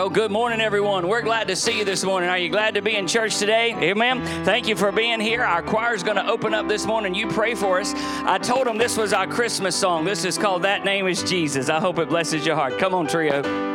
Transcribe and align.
Well, 0.00 0.08
good 0.08 0.30
morning, 0.30 0.62
everyone. 0.62 1.08
We're 1.08 1.20
glad 1.20 1.48
to 1.48 1.54
see 1.54 1.76
you 1.76 1.84
this 1.84 2.04
morning. 2.04 2.30
Are 2.30 2.38
you 2.38 2.48
glad 2.48 2.72
to 2.76 2.80
be 2.80 2.96
in 2.96 3.06
church 3.06 3.36
today? 3.36 3.74
Amen. 3.74 4.24
Thank 4.46 4.66
you 4.66 4.74
for 4.74 4.90
being 4.90 5.20
here. 5.20 5.42
Our 5.42 5.60
choir 5.60 5.92
is 5.92 6.02
going 6.02 6.16
to 6.16 6.26
open 6.26 6.54
up 6.54 6.68
this 6.68 6.86
morning. 6.86 7.14
You 7.14 7.28
pray 7.28 7.54
for 7.54 7.78
us. 7.78 7.92
I 8.24 8.38
told 8.38 8.66
them 8.66 8.78
this 8.78 8.96
was 8.96 9.12
our 9.12 9.26
Christmas 9.26 9.76
song. 9.76 10.06
This 10.06 10.24
is 10.24 10.38
called 10.38 10.62
That 10.62 10.86
Name 10.86 11.06
is 11.06 11.22
Jesus. 11.22 11.68
I 11.68 11.80
hope 11.80 11.98
it 11.98 12.08
blesses 12.08 12.46
your 12.46 12.56
heart. 12.56 12.78
Come 12.78 12.94
on, 12.94 13.08
trio. 13.08 13.69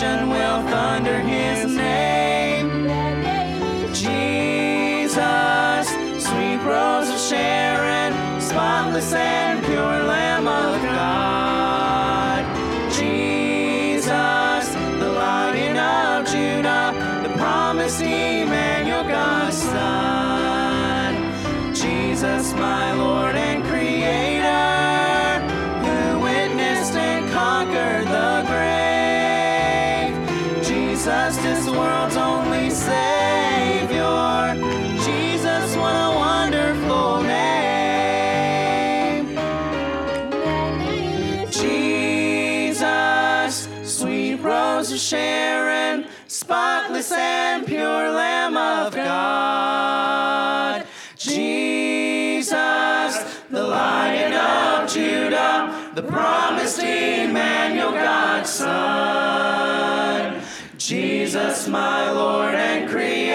ocean 0.00 0.27
Sharon, 44.98 46.06
spotless 46.26 47.12
and 47.12 47.64
pure 47.66 48.10
Lamb 48.10 48.56
of 48.56 48.94
God. 48.94 50.84
Jesus, 51.16 52.46
the 53.50 53.62
Lion 53.62 54.32
of 54.32 54.90
Judah, 54.92 55.92
the 55.94 56.02
promised 56.02 56.80
Emmanuel, 56.80 57.92
God's 57.92 58.50
Son. 58.50 60.42
Jesus, 60.76 61.68
my 61.68 62.10
Lord 62.10 62.54
and 62.54 62.90
Creator. 62.90 63.27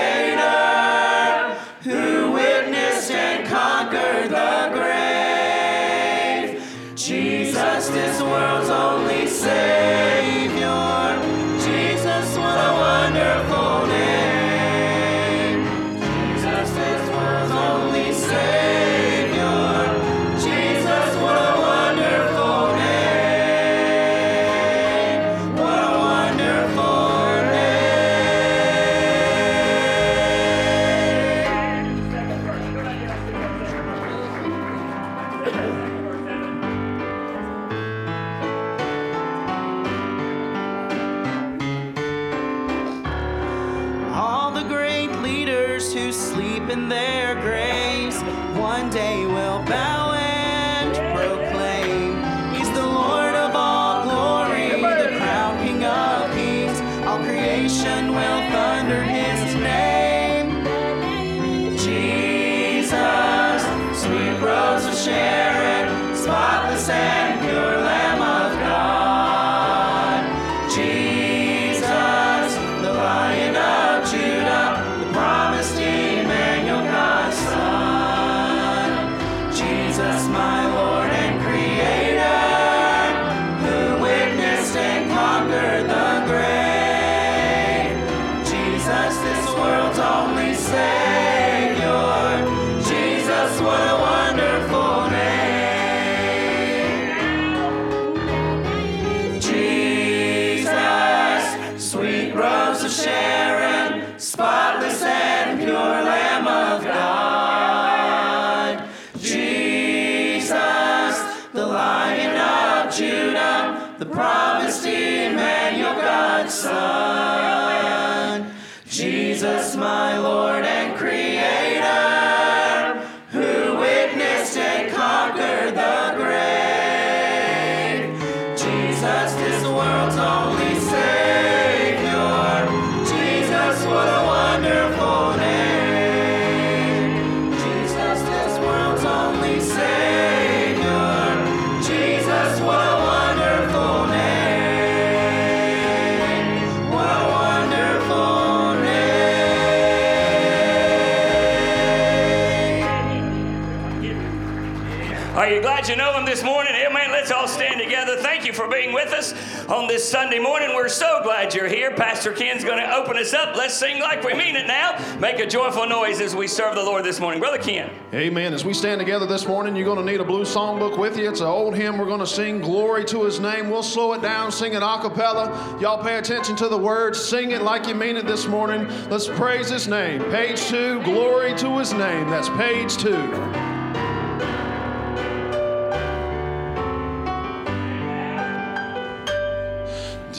Glad 155.83 155.89
you 155.89 155.97
know 155.97 156.17
him 156.17 156.23
this 156.23 156.41
morning? 156.43 156.73
Amen. 156.75 157.11
Let's 157.11 157.29
all 157.29 157.45
stand 157.45 157.81
together. 157.81 158.15
Thank 158.15 158.45
you 158.45 158.53
for 158.53 158.69
being 158.69 158.93
with 158.93 159.11
us 159.11 159.33
on 159.67 159.85
this 159.85 160.09
Sunday 160.09 160.39
morning. 160.39 160.73
We're 160.73 160.87
so 160.87 161.19
glad 161.23 161.53
you're 161.53 161.67
here. 161.67 161.93
Pastor 161.93 162.31
Ken's 162.31 162.63
going 162.63 162.77
to 162.77 162.95
open 162.95 163.17
us 163.17 163.33
up. 163.33 163.57
Let's 163.57 163.73
sing 163.73 163.99
like 163.99 164.23
we 164.23 164.33
mean 164.33 164.55
it 164.55 164.65
now. 164.65 164.97
Make 165.19 165.39
a 165.39 165.45
joyful 165.45 165.85
noise 165.85 166.21
as 166.21 166.37
we 166.37 166.47
serve 166.47 166.75
the 166.75 166.83
Lord 166.83 167.03
this 167.03 167.19
morning. 167.19 167.41
Brother 167.41 167.57
Ken. 167.57 167.89
Amen. 168.13 168.53
As 168.53 168.63
we 168.63 168.73
stand 168.73 168.99
together 168.99 169.25
this 169.25 169.45
morning, 169.45 169.75
you're 169.75 169.83
going 169.83 169.97
to 169.97 170.09
need 170.09 170.21
a 170.21 170.23
blue 170.23 170.43
songbook 170.45 170.97
with 170.97 171.17
you. 171.17 171.29
It's 171.29 171.41
an 171.41 171.47
old 171.47 171.75
hymn 171.75 171.97
we're 171.97 172.05
going 172.05 172.21
to 172.21 172.27
sing, 172.27 172.61
Glory 172.61 173.03
to 173.03 173.25
His 173.25 173.41
Name. 173.41 173.69
We'll 173.69 173.83
slow 173.83 174.13
it 174.13 174.21
down, 174.21 174.53
sing 174.53 174.71
it 174.75 174.81
a 174.81 174.99
cappella. 175.01 175.77
Y'all 175.81 176.01
pay 176.01 176.17
attention 176.17 176.55
to 176.57 176.69
the 176.69 176.77
words. 176.77 177.19
Sing 177.19 177.51
it 177.51 177.61
like 177.61 177.87
you 177.87 177.95
mean 177.95 178.15
it 178.15 178.25
this 178.25 178.47
morning. 178.47 178.87
Let's 179.09 179.27
praise 179.27 179.69
His 179.69 179.89
name. 179.89 180.23
Page 180.31 180.61
two, 180.61 181.03
Glory 181.03 181.53
to 181.57 181.77
His 181.79 181.91
name. 181.91 182.29
That's 182.29 182.47
page 182.51 182.95
two. 182.95 183.62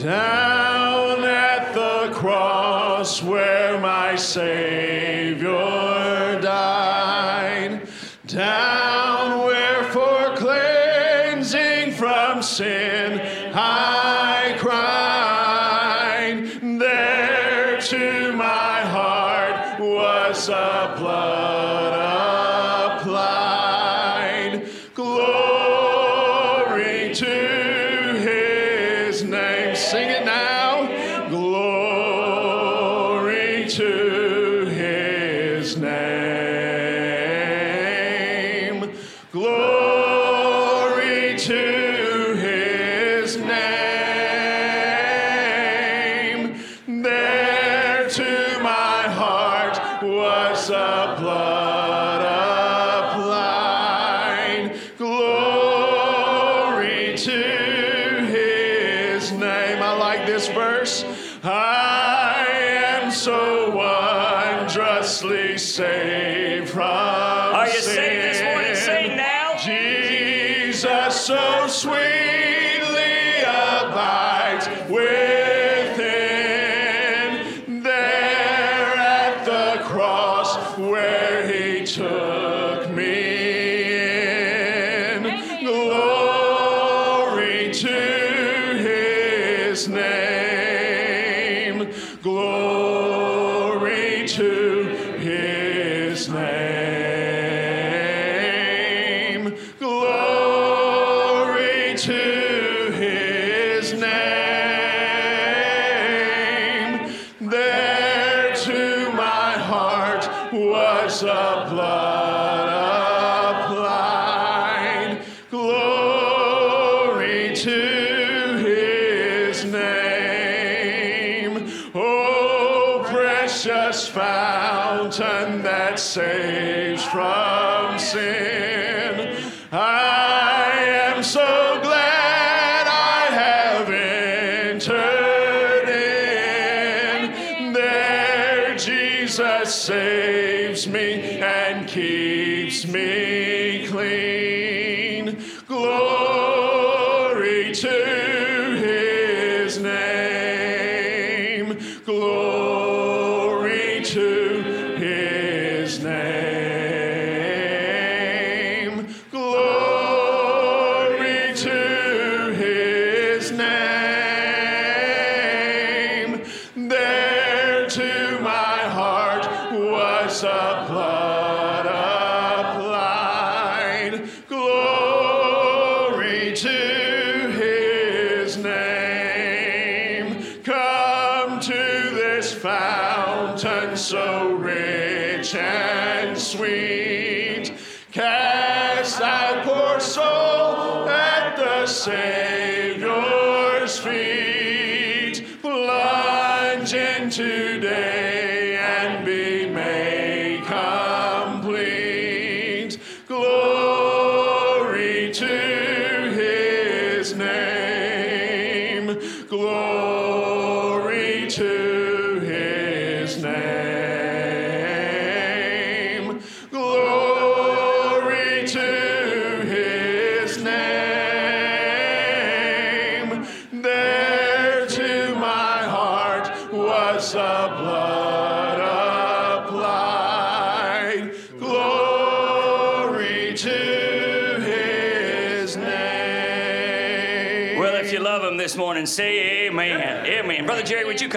Down 0.05 1.23
at 1.23 1.73
the 1.73 2.11
cross 2.13 3.23
where 3.23 3.79
my 3.79 4.15
Savior 4.15 5.49
died, 6.43 7.81
down 8.27 9.47
where 9.47 9.83
for 9.85 10.35
cleansing 10.35 11.93
from 11.93 12.43
sin 12.43 12.84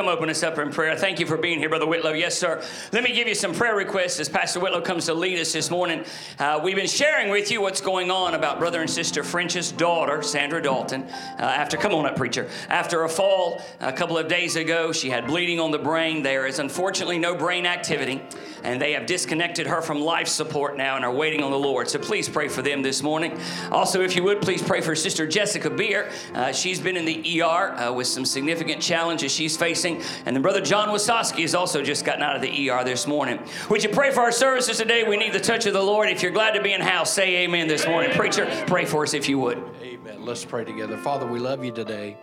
come 0.09 0.17
open 0.17 0.31
us 0.31 0.43
up 0.43 0.59
in 0.59 0.71
prayer? 0.71 0.97
Thank 0.97 1.21
you 1.21 1.27
for 1.27 1.37
being 1.37 1.59
here, 1.59 1.69
Brother 1.69 1.87
Whitlow. 1.87 2.13
Yes, 2.13 2.39
sir. 2.39 2.63
Let 2.93 3.05
me 3.05 3.13
give 3.13 3.29
you 3.29 3.35
some 3.35 3.53
prayer 3.53 3.77
requests 3.77 4.19
as 4.19 4.27
Pastor 4.27 4.59
Whitlow 4.59 4.81
comes 4.81 5.05
to 5.05 5.13
lead 5.13 5.39
us 5.39 5.53
this 5.53 5.71
morning. 5.71 6.03
Uh, 6.39 6.59
we've 6.63 6.77
been 6.77 6.87
sharing 6.87 7.31
with 7.31 7.51
you 7.51 7.61
what's 7.61 7.83
going 7.83 8.11
on 8.11 8.33
about 8.35 8.59
brother 8.59 8.81
and 8.81 8.89
sister 8.89 9.23
French's 9.23 9.71
daughter, 9.71 10.23
Sandra 10.23 10.63
Dalton. 10.63 11.03
Uh, 11.03 11.43
after, 11.43 11.77
come 11.77 11.93
on 11.95 12.07
up, 12.07 12.17
preacher. 12.17 12.49
After 12.71 13.05
a 13.05 13.09
fall 13.09 13.61
a 13.81 13.93
couple 13.93 14.17
of 14.17 14.29
days 14.29 14.57
ago, 14.57 14.93
she 14.93 15.11
had 15.11 15.27
bleeding 15.27 15.61
on 15.61 15.73
the 15.73 15.79
brain. 15.79 16.23
There 16.23 16.47
is 16.47 16.59
unfortunately 16.59 17.19
no 17.19 17.35
brain 17.35 17.67
activity, 17.67 18.23
and 18.69 18.83
they 18.83 18.93
have 18.93 19.07
disconnected 19.07 19.67
her 19.67 19.81
from 19.81 19.99
life 19.99 20.29
support 20.29 20.77
now 20.77 20.97
and 20.97 21.05
are 21.05 21.13
waiting 21.13 21.43
on 21.43 21.51
the 21.51 21.59
Lord. 21.59 21.89
So 21.89 21.99
please 21.99 22.29
pray 22.29 22.49
for 22.49 22.61
them 22.61 22.83
this 22.83 23.03
morning. 23.03 23.41
Also, 23.73 24.03
if 24.03 24.15
you 24.15 24.23
would, 24.25 24.43
please 24.43 24.63
pray 24.63 24.83
for 24.83 24.95
Sister 24.95 25.27
Jessica 25.27 25.71
Beer. 25.71 26.11
Uh, 26.35 26.53
she's 26.53 26.79
been 26.79 26.95
in 26.99 27.07
the 27.07 27.41
ER 27.41 27.45
uh, 27.47 27.93
with 27.93 28.07
some 28.07 28.27
significant 28.27 28.83
challenges 28.83 29.33
she's 29.33 29.57
facing. 29.57 30.03
And 30.27 30.37
then 30.37 30.43
Brother 30.43 30.61
John 30.61 30.89
Wasoski 30.91 31.41
has 31.41 31.55
also 31.55 31.83
just 31.83 32.05
gotten 32.05 32.23
out 32.23 32.37
of 32.37 32.43
the 32.43 32.71
ER 32.71 32.85
this 32.85 33.07
morning. 33.07 33.41
Would 33.71 33.83
you 33.83 33.89
pray 33.89 34.11
for 34.11 34.21
our 34.21 34.33
services 34.33 34.77
today? 34.77 35.03
We 35.03 35.17
need 35.17 35.33
the 35.33 35.41
touch 35.41 35.65
of 35.65 35.73
the 35.73 35.83
Lord. 35.83 36.11
If 36.11 36.23
you're 36.23 36.31
glad 36.31 36.51
to 36.51 36.63
be 36.63 36.75
in 36.75 36.83
house, 36.83 37.11
say 37.11 37.45
amen 37.45 37.69
this 37.69 37.87
morning. 37.87 38.11
Preacher, 38.11 38.47
pray 38.67 38.85
for 38.85 39.03
us 39.03 39.15
if 39.15 39.31
you 39.31 39.39
would. 39.39 39.57
Amen. 39.81 40.27
Let's 40.27 40.45
pray 40.45 40.67
together. 40.67 40.99
Father, 40.99 41.27
we 41.27 41.39
love 41.39 41.65
you 41.65 41.73
today. 41.73 42.19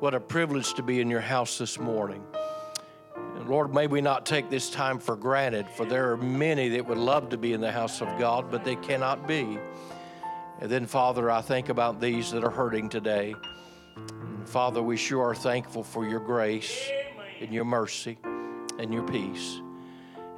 What 0.00 0.12
a 0.12 0.18
privilege 0.18 0.74
to 0.74 0.82
be 0.82 1.00
in 1.00 1.08
your 1.08 1.20
house 1.20 1.56
this 1.58 1.78
morning. 1.78 2.24
Lord, 3.48 3.74
may 3.74 3.86
we 3.86 4.00
not 4.00 4.26
take 4.26 4.50
this 4.50 4.70
time 4.70 4.98
for 4.98 5.16
granted, 5.16 5.68
for 5.68 5.84
there 5.84 6.12
are 6.12 6.16
many 6.16 6.68
that 6.70 6.86
would 6.86 6.98
love 6.98 7.28
to 7.30 7.36
be 7.36 7.52
in 7.52 7.60
the 7.60 7.72
house 7.72 8.00
of 8.00 8.08
God, 8.18 8.50
but 8.50 8.64
they 8.64 8.76
cannot 8.76 9.26
be. 9.26 9.58
And 10.60 10.70
then, 10.70 10.86
Father, 10.86 11.30
I 11.30 11.40
think 11.40 11.68
about 11.68 12.00
these 12.00 12.30
that 12.30 12.44
are 12.44 12.50
hurting 12.50 12.88
today. 12.88 13.34
And 13.96 14.48
Father, 14.48 14.82
we 14.82 14.96
sure 14.96 15.22
are 15.22 15.34
thankful 15.34 15.82
for 15.82 16.06
your 16.06 16.20
grace 16.20 16.88
and 17.40 17.52
your 17.52 17.64
mercy 17.64 18.18
and 18.78 18.92
your 18.92 19.02
peace. 19.02 19.60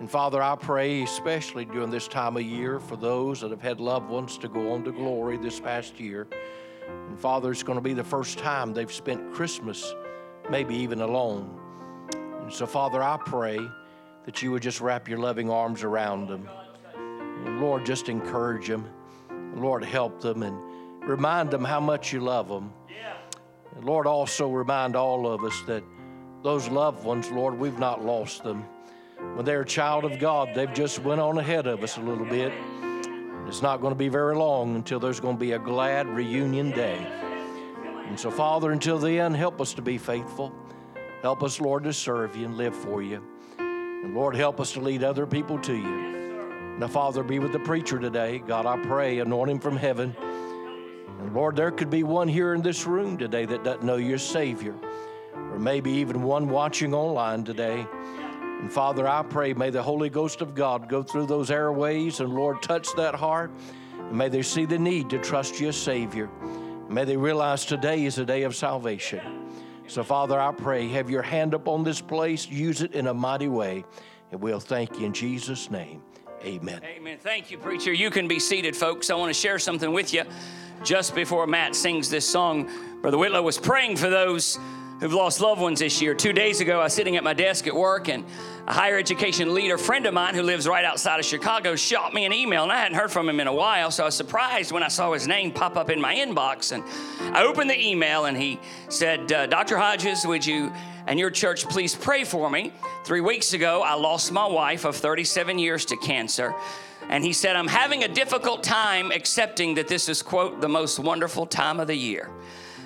And 0.01 0.11
Father, 0.11 0.43
I 0.43 0.57
pray 0.57 1.03
especially 1.03 1.65
during 1.65 1.91
this 1.91 2.09
time 2.09 2.37
of 2.37 2.43
year 2.43 2.81
for 2.81 2.97
those 2.97 3.41
that 3.41 3.51
have 3.51 3.63
had 3.63 3.81
loved 3.81 4.09
ones 4.09 4.39
to 4.39 4.49
go 4.49 4.73
on 4.73 4.83
to 4.85 4.93
glory 4.93 5.37
this 5.37 5.61
past 5.61 6.01
year. 6.01 6.27
And 7.09 7.19
Father, 7.19 7.53
it's 7.53 7.63
going 7.63 7.79
to 7.79 7.83
be 7.83 7.95
the 7.95 8.05
first 8.05 8.39
time 8.39 8.73
they've 8.73 8.93
spent 8.93 9.33
Christmas, 9.33 9.95
maybe 10.51 10.75
even 10.75 11.01
alone. 11.01 11.61
And 12.45 12.53
so, 12.53 12.67
Father, 12.67 13.03
I 13.03 13.17
pray 13.17 13.59
that 14.27 14.43
you 14.43 14.53
would 14.53 14.63
just 14.63 14.81
wrap 14.81 15.09
your 15.09 15.19
loving 15.19 15.51
arms 15.51 15.83
around 15.83 16.29
them. 16.29 16.49
And 16.95 17.61
Lord, 17.61 17.85
just 17.85 18.09
encourage 18.09 18.69
them. 18.69 18.89
Lord, 19.57 19.83
help 19.83 20.21
them 20.21 20.43
and 20.43 20.57
remind 21.09 21.51
them 21.51 21.65
how 21.65 21.81
much 21.81 22.13
you 22.13 22.21
love 22.21 22.49
them. 22.49 22.73
Lord, 23.83 24.07
also 24.07 24.51
remind 24.51 24.95
all 24.95 25.27
of 25.27 25.43
us 25.43 25.61
that 25.67 25.83
those 26.43 26.69
loved 26.69 27.05
ones, 27.05 27.31
Lord, 27.31 27.59
we've 27.59 27.79
not 27.79 28.05
lost 28.05 28.45
them. 28.45 28.65
When 29.35 29.45
they're 29.45 29.63
a 29.63 29.67
child 29.67 30.05
of 30.05 30.19
God, 30.19 30.55
they've 30.55 30.73
just 30.73 31.01
went 31.01 31.21
on 31.21 31.39
ahead 31.39 31.67
of 31.67 31.83
us 31.83 31.97
a 31.97 32.01
little 32.01 32.27
bit. 32.27 32.53
It's 33.47 33.63
not 33.63 33.81
going 33.81 33.93
to 33.93 33.99
be 33.99 34.09
very 34.09 34.37
long 34.37 34.77
until 34.77 35.01
there's 35.01 35.19
going 35.19 35.37
to 35.37 35.41
be 35.41 35.53
a 35.53 35.59
glad 35.59 36.07
reunion 36.07 36.71
day. 36.71 36.99
And 38.07 38.21
so, 38.21 38.31
Father, 38.31 38.71
until 38.71 38.99
then, 38.99 39.35
help 39.35 39.61
us 39.61 39.75
to 39.75 39.83
be 39.83 39.99
faithful. 39.99 40.55
Help 41.25 41.43
us, 41.43 41.59
Lord, 41.59 41.85
to 41.85 41.93
serve 41.95 42.37
you 42.37 42.45
and 42.45 42.59
live 42.59 42.77
for 42.77 43.01
you. 43.01 43.25
And 43.59 44.15
Lord, 44.15 44.37
help 44.37 44.61
us 44.61 44.73
to 44.73 44.81
lead 44.81 45.03
other 45.03 45.27
people 45.27 45.59
to 45.61 45.73
you. 45.73 46.77
Now, 46.79 46.87
Father, 46.87 47.23
be 47.23 47.39
with 47.39 47.53
the 47.53 47.61
preacher 47.61 47.99
today. 47.99 48.41
God, 48.47 48.67
I 48.67 48.77
pray, 48.85 49.21
anoint 49.21 49.51
him 49.51 49.59
from 49.59 49.79
heaven. 49.79 50.15
And 50.19 51.33
Lord, 51.33 51.57
there 51.57 51.71
could 51.71 51.89
be 51.89 52.03
one 52.03 52.29
here 52.29 52.53
in 52.53 52.61
this 52.61 52.85
room 52.85 53.17
today 53.17 53.47
that 53.47 53.65
doesn't 53.65 53.85
know 53.85 53.97
your 53.97 54.19
Savior, 54.19 54.75
or 55.35 55.59
maybe 55.59 55.93
even 55.93 56.23
one 56.23 56.47
watching 56.47 56.93
online 56.93 57.43
today. 57.43 57.87
And 58.61 58.71
Father, 58.71 59.09
I 59.09 59.23
pray, 59.23 59.55
may 59.55 59.71
the 59.71 59.83
Holy 59.83 60.11
Ghost 60.11 60.43
of 60.43 60.55
God 60.55 60.91
go 60.91 61.03
through 61.03 61.25
those 61.25 61.51
airways 61.51 62.21
and 62.21 62.35
Lord, 62.35 62.61
touch 62.61 62.95
that 62.97 63.15
heart. 63.15 63.51
And 63.97 64.13
may 64.13 64.29
they 64.29 64.43
see 64.43 64.67
the 64.67 64.79
need 64.79 65.09
to 65.09 65.19
trust 65.19 65.59
you 65.59 65.69
as 65.69 65.77
Savior. 65.77 66.29
May 66.91 67.07
they 67.07 67.17
realize 67.17 67.65
today 67.65 68.05
is 68.05 68.19
a 68.19 68.27
day 68.27 68.43
of 68.43 68.55
salvation. 68.55 69.44
So, 69.87 70.03
Father, 70.03 70.41
I 70.41 70.53
pray, 70.53 70.89
have 70.89 71.11
your 71.11 71.23
hand 71.23 71.55
upon 71.55 71.85
this 71.85 72.01
place, 72.01 72.49
use 72.49 72.81
it 72.81 72.93
in 72.93 73.07
a 73.07 73.15
mighty 73.15 73.49
way, 73.49 73.85
and 74.33 74.41
we'll 74.41 74.61
thank 74.61 74.99
you 74.99 75.07
in 75.07 75.13
Jesus' 75.13 75.71
name. 75.71 76.03
Amen. 76.45 76.81
Amen. 76.85 77.19
Thank 77.19 77.51
you, 77.51 77.59
preacher. 77.59 77.93
You 77.93 78.11
can 78.11 78.29
be 78.29 78.39
seated, 78.39 78.75
folks. 78.75 79.11
I 79.11 79.15
want 79.15 79.31
to 79.31 79.39
share 79.39 79.59
something 79.59 79.93
with 79.93 80.13
you. 80.13 80.25
Just 80.83 81.15
before 81.15 81.47
Matt 81.47 81.75
sings 81.75 82.11
this 82.11 82.29
song, 82.29 82.69
Brother 83.01 83.17
Whitlow 83.17 83.43
was 83.43 83.59
praying 83.59 83.97
for 83.97 84.11
those 84.11 84.59
who've 85.01 85.13
lost 85.13 85.41
loved 85.41 85.61
ones 85.61 85.81
this 85.81 86.01
year. 86.01 86.15
Two 86.15 86.33
days 86.33 86.61
ago, 86.61 86.81
I 86.81 86.85
was 86.85 86.93
sitting 86.93 87.17
at 87.17 87.25
my 87.25 87.35
desk 87.35 87.67
at 87.67 87.75
work, 87.75 88.09
and 88.09 88.25
a 88.67 88.73
higher 88.73 88.97
education 88.97 89.53
leader 89.53 89.77
friend 89.77 90.07
of 90.07 90.15
mine 90.15 90.35
who 90.35 90.43
lives 90.43 90.67
right 90.67 90.85
outside 90.85 91.21
of 91.21 91.27
Chicago 91.27 91.77
shot 91.77 92.15
me 92.15 92.25
an 92.25 92.33
email, 92.33 92.63
and 92.63 92.73
I 92.73 92.79
hadn't 92.79 92.97
heard 92.97 93.11
from 93.11 93.29
him 93.29 93.41
in 93.41 93.47
a 93.47 93.53
while, 93.53 93.91
so 93.91 94.05
I 94.05 94.07
was 94.07 94.15
surprised 94.15 94.73
when 94.73 94.83
I 94.83 94.89
saw 94.89 95.13
his 95.13 95.27
name 95.27 95.53
pop 95.53 95.77
up 95.77 95.91
in 95.91 96.01
my 96.01 96.15
inbox. 96.15 96.73
And 96.73 96.85
I 97.37 97.45
opened 97.45 97.71
the 97.71 97.81
email, 97.81 98.27
and 98.27 98.37
he 98.37 98.59
said, 98.89 99.31
uh, 99.33 99.47
Dr. 99.47 99.77
Hodges, 99.77 100.27
would 100.27 100.47
you 100.47 100.73
and 101.07 101.19
your 101.19 101.31
church 101.31 101.69
please 101.69 101.95
pray 101.95 102.25
for 102.25 102.49
me? 102.49 102.73
Three 103.05 103.21
weeks 103.21 103.53
ago, 103.53 103.83
I 103.83 103.95
lost 103.95 104.33
my 104.33 104.47
wife 104.47 104.85
of 104.85 104.97
37 104.97 105.59
years 105.59 105.85
to 105.87 105.97
cancer. 105.97 106.55
And 107.09 107.23
he 107.23 107.35
said, 107.35 107.57
I'm 107.57 107.69
having 107.69 108.05
a 108.05 108.09
difficult 108.09 108.63
time 108.63 109.13
accepting 109.13 109.75
that 109.75 109.89
this 109.89 110.09
is, 110.09 110.23
quote, 110.23 110.63
the 110.63 110.69
most 110.69 110.99
wonderful 110.99 111.45
time 111.45 111.79
of 111.79 111.87
the 111.87 111.95
year. 111.95 112.31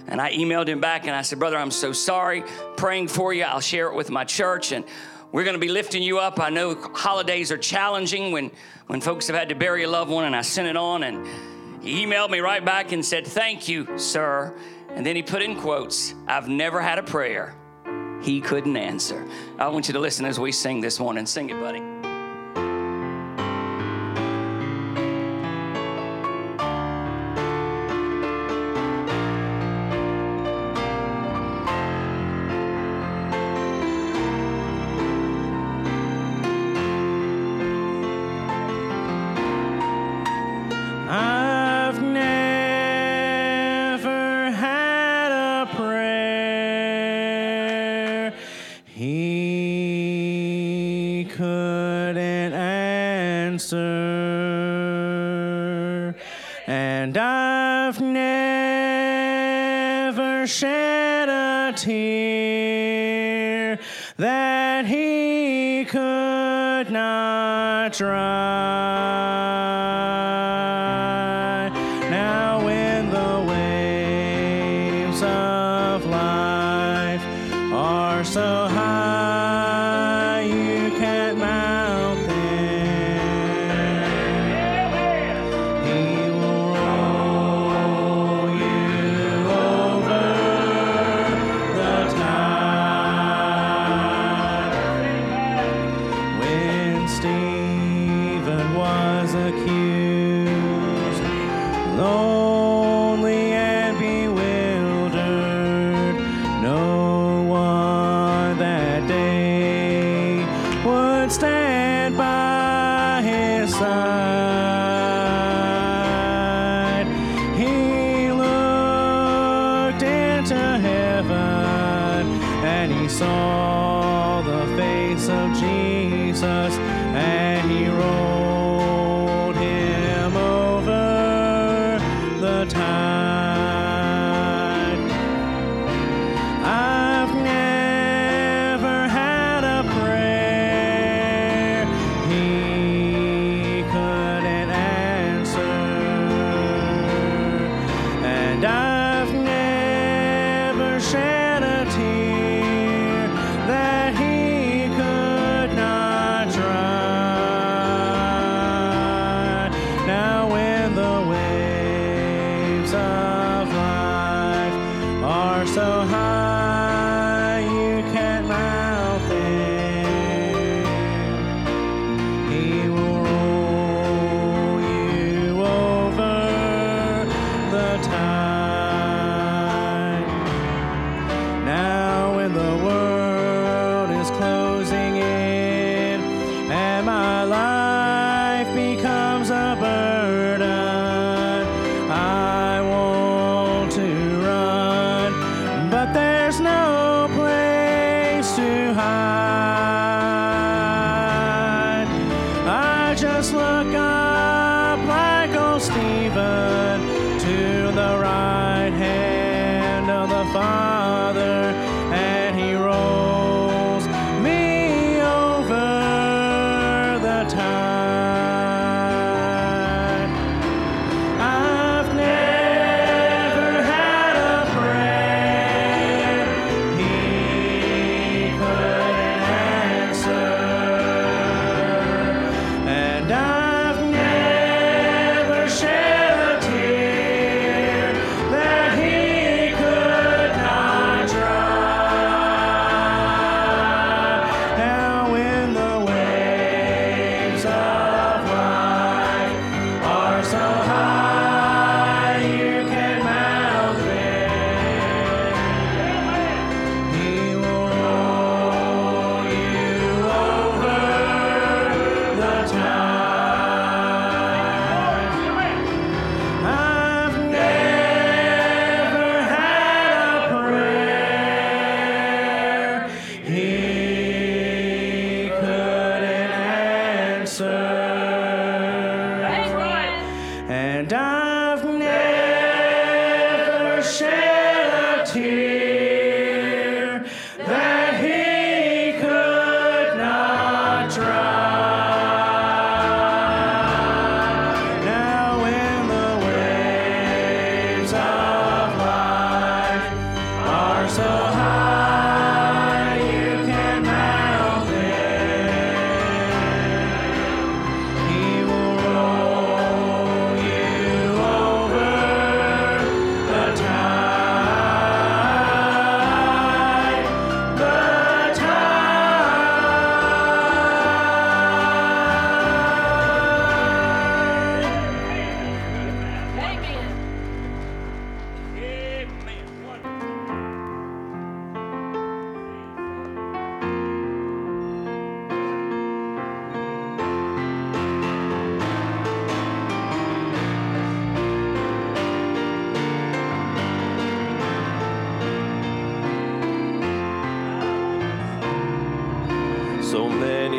And 0.09 0.21
I 0.21 0.33
emailed 0.33 0.69
him 0.69 0.81
back 0.81 1.07
and 1.07 1.15
I 1.15 1.23
said, 1.23 1.39
Brother, 1.39 1.59
I'm 1.59 1.71
so 1.71 1.93
sorry. 1.93 2.43
Praying 2.77 3.09
for 3.09 3.33
you. 3.33 3.45
I'll 3.45 3.61
share 3.61 3.89
it 3.89 3.95
with 3.95 4.11
my 4.11 4.25
church. 4.25 4.73
And 4.73 4.85
we're 5.33 5.45
going 5.45 5.55
to 5.55 5.61
be 5.61 5.69
lifting 5.69 6.03
you 6.03 6.19
up. 6.19 6.41
I 6.41 6.49
know 6.49 6.75
holidays 6.75 7.53
are 7.53 7.59
challenging 7.59 8.33
when, 8.33 8.51
when 8.87 9.01
folks 9.01 9.27
have 9.27 9.37
had 9.37 9.51
to 9.51 9.55
bury 9.55 9.85
a 9.85 9.89
loved 9.89 10.11
one. 10.11 10.25
And 10.25 10.35
I 10.35 10.41
sent 10.41 10.67
it 10.67 10.77
on. 10.77 11.03
And 11.03 11.27
he 11.83 12.05
emailed 12.07 12.31
me 12.31 12.41
right 12.41 12.65
back 12.65 12.93
and 12.93 13.05
said, 13.05 13.27
Thank 13.27 13.69
you, 13.69 13.99
sir. 13.99 14.59
And 14.91 15.05
then 15.05 15.15
he 15.15 15.23
put 15.23 15.43
in 15.43 15.61
quotes, 15.61 16.15
I've 16.27 16.49
never 16.49 16.81
had 16.81 16.99
a 16.99 17.03
prayer 17.03 17.55
he 18.23 18.41
couldn't 18.41 18.77
answer. 18.77 19.27
I 19.59 19.69
want 19.69 19.89
you 19.89 19.95
to 19.95 20.01
listen 20.01 20.25
as 20.25 20.41
we 20.41 20.53
sing 20.53 20.81
this 20.81 20.99
morning. 20.99 21.27
Sing 21.27 21.51
it, 21.51 21.61
buddy. 21.61 21.88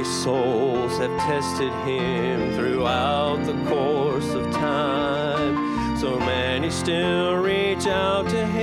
souls 0.10 0.98
have 0.98 1.15
tested 1.19 1.72
him 1.86 2.54
throughout 2.54 3.43
the 3.45 3.54
course 3.69 4.30
of 4.32 4.52
time. 4.52 5.98
So 5.98 6.19
many 6.19 6.69
still 6.69 7.36
reach 7.36 7.86
out 7.88 8.28
to 8.30 8.45
him. 8.48 8.59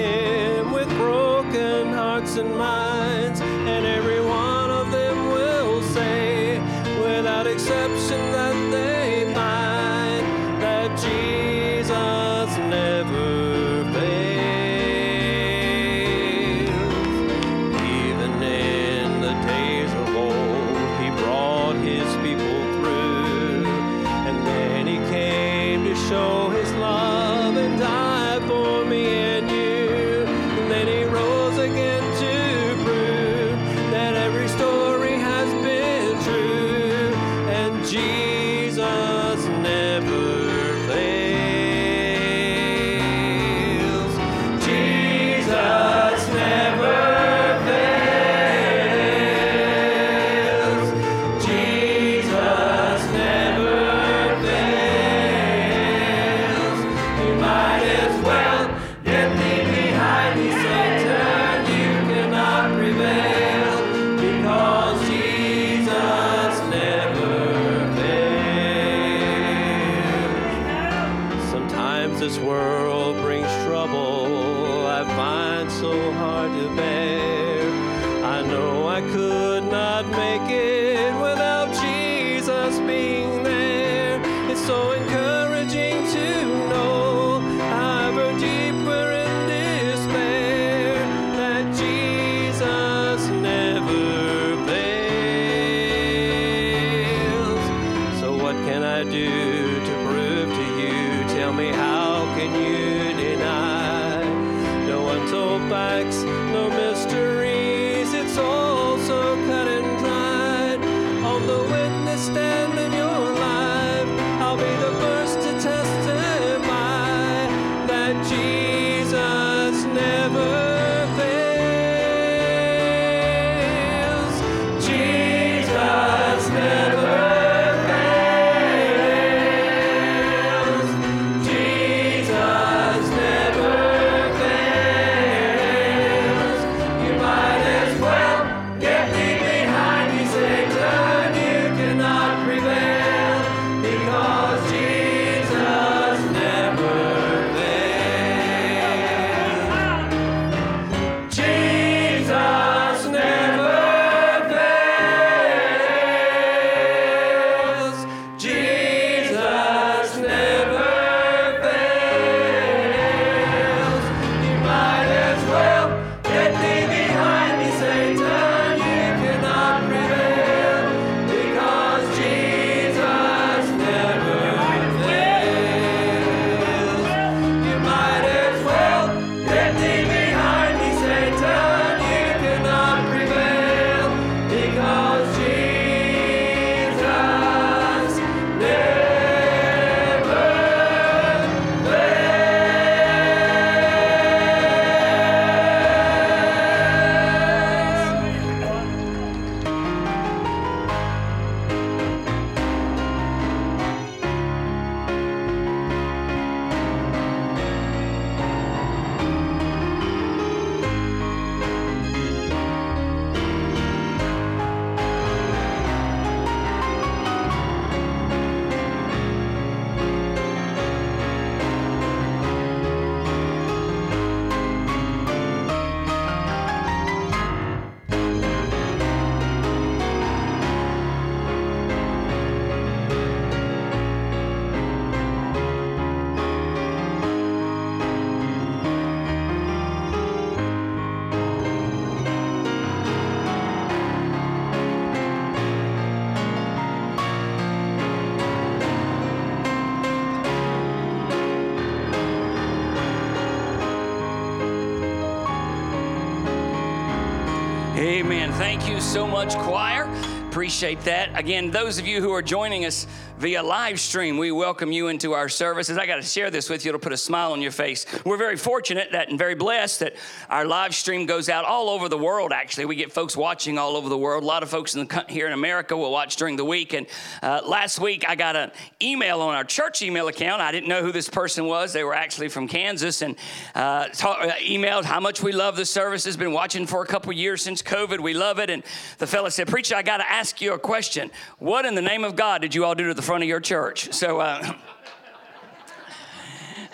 Amen. 258.26 258.50
Thank 258.54 258.88
you 258.88 259.00
so 259.00 259.24
much, 259.24 259.54
choir. 259.54 260.02
Appreciate 260.48 261.00
that. 261.02 261.38
Again, 261.38 261.70
those 261.70 261.98
of 261.98 262.08
you 262.08 262.20
who 262.20 262.32
are 262.32 262.42
joining 262.42 262.84
us 262.84 263.06
via 263.38 263.62
live 263.62 264.00
stream, 264.00 264.36
we 264.36 264.50
welcome 264.50 264.90
you 264.90 265.06
into 265.06 265.32
our 265.32 265.48
services. 265.48 265.96
I 265.96 266.06
got 266.06 266.16
to 266.16 266.22
share 266.22 266.50
this 266.50 266.68
with 266.68 266.84
you, 266.84 266.88
it'll 266.88 266.98
put 266.98 267.12
a 267.12 267.16
smile 267.16 267.52
on 267.52 267.62
your 267.62 267.70
face. 267.70 268.04
We're 268.24 268.36
very 268.36 268.56
fortunate 268.56 269.12
that 269.12 269.28
and 269.28 269.38
very 269.38 269.54
blessed 269.54 270.00
that 270.00 270.16
our 270.50 270.64
live 270.64 270.92
stream 270.92 271.26
goes 271.26 271.48
out 271.48 271.64
all 271.66 271.88
over 271.88 272.08
the 272.08 272.18
world, 272.18 272.52
actually. 272.52 272.86
We 272.86 272.96
get 272.96 273.12
folks 273.12 273.36
watching 273.36 273.78
all 273.78 273.96
over 273.96 274.08
the 274.08 274.18
world. 274.18 274.42
A 274.42 274.46
lot 274.46 274.64
of 274.64 274.70
folks 274.70 274.96
in 274.96 275.06
the, 275.06 275.24
here 275.28 275.46
in 275.46 275.52
America 275.52 275.96
will 275.96 276.10
watch 276.10 276.34
during 276.34 276.56
the 276.56 276.64
week. 276.64 276.94
And 276.94 277.06
uh, 277.44 277.60
last 277.64 278.00
week, 278.00 278.28
I 278.28 278.34
got 278.34 278.56
an 278.56 278.72
email 279.06 279.40
on 279.40 279.54
our 279.54 279.64
church 279.64 280.02
email 280.02 280.28
account. 280.28 280.60
I 280.60 280.72
didn't 280.72 280.88
know 280.88 281.02
who 281.02 281.12
this 281.12 281.28
person 281.28 281.66
was. 281.66 281.92
They 281.92 282.04
were 282.04 282.14
actually 282.14 282.48
from 282.48 282.68
Kansas 282.68 283.22
and 283.22 283.36
uh, 283.74 284.08
ta- 284.08 284.38
uh, 284.40 284.52
emailed 284.54 285.04
how 285.04 285.20
much 285.20 285.42
we 285.42 285.52
love 285.52 285.76
the 285.76 285.84
services. 285.86 286.36
Been 286.36 286.52
watching 286.52 286.86
for 286.86 287.02
a 287.02 287.06
couple 287.06 287.32
years 287.32 287.62
since 287.62 287.82
COVID. 287.82 288.20
We 288.20 288.34
love 288.34 288.58
it. 288.58 288.70
And 288.70 288.82
the 289.18 289.26
fella 289.26 289.50
said, 289.50 289.68
Preacher, 289.68 289.94
I 289.96 290.02
got 290.02 290.18
to 290.18 290.30
ask 290.30 290.60
you 290.60 290.72
a 290.74 290.78
question. 290.78 291.30
What 291.58 291.84
in 291.84 291.94
the 291.94 292.02
name 292.02 292.24
of 292.24 292.36
God 292.36 292.62
did 292.62 292.74
you 292.74 292.84
all 292.84 292.94
do 292.94 293.08
to 293.08 293.14
the 293.14 293.22
front 293.22 293.42
of 293.42 293.48
your 293.48 293.60
church? 293.60 294.12
So, 294.12 294.40
uh, 294.40 294.72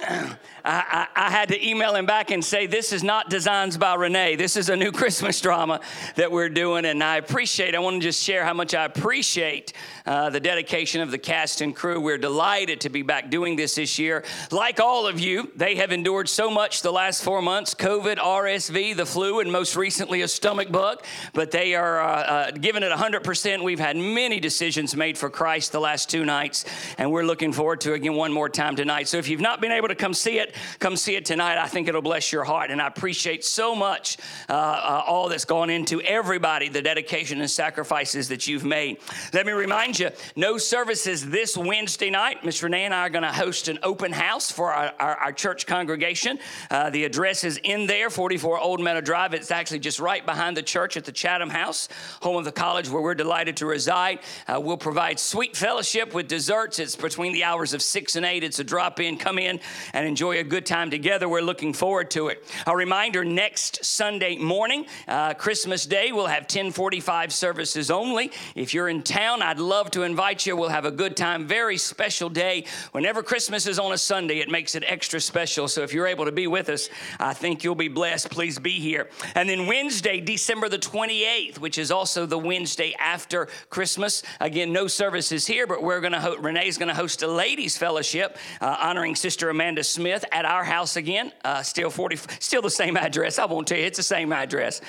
I, 0.65 1.09
I, 1.17 1.31
had 1.31 1.49
to 1.49 1.69
email 1.69 1.95
him 1.97 2.07
back 2.07 2.31
and 2.31 2.45
say, 2.45 2.67
This 2.67 2.93
is 2.93 3.03
not 3.03 3.29
Designs 3.29 3.77
by 3.77 3.95
Renee. 3.95 4.37
This 4.37 4.57
is 4.57 4.69
a 4.69 4.77
new 4.77 4.93
Christmas 5.03 5.41
drama 5.41 5.81
that 6.15 6.31
we're 6.31 6.49
doing. 6.49 6.85
And 6.85 7.03
I 7.03 7.17
appreciate, 7.17 7.75
I 7.75 7.81
want 7.81 8.01
to 8.01 8.09
just 8.09 8.23
share 8.23 8.45
how 8.45 8.55
much 8.55 8.73
I 8.75 8.85
appreciate 8.85 9.73
uh, 10.07 10.31
the 10.31 10.39
dedication 10.39 11.01
of 11.01 11.11
the 11.11 11.19
cast 11.19 11.61
and 11.63 11.75
crew. 11.75 12.01
We're 12.01 12.19
delighted 12.19 12.81
to 12.83 12.91
be 12.91 13.03
back 13.03 13.29
doing 13.29 13.57
this 13.57 13.75
this 13.75 13.99
year. 13.99 14.25
Like 14.53 14.79
all 14.79 15.07
of 15.09 15.19
you, 15.19 15.51
they 15.57 15.77
have 15.77 15.91
endured 15.91 16.29
so 16.29 16.49
much 16.49 16.83
the 16.83 16.93
last 16.93 17.25
four 17.25 17.43
months 17.43 17.75
COVID, 17.75 18.19
RSV, 18.19 18.97
the 18.97 19.07
flu, 19.07 19.41
and 19.41 19.51
most 19.51 19.75
recently 19.75 20.23
a 20.23 20.29
stomach 20.29 20.71
bug. 20.71 21.05
But 21.33 21.51
they 21.51 21.75
are 21.75 22.01
uh, 22.01 22.07
uh, 22.07 22.51
giving 22.53 22.85
it 22.85 22.93
100%. 22.93 23.65
We've 23.65 23.81
had 23.81 23.97
many 23.97 24.39
decisions 24.39 24.95
made 24.95 25.19
for 25.19 25.29
Christ 25.29 25.73
the 25.73 25.81
last 25.81 26.09
two 26.09 26.25
nights, 26.25 26.65
and 26.99 27.11
we're 27.11 27.25
looking 27.25 27.53
forward 27.53 27.81
to 27.81 27.95
again 27.95 28.15
one 28.15 28.33
more 28.33 28.49
time 28.49 28.77
tonight. 28.77 29.09
So 29.09 29.17
if 29.17 29.29
you've 29.29 29.41
not 29.41 29.61
been 29.61 29.73
able 29.73 29.89
to 29.89 29.95
come 29.97 30.15
see 30.15 30.39
it, 30.39 30.52
come 30.79 30.97
see 30.97 31.17
it 31.17 31.25
tonight. 31.25 31.59
I 31.59 31.67
think 31.67 31.89
it'll 31.89 32.03
bless 32.03 32.33
your 32.33 32.45
heart. 32.45 32.71
And 32.71 32.81
I 32.81 32.87
appreciate 32.87 33.45
so 33.45 33.75
much 33.75 34.19
uh, 34.49 34.53
uh, 34.53 35.05
all 35.07 35.29
that's 35.29 35.45
gone 35.45 35.71
into 35.71 36.01
everybody, 36.03 36.69
the 36.69 36.83
dedication 36.83 37.41
and 37.41 37.51
sacrifices 37.51 38.29
that 38.29 38.47
you've 38.47 38.65
made. 38.65 38.99
Let 39.33 39.47
me 39.47 39.53
remind 39.53 39.99
you 39.99 40.11
no 40.37 40.59
services 40.59 41.29
this 41.29 41.57
Wednesday 41.57 42.11
night. 42.11 42.45
Miss 42.45 42.63
Renee 42.63 42.85
and 42.85 42.95
I 42.95 43.07
are 43.07 43.11
going 43.11 43.23
to 43.23 43.33
host 43.33 43.69
an 43.69 43.79
open 43.83 44.13
house 44.13 44.51
for 44.51 44.73
our, 44.73 44.93
our, 44.99 45.17
our 45.17 45.33
church 45.33 45.67
congregation. 45.67 46.39
Uh, 46.71 46.91
the 46.91 47.05
address 47.05 47.45
is 47.45 47.59
in 47.63 47.87
there, 47.87 48.11
44 48.11 48.59
Old 48.59 48.81
Meadow 48.81 49.01
Drive. 49.01 49.35
It's 49.35 49.51
actually 49.51 49.81
just 49.81 50.01
right 50.01 50.25
behind 50.25 50.57
the 50.57 50.63
church 50.63 50.97
at 50.97 51.05
the 51.05 51.13
Chatham 51.13 51.51
House, 51.51 51.89
home 52.21 52.37
of 52.37 52.45
the 52.45 52.53
college 52.53 52.89
where 52.89 53.03
we're 53.03 53.15
delighted 53.15 53.57
to 53.59 53.67
reside. 53.67 54.21
Uh, 54.47 54.61
we'll 54.61 54.77
provide 54.77 55.19
sweet 55.19 55.57
fellowship 55.57 56.15
with 56.15 56.29
desserts. 56.29 56.79
It's 56.79 56.97
between 56.97 57.33
the 57.33 57.45
hours 57.45 57.75
of 57.75 57.83
6 57.83 58.17
and 58.17 58.27
8. 58.27 58.45
It's 58.45 58.59
a 58.59 58.65
drop 58.65 59.01
in. 59.01 59.17
Come 59.17 59.39
in 59.39 59.61
and 59.93 60.07
enjoy 60.07 60.39
a 60.43 60.45
good 60.45 60.67
time 60.67 60.91
together. 60.91 61.29
We're 61.29 61.41
looking 61.41 61.73
forward 61.73 62.11
to 62.11 62.27
it. 62.27 62.45
A 62.67 62.77
reminder 62.77 63.25
next 63.25 63.85
Sunday 63.85 64.37
morning, 64.37 64.87
uh, 65.07 65.35
Christmas 65.35 65.87
Day, 65.87 66.11
we'll 66.11 66.27
have 66.27 66.43
1045 66.43 67.33
services 67.33 67.93
only. 67.93 68.33
If 68.57 68.75
you're 68.75 68.89
in 68.89 69.05
town, 69.05 69.41
I'd 69.41 69.61
love 69.61 69.93
to 69.93 70.03
invite 70.03 70.45
you. 70.45 70.57
We'll 70.57 70.71
have 70.71 70.85
a 70.85 70.91
good 70.91 71.17
time. 71.17 71.47
Very 71.47 71.79
special 71.79 72.29
day. 72.29 72.65
Whenever 72.91 73.23
Christmas 73.23 73.69
is 73.69 73.79
on 73.79 73.93
a 73.93 73.99
Sunday, 73.99 74.41
it 74.41 74.51
makes 74.51 74.75
it 74.75 74.83
extra 74.85 75.21
special. 75.21 75.69
So 75.69 75.83
if 75.83 75.95
you're 75.95 76.09
able 76.09 76.25
to 76.25 76.33
be 76.33 76.49
with 76.49 76.69
us, 76.69 76.89
I 77.21 77.35
think 77.35 77.63
you'll 77.63 77.77
be 77.77 77.87
blessed. 77.87 78.29
Please 78.31 78.59
be 78.59 78.81
here. 78.81 79.11
And 79.37 79.49
then 79.49 79.69
Wednesday, 79.69 80.21
December 80.21 80.69
the 80.69 80.79
28th, 80.79 81.59
which 81.59 81.79
is 81.79 81.93
also 81.93 82.27
the 82.27 82.39
Wednesday 82.39 82.97
after 82.99 83.47
Christmas. 83.71 84.25
Again, 84.41 84.73
no 84.73 84.89
services 84.89 85.47
here, 85.47 85.69
but 85.69 85.85
we're 85.85 86.01
going 86.01 86.15
to 86.15 86.21
ho- 86.21 86.37
Renee's 86.37 86.79
going 86.79 86.89
to 86.89 86.97
host 86.97 87.23
a 87.23 87.29
ladies' 87.29 87.79
fellowship 87.79 88.37
uh, 88.61 88.77
honoring 88.81 89.15
Sister 89.15 89.49
Amanda 89.49 89.85
Smith 89.85 90.25
at 90.33 90.45
our 90.45 90.65
house 90.65 90.97
again. 90.97 91.33
Uh, 91.45 91.63
still 91.63 91.91
40, 91.91 92.17
still 92.41 92.63
the 92.63 92.71
same 92.71 92.97
address. 92.97 93.39
I 93.39 93.45
won't 93.45 93.69
tell 93.69 93.79
you, 93.79 93.85
it's 93.85 93.99
the 93.99 94.03
same 94.03 94.33
address. 94.33 94.81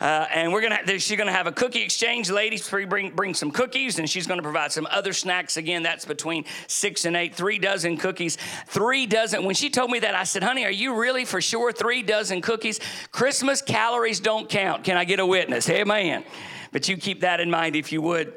Uh, 0.00 0.26
and 0.34 0.52
we're 0.52 0.60
gonna 0.60 0.98
she's 0.98 1.16
gonna 1.16 1.32
have 1.32 1.46
a 1.46 1.52
cookie 1.52 1.82
exchange. 1.82 2.30
Ladies, 2.30 2.68
bring 2.68 3.10
bring 3.10 3.32
some 3.32 3.50
cookies, 3.50 3.98
and 3.98 4.10
she's 4.10 4.26
gonna 4.26 4.42
provide 4.42 4.72
some 4.72 4.86
other 4.90 5.12
snacks. 5.12 5.56
Again, 5.56 5.82
that's 5.82 6.04
between 6.04 6.44
six 6.66 7.04
and 7.04 7.16
eight, 7.16 7.34
three 7.34 7.58
dozen 7.58 7.96
cookies, 7.96 8.36
three 8.66 9.06
dozen. 9.06 9.44
When 9.44 9.54
she 9.54 9.70
told 9.70 9.90
me 9.90 10.00
that, 10.00 10.14
I 10.14 10.24
said, 10.24 10.42
"Honey, 10.42 10.64
are 10.64 10.70
you 10.70 11.00
really 11.00 11.24
for 11.24 11.40
sure 11.40 11.72
three 11.72 12.02
dozen 12.02 12.42
cookies? 12.42 12.80
Christmas 13.12 13.62
calories 13.62 14.20
don't 14.20 14.48
count. 14.48 14.84
Can 14.84 14.96
I 14.96 15.04
get 15.04 15.20
a 15.20 15.26
witness? 15.26 15.66
Hey, 15.66 15.84
man. 15.84 16.24
But 16.72 16.88
you 16.88 16.96
keep 16.96 17.20
that 17.20 17.38
in 17.38 17.50
mind 17.50 17.76
if 17.76 17.92
you 17.92 18.02
would. 18.02 18.34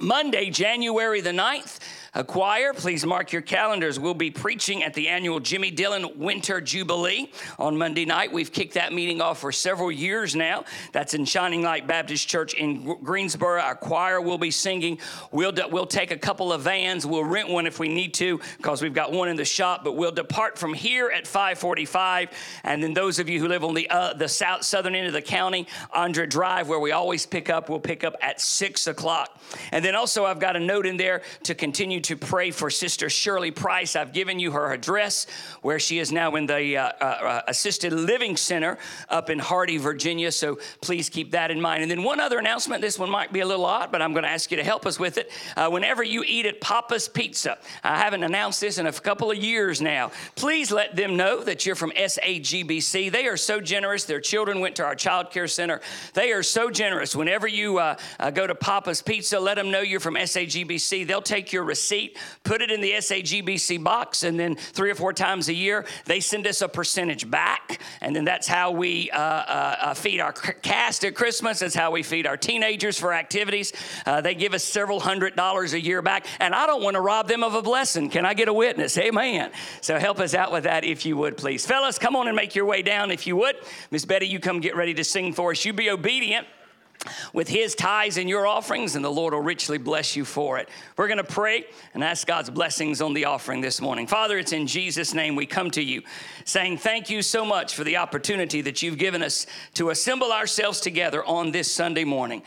Monday, 0.00 0.50
January 0.50 1.20
the 1.20 1.30
9th, 1.30 1.78
a 2.14 2.22
choir, 2.22 2.72
please 2.72 3.04
mark 3.04 3.32
your 3.32 3.42
calendars. 3.42 3.98
We'll 3.98 4.14
be 4.14 4.30
preaching 4.30 4.84
at 4.84 4.94
the 4.94 5.08
annual 5.08 5.40
Jimmy 5.40 5.72
Dillon 5.72 6.16
Winter 6.16 6.60
Jubilee 6.60 7.32
on 7.58 7.76
Monday 7.76 8.04
night. 8.04 8.32
We've 8.32 8.52
kicked 8.52 8.74
that 8.74 8.92
meeting 8.92 9.20
off 9.20 9.40
for 9.40 9.50
several 9.50 9.90
years 9.90 10.36
now. 10.36 10.64
That's 10.92 11.14
in 11.14 11.24
Shining 11.24 11.62
Light 11.62 11.88
Baptist 11.88 12.28
Church 12.28 12.54
in 12.54 12.84
Greensboro. 13.02 13.60
Our 13.60 13.74
choir 13.74 14.20
will 14.20 14.38
be 14.38 14.52
singing. 14.52 15.00
We'll, 15.32 15.50
de- 15.50 15.66
we'll 15.66 15.86
take 15.86 16.12
a 16.12 16.16
couple 16.16 16.52
of 16.52 16.62
vans. 16.62 17.04
We'll 17.04 17.24
rent 17.24 17.48
one 17.48 17.66
if 17.66 17.80
we 17.80 17.88
need 17.88 18.14
to 18.14 18.38
because 18.58 18.80
we've 18.80 18.94
got 18.94 19.10
one 19.10 19.28
in 19.28 19.34
the 19.34 19.44
shop, 19.44 19.82
but 19.82 19.96
we'll 19.96 20.12
depart 20.12 20.56
from 20.56 20.72
here 20.72 21.10
at 21.10 21.26
545. 21.26 22.30
And 22.62 22.80
then 22.80 22.94
those 22.94 23.18
of 23.18 23.28
you 23.28 23.40
who 23.40 23.48
live 23.48 23.64
on 23.64 23.74
the, 23.74 23.90
uh, 23.90 24.12
the 24.12 24.28
south 24.28 24.62
southern 24.62 24.94
end 24.94 25.08
of 25.08 25.14
the 25.14 25.22
county, 25.22 25.66
Andra 25.92 26.28
Drive, 26.28 26.68
where 26.68 26.78
we 26.78 26.92
always 26.92 27.26
pick 27.26 27.50
up, 27.50 27.68
we'll 27.68 27.80
pick 27.80 28.04
up 28.04 28.14
at 28.22 28.40
6 28.40 28.86
o'clock. 28.86 29.40
And 29.72 29.84
then 29.84 29.96
also 29.96 30.24
I've 30.24 30.38
got 30.38 30.54
a 30.54 30.60
note 30.60 30.86
in 30.86 30.96
there 30.96 31.22
to 31.42 31.56
continue 31.56 32.03
to 32.04 32.16
pray 32.16 32.50
for 32.50 32.70
Sister 32.70 33.08
Shirley 33.08 33.50
Price. 33.50 33.96
I've 33.96 34.12
given 34.12 34.38
you 34.38 34.52
her 34.52 34.72
address 34.72 35.26
where 35.62 35.78
she 35.78 35.98
is 35.98 36.12
now 36.12 36.36
in 36.36 36.46
the 36.46 36.76
uh, 36.76 36.92
uh, 37.00 37.04
uh, 37.04 37.42
Assisted 37.48 37.92
Living 37.92 38.36
Center 38.36 38.78
up 39.08 39.30
in 39.30 39.38
Hardy, 39.38 39.78
Virginia. 39.78 40.30
So 40.30 40.58
please 40.82 41.08
keep 41.08 41.30
that 41.32 41.50
in 41.50 41.60
mind. 41.60 41.82
And 41.82 41.90
then 41.90 42.02
one 42.02 42.20
other 42.20 42.38
announcement. 42.38 42.82
This 42.82 42.98
one 42.98 43.10
might 43.10 43.32
be 43.32 43.40
a 43.40 43.46
little 43.46 43.64
odd, 43.64 43.90
but 43.90 44.02
I'm 44.02 44.12
going 44.12 44.24
to 44.24 44.28
ask 44.28 44.50
you 44.50 44.58
to 44.58 44.64
help 44.64 44.84
us 44.84 45.00
with 45.00 45.16
it. 45.16 45.30
Uh, 45.56 45.70
whenever 45.70 46.02
you 46.02 46.22
eat 46.26 46.44
at 46.44 46.60
Papa's 46.60 47.08
Pizza, 47.08 47.56
I 47.82 47.96
haven't 47.96 48.22
announced 48.22 48.60
this 48.60 48.76
in 48.76 48.86
a 48.86 48.92
couple 48.92 49.30
of 49.30 49.38
years 49.38 49.80
now. 49.80 50.12
Please 50.36 50.70
let 50.70 50.94
them 50.96 51.16
know 51.16 51.42
that 51.42 51.64
you're 51.64 51.74
from 51.74 51.90
SAGBC. 51.92 53.10
They 53.10 53.26
are 53.26 53.38
so 53.38 53.60
generous. 53.60 54.04
Their 54.04 54.20
children 54.20 54.60
went 54.60 54.76
to 54.76 54.84
our 54.84 54.94
child 54.94 55.30
care 55.30 55.48
center. 55.48 55.80
They 56.12 56.32
are 56.32 56.42
so 56.42 56.70
generous. 56.70 57.16
Whenever 57.16 57.48
you 57.48 57.78
uh, 57.78 57.96
uh, 58.20 58.30
go 58.30 58.46
to 58.46 58.54
Papa's 58.54 59.00
Pizza, 59.00 59.40
let 59.40 59.54
them 59.54 59.70
know 59.70 59.80
you're 59.80 60.00
from 60.00 60.16
SAGBC. 60.16 61.06
They'll 61.06 61.22
take 61.22 61.52
your 61.52 61.64
receipt, 61.64 61.93
put 62.42 62.62
it 62.62 62.70
in 62.70 62.80
the 62.80 62.92
SAGBC 62.92 63.82
box, 63.82 64.22
and 64.22 64.38
then 64.38 64.56
three 64.56 64.90
or 64.90 64.94
four 64.94 65.12
times 65.12 65.48
a 65.48 65.54
year, 65.54 65.84
they 66.04 66.20
send 66.20 66.46
us 66.46 66.62
a 66.62 66.68
percentage 66.68 67.30
back. 67.30 67.80
And 68.00 68.14
then 68.14 68.24
that's 68.24 68.46
how 68.46 68.70
we 68.70 69.10
uh, 69.10 69.18
uh, 69.18 69.76
uh 69.80 69.94
feed 69.94 70.20
our 70.20 70.32
cast 70.32 71.04
at 71.04 71.14
Christmas. 71.14 71.60
That's 71.60 71.74
how 71.74 71.90
we 71.90 72.02
feed 72.02 72.26
our 72.26 72.36
teenagers 72.36 72.98
for 72.98 73.12
activities. 73.12 73.72
Uh, 74.06 74.20
they 74.20 74.34
give 74.34 74.54
us 74.54 74.64
several 74.64 75.00
hundred 75.00 75.36
dollars 75.36 75.72
a 75.72 75.80
year 75.80 76.02
back. 76.02 76.26
And 76.40 76.54
I 76.54 76.66
don't 76.66 76.82
want 76.82 76.94
to 76.94 77.00
rob 77.00 77.28
them 77.28 77.42
of 77.42 77.54
a 77.54 77.62
blessing. 77.62 78.10
Can 78.10 78.24
I 78.24 78.34
get 78.34 78.48
a 78.48 78.52
witness? 78.52 78.96
Amen. 78.98 79.50
So 79.80 79.98
help 79.98 80.20
us 80.20 80.34
out 80.34 80.52
with 80.52 80.64
that 80.64 80.84
if 80.84 81.06
you 81.06 81.16
would, 81.16 81.36
please. 81.36 81.66
Fellas, 81.66 81.98
come 81.98 82.16
on 82.16 82.28
and 82.28 82.36
make 82.36 82.54
your 82.54 82.66
way 82.66 82.82
down 82.82 83.10
if 83.10 83.26
you 83.26 83.36
would. 83.36 83.56
Miss 83.90 84.04
Betty, 84.04 84.26
you 84.26 84.40
come 84.40 84.60
get 84.60 84.76
ready 84.76 84.94
to 84.94 85.04
sing 85.04 85.32
for 85.32 85.52
us. 85.52 85.64
You 85.64 85.72
be 85.72 85.90
obedient 85.90 86.46
with 87.32 87.48
his 87.48 87.74
tithes 87.74 88.16
and 88.16 88.28
your 88.28 88.46
offerings, 88.46 88.96
and 88.96 89.04
the 89.04 89.10
Lord 89.10 89.34
will 89.34 89.40
richly 89.40 89.78
bless 89.78 90.16
you 90.16 90.24
for 90.24 90.58
it. 90.58 90.68
We're 90.96 91.08
going 91.08 91.18
to 91.18 91.24
pray 91.24 91.64
and 91.92 92.02
ask 92.02 92.26
God's 92.26 92.50
blessings 92.50 93.00
on 93.00 93.14
the 93.14 93.26
offering 93.26 93.60
this 93.60 93.80
morning. 93.80 94.06
Father, 94.06 94.38
it's 94.38 94.52
in 94.52 94.66
Jesus' 94.66 95.14
name 95.14 95.36
we 95.36 95.46
come 95.46 95.70
to 95.72 95.82
you 95.82 96.02
saying 96.44 96.78
thank 96.78 97.10
you 97.10 97.22
so 97.22 97.44
much 97.44 97.74
for 97.74 97.84
the 97.84 97.96
opportunity 97.96 98.60
that 98.62 98.82
you've 98.82 98.98
given 98.98 99.22
us 99.22 99.46
to 99.74 99.90
assemble 99.90 100.32
ourselves 100.32 100.80
together 100.80 101.24
on 101.24 101.50
this 101.50 101.70
Sunday 101.72 102.04
morning. 102.04 102.42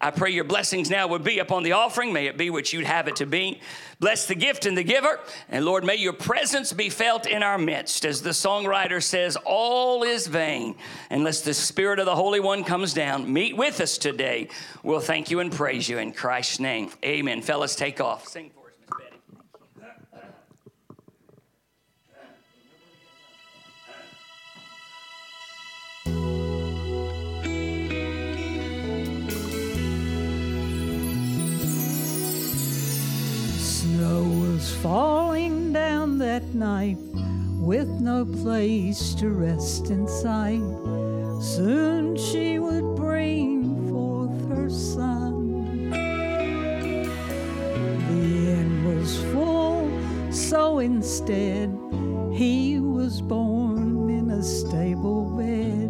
I 0.00 0.10
pray 0.10 0.30
your 0.30 0.44
blessings 0.44 0.90
now 0.90 1.08
would 1.08 1.24
be 1.24 1.38
upon 1.38 1.62
the 1.62 1.72
offering. 1.72 2.12
May 2.12 2.26
it 2.26 2.36
be 2.36 2.50
what 2.50 2.72
you'd 2.72 2.84
have 2.84 3.08
it 3.08 3.16
to 3.16 3.26
be. 3.26 3.60
Bless 4.00 4.26
the 4.26 4.34
gift 4.34 4.66
and 4.66 4.76
the 4.76 4.82
giver. 4.82 5.20
And 5.48 5.64
Lord, 5.64 5.84
may 5.84 5.96
your 5.96 6.12
presence 6.12 6.72
be 6.72 6.90
felt 6.90 7.26
in 7.26 7.42
our 7.42 7.58
midst. 7.58 8.04
As 8.04 8.20
the 8.20 8.30
songwriter 8.30 9.02
says, 9.02 9.36
all 9.44 10.02
is 10.02 10.26
vain 10.26 10.74
unless 11.10 11.40
the 11.40 11.54
Spirit 11.54 11.98
of 11.98 12.06
the 12.06 12.14
Holy 12.14 12.40
One 12.40 12.64
comes 12.64 12.92
down. 12.92 13.32
Meet 13.32 13.56
with 13.56 13.80
us 13.80 13.96
today. 13.96 14.48
We'll 14.82 15.00
thank 15.00 15.30
you 15.30 15.40
and 15.40 15.50
praise 15.50 15.88
you 15.88 15.98
in 15.98 16.12
Christ's 16.12 16.60
name. 16.60 16.90
Amen. 17.04 17.40
Fellas, 17.40 17.74
take 17.74 18.00
off. 18.00 18.28
Sing 18.28 18.50
Snow 34.04 34.22
was 34.52 34.70
falling 34.82 35.72
down 35.72 36.18
that 36.18 36.54
night 36.54 36.98
with 37.58 37.88
no 37.88 38.26
place 38.26 39.14
to 39.14 39.30
rest 39.30 39.88
in 39.88 40.06
sight. 40.06 40.60
Soon 41.40 42.14
she 42.14 42.58
would 42.58 42.96
bring 42.96 43.88
forth 43.88 44.48
her 44.50 44.68
son. 44.68 45.88
The 48.10 48.24
inn 48.58 48.84
was 48.84 49.22
full, 49.32 49.90
so 50.30 50.80
instead 50.80 51.70
he 52.30 52.80
was 52.80 53.22
born 53.22 54.10
in 54.10 54.28
a 54.32 54.42
stable 54.42 55.30
bed. 55.34 55.88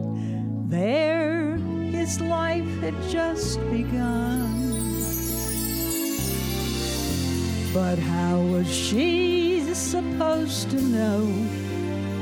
There 0.71 1.57
his 1.91 2.21
life 2.21 2.81
had 2.81 2.95
just 3.11 3.59
begun. 3.73 4.74
But 7.75 7.99
how 7.99 8.41
was 8.41 8.73
she 8.73 9.75
supposed 9.75 10.71
to 10.71 10.81
know, 10.81 11.27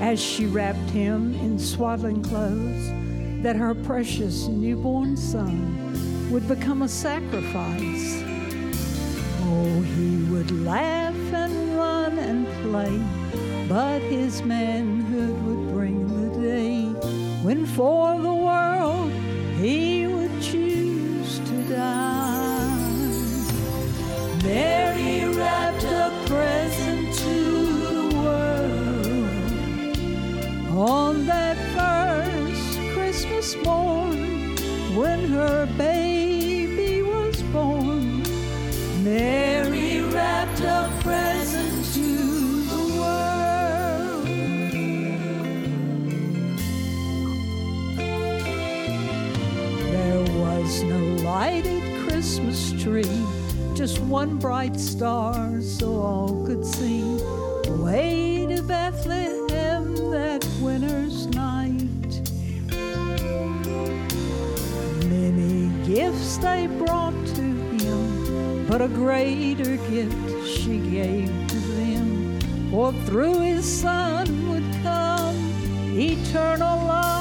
as 0.01 0.19
she 0.19 0.47
wrapped 0.47 0.88
him 0.88 1.35
in 1.35 1.59
swaddling 1.59 2.23
clothes, 2.23 2.91
that 3.43 3.57
her 3.57 3.75
precious 3.75 4.49
newborn 4.49 5.15
son 5.15 6.31
would 6.31 6.49
become 6.49 6.81
a 6.81 6.88
sacrifice? 6.88 8.23
Oh, 9.43 9.83
he 9.95 10.25
would 10.33 10.51
laugh 10.65 11.15
and 11.35 11.77
run 11.77 12.19
and 12.19 12.47
play, 12.62 13.69
but 13.69 14.01
his 14.01 14.43
manhood 14.43 15.38
would 15.45 15.75
bring 15.75 16.31
the 16.31 16.41
day 16.41 16.87
when 17.43 17.67
for 17.67 18.19
the 18.19 18.33
world 18.33 19.12
he 19.61 20.07
would 20.07 20.41
choose 20.41 21.41
to 21.41 21.69
die. 21.69 22.32
Mary 24.42 25.24
wrapped 25.37 25.85
a 25.85 26.11
present 26.26 27.14
to 27.14 27.76
the 27.87 28.09
world 28.16 29.28
on 30.76 31.26
that 31.26 31.57
first 31.76 32.81
Christmas 32.92 33.55
morn 33.64 34.57
when 34.96 35.28
her 35.28 35.66
baby 35.78 37.02
was 37.02 37.40
born. 37.52 38.24
Mary 39.05 40.00
wrapped 40.12 40.61
a 40.61 40.90
present 41.02 41.85
to 41.94 42.64
the 42.64 42.83
world. 43.00 44.26
There 49.92 50.24
was 50.42 50.83
no 50.83 50.98
lighted 51.22 51.83
Christmas 52.09 52.72
tree, 52.83 53.24
just 53.83 53.99
one 54.03 54.38
bright 54.38 54.79
star 54.79 55.61
so 55.61 55.88
all 55.97 56.47
could 56.47 56.64
see. 56.64 57.03
Way 57.83 58.47
to 58.49 58.62
Bethlehem 58.62 59.97
that 60.12 60.47
winter's 60.61 61.27
night. 61.27 62.12
Many 65.11 65.66
gifts 65.85 66.37
they 66.37 66.68
brought 66.68 67.27
to 67.35 67.42
him, 67.42 68.68
but 68.68 68.81
a 68.81 68.87
greater 68.87 69.77
gift 69.90 70.47
she 70.47 70.79
gave 70.79 71.27
to 71.49 71.57
them. 71.57 72.38
For 72.71 72.92
through 73.07 73.40
his 73.40 73.64
son 73.66 74.49
would 74.49 74.73
come 74.85 75.35
eternal 75.99 76.87
life. 76.87 77.12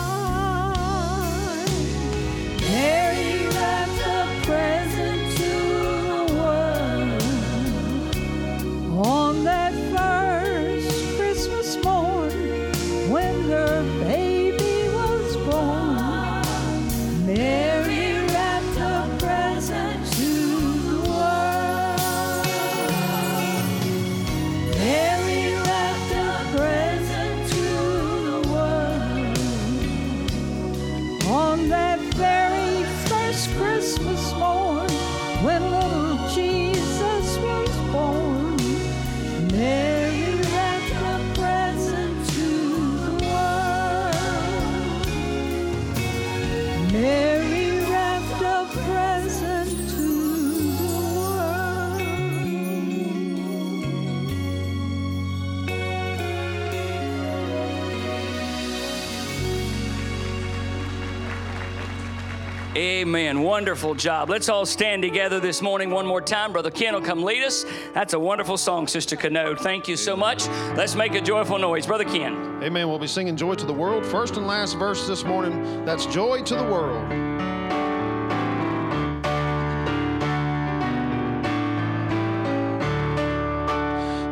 Amen. 63.11 63.41
Wonderful 63.41 63.93
job. 63.93 64.29
Let's 64.29 64.47
all 64.47 64.65
stand 64.65 65.03
together 65.03 65.41
this 65.41 65.61
morning 65.61 65.89
one 65.89 66.07
more 66.07 66.21
time. 66.21 66.53
Brother 66.53 66.71
Ken 66.71 66.93
will 66.93 67.01
come 67.01 67.23
lead 67.23 67.43
us. 67.43 67.65
That's 67.93 68.13
a 68.13 68.19
wonderful 68.19 68.55
song, 68.55 68.87
Sister 68.87 69.17
Canode. 69.17 69.59
Thank 69.59 69.89
you 69.89 69.97
so 69.97 70.15
much. 70.15 70.47
Let's 70.77 70.95
make 70.95 71.13
a 71.13 71.19
joyful 71.19 71.57
noise. 71.57 71.85
Brother 71.85 72.05
Ken. 72.05 72.63
Amen. 72.63 72.87
We'll 72.87 72.99
be 72.99 73.07
singing 73.07 73.35
Joy 73.35 73.55
to 73.55 73.65
the 73.65 73.73
World. 73.73 74.05
First 74.05 74.37
and 74.37 74.47
last 74.47 74.77
verse 74.79 75.09
this 75.09 75.25
morning. 75.25 75.83
That's 75.83 76.05
Joy 76.05 76.41
to 76.43 76.55
the 76.55 76.63
World. 76.63 77.05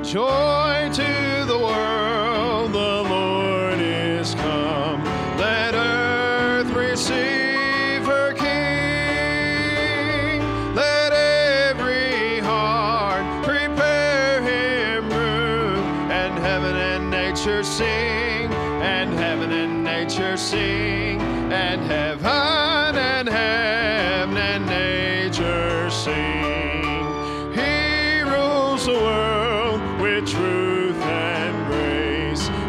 Joy 0.05 0.89
to 0.93 1.45
the 1.45 1.59
world, 1.59 1.98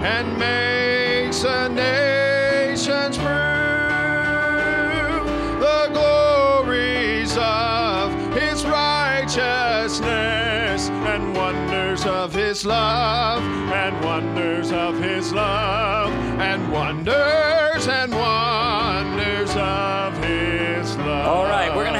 and 0.02 0.38
makes 0.38 1.42
the 1.42 1.68
nations 1.68 3.18
prove 3.18 3.28
the 5.60 5.90
glories 5.92 7.36
of 7.36 8.12
his 8.34 8.64
righteousness 8.64 10.00
and 10.88 11.36
wonders 11.36 12.06
of 12.06 12.32
his 12.32 12.64
love 12.64 13.42
and 13.42 14.02
wonders 14.02 14.72
of 14.72 14.98
his 14.98 15.34
love 15.34 16.10
and 16.40 16.72
wonders 16.72 17.86
and 17.86 18.10
wonders 18.14 19.54
of 19.54 20.16
his 20.24 20.96
love. 20.96 21.26
All 21.26 21.44
right, 21.44 21.68
we're 21.76 21.84
going 21.84 21.92
to 21.92 21.99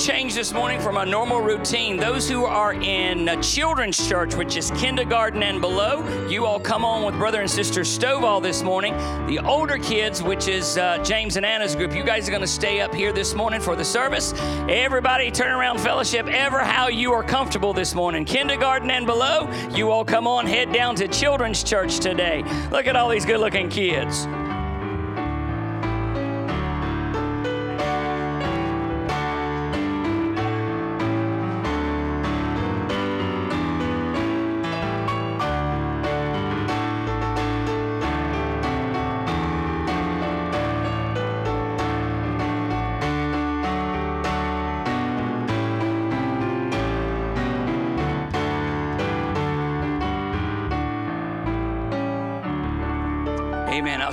change 0.00 0.34
this 0.34 0.54
morning 0.54 0.80
from 0.80 0.96
our 0.96 1.04
normal 1.04 1.42
routine. 1.42 1.98
Those 1.98 2.26
who 2.26 2.46
are 2.46 2.72
in 2.72 3.42
children's 3.42 4.08
church, 4.08 4.34
which 4.34 4.56
is 4.56 4.70
kindergarten 4.70 5.42
and 5.42 5.60
below, 5.60 6.26
you 6.26 6.46
all 6.46 6.58
come 6.58 6.86
on 6.86 7.04
with 7.04 7.16
brother 7.16 7.42
and 7.42 7.50
sister 7.50 7.82
Stovall 7.82 8.42
this 8.42 8.62
morning. 8.62 8.96
The 9.26 9.40
older 9.40 9.76
kids, 9.76 10.22
which 10.22 10.48
is 10.48 10.78
uh, 10.78 11.02
James 11.04 11.36
and 11.36 11.44
Anna's 11.44 11.76
group, 11.76 11.94
you 11.94 12.02
guys 12.02 12.26
are 12.26 12.30
going 12.30 12.40
to 12.40 12.46
stay 12.46 12.80
up 12.80 12.94
here 12.94 13.12
this 13.12 13.34
morning 13.34 13.60
for 13.60 13.76
the 13.76 13.84
service. 13.84 14.32
Everybody, 14.70 15.30
turn 15.30 15.52
around 15.52 15.80
fellowship, 15.80 16.26
ever 16.28 16.60
how 16.60 16.88
you 16.88 17.12
are 17.12 17.22
comfortable 17.22 17.74
this 17.74 17.94
morning. 17.94 18.24
Kindergarten 18.24 18.90
and 18.90 19.04
below, 19.04 19.50
you 19.74 19.90
all 19.90 20.06
come 20.06 20.26
on, 20.26 20.46
head 20.46 20.72
down 20.72 20.94
to 20.96 21.08
children's 21.08 21.62
church 21.62 21.98
today. 21.98 22.42
Look 22.70 22.86
at 22.86 22.96
all 22.96 23.10
these 23.10 23.26
good 23.26 23.40
looking 23.40 23.68
kids. 23.68 24.26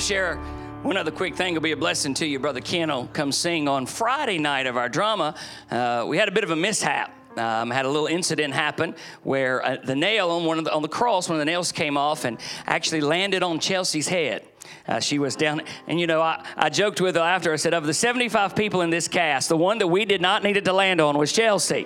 Share 0.07 0.37
one 0.83 0.95
other 0.95 1.11
quick 1.11 1.35
thing. 1.35 1.53
Will 1.53 1.59
be 1.59 1.73
a 1.73 1.75
blessing 1.75 2.13
to 2.13 2.25
you. 2.25 2.39
Brother 2.39 2.61
Ken 2.61 2.87
will 2.87 3.07
come 3.07 3.33
sing 3.33 3.67
on 3.67 3.85
Friday 3.85 4.37
night 4.37 4.65
of 4.65 4.77
our 4.77 4.87
drama. 4.87 5.35
Uh, 5.69 6.05
we 6.07 6.17
had 6.17 6.29
a 6.29 6.31
bit 6.31 6.45
of 6.45 6.49
a 6.49 6.55
mishap. 6.55 7.13
Um, 7.37 7.69
had 7.69 7.85
a 7.85 7.89
little 7.89 8.07
incident 8.07 8.53
happen 8.53 8.95
where 9.23 9.63
uh, 9.63 9.77
the 9.83 9.97
nail 9.97 10.31
on 10.31 10.45
one 10.45 10.59
of 10.59 10.63
the, 10.63 10.73
on 10.73 10.81
the 10.81 10.87
cross, 10.87 11.27
one 11.27 11.35
of 11.35 11.41
the 11.41 11.51
nails 11.51 11.73
came 11.73 11.97
off 11.97 12.23
and 12.23 12.39
actually 12.65 13.01
landed 13.01 13.43
on 13.43 13.59
Chelsea's 13.59 14.07
head. 14.07 14.45
Uh, 14.87 15.01
she 15.01 15.19
was 15.19 15.35
down, 15.35 15.61
and 15.87 15.99
you 15.99 16.07
know, 16.07 16.21
I, 16.21 16.43
I 16.55 16.69
joked 16.69 17.01
with 17.01 17.15
her 17.15 17.21
after. 17.21 17.51
I 17.51 17.57
said, 17.57 17.73
of 17.73 17.85
the 17.85 17.93
75 17.93 18.55
people 18.55 18.81
in 18.81 18.89
this 18.89 19.09
cast, 19.09 19.49
the 19.49 19.57
one 19.57 19.77
that 19.79 19.87
we 19.87 20.05
did 20.05 20.21
not 20.21 20.41
need 20.41 20.55
it 20.55 20.63
to 20.65 20.73
land 20.73 21.01
on 21.01 21.17
was 21.17 21.33
Chelsea 21.33 21.85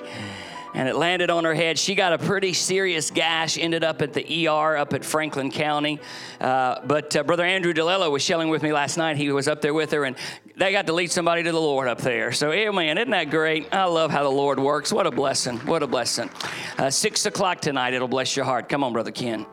and 0.73 0.87
it 0.87 0.95
landed 0.95 1.29
on 1.29 1.43
her 1.43 1.53
head. 1.53 1.77
She 1.77 1.95
got 1.95 2.13
a 2.13 2.17
pretty 2.17 2.53
serious 2.53 3.11
gash, 3.11 3.57
ended 3.57 3.83
up 3.83 4.01
at 4.01 4.13
the 4.13 4.47
ER 4.47 4.77
up 4.77 4.93
at 4.93 5.03
Franklin 5.03 5.51
County. 5.51 5.99
Uh, 6.39 6.79
but 6.85 7.15
uh, 7.15 7.23
Brother 7.23 7.45
Andrew 7.45 7.73
DeLello 7.73 8.11
was 8.11 8.21
sharing 8.21 8.49
with 8.49 8.63
me 8.63 8.71
last 8.71 8.97
night. 8.97 9.17
He 9.17 9.31
was 9.31 9.47
up 9.47 9.61
there 9.61 9.73
with 9.73 9.91
her, 9.91 10.05
and 10.05 10.15
they 10.55 10.71
got 10.71 10.87
to 10.87 10.93
lead 10.93 11.11
somebody 11.11 11.43
to 11.43 11.51
the 11.51 11.59
Lord 11.59 11.87
up 11.87 11.99
there. 11.99 12.31
So, 12.31 12.51
amen. 12.51 12.97
Isn't 12.97 13.11
that 13.11 13.29
great? 13.29 13.73
I 13.73 13.85
love 13.85 14.11
how 14.11 14.23
the 14.23 14.29
Lord 14.29 14.59
works. 14.59 14.91
What 14.93 15.07
a 15.07 15.11
blessing. 15.11 15.57
What 15.59 15.83
a 15.83 15.87
blessing. 15.87 16.29
Uh, 16.77 16.89
six 16.89 17.25
o'clock 17.25 17.61
tonight, 17.61 17.93
it'll 17.93 18.07
bless 18.07 18.35
your 18.35 18.45
heart. 18.45 18.69
Come 18.69 18.83
on, 18.83 18.93
Brother 18.93 19.11
Ken. 19.11 19.45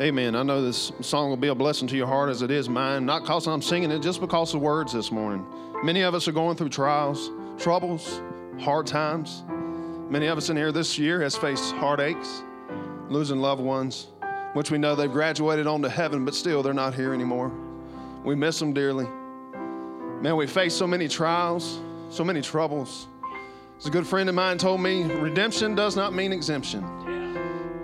Amen. 0.00 0.34
I 0.34 0.42
know 0.42 0.62
this 0.62 0.92
song 1.02 1.28
will 1.28 1.36
be 1.36 1.48
a 1.48 1.54
blessing 1.54 1.86
to 1.88 1.96
your 1.96 2.06
heart 2.06 2.30
as 2.30 2.40
it 2.40 2.50
is 2.50 2.70
mine, 2.70 3.04
not 3.04 3.22
because 3.22 3.46
I'm 3.46 3.60
singing 3.60 3.90
it, 3.90 4.00
just 4.00 4.20
because 4.20 4.54
of 4.54 4.62
words 4.62 4.94
this 4.94 5.12
morning. 5.12 5.44
Many 5.84 6.00
of 6.02 6.14
us 6.14 6.26
are 6.26 6.32
going 6.32 6.56
through 6.56 6.70
trials, 6.70 7.30
troubles, 7.58 8.22
hard 8.58 8.86
times. 8.86 9.44
Many 10.10 10.26
of 10.26 10.38
us 10.38 10.50
in 10.50 10.56
here 10.56 10.72
this 10.72 10.98
year 10.98 11.22
has 11.22 11.36
faced 11.36 11.72
heartaches, 11.74 12.42
losing 13.08 13.40
loved 13.40 13.62
ones, 13.62 14.08
which 14.54 14.70
we 14.70 14.78
know 14.78 14.94
they've 14.94 15.10
graduated 15.10 15.66
on 15.66 15.82
to 15.82 15.88
heaven, 15.88 16.24
but 16.24 16.34
still 16.34 16.62
they're 16.62 16.74
not 16.74 16.94
here 16.94 17.14
anymore. 17.14 17.52
We 18.24 18.34
miss 18.34 18.58
them 18.58 18.72
dearly. 18.72 19.06
Man, 20.20 20.36
we 20.36 20.46
face 20.46 20.74
so 20.74 20.86
many 20.86 21.08
trials, 21.08 21.80
so 22.10 22.24
many 22.24 22.42
troubles. 22.42 23.06
As 23.78 23.86
a 23.86 23.90
good 23.90 24.06
friend 24.06 24.28
of 24.28 24.34
mine 24.34 24.58
told 24.58 24.80
me, 24.80 25.04
redemption 25.04 25.74
does 25.74 25.96
not 25.96 26.12
mean 26.12 26.32
exemption. 26.32 26.84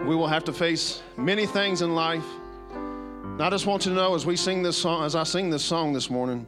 We 0.06 0.14
will 0.14 0.26
have 0.26 0.44
to 0.44 0.52
face 0.52 1.02
many 1.16 1.46
things 1.46 1.80
in 1.80 1.94
life. 1.94 2.26
And 2.72 3.42
I 3.42 3.48
just 3.50 3.66
want 3.66 3.86
you 3.86 3.92
to 3.92 3.96
know 3.96 4.14
as 4.14 4.26
we 4.26 4.36
sing 4.36 4.62
this 4.62 4.76
song, 4.76 5.04
as 5.04 5.14
I 5.14 5.22
sing 5.22 5.48
this 5.48 5.64
song 5.64 5.92
this 5.92 6.10
morning, 6.10 6.46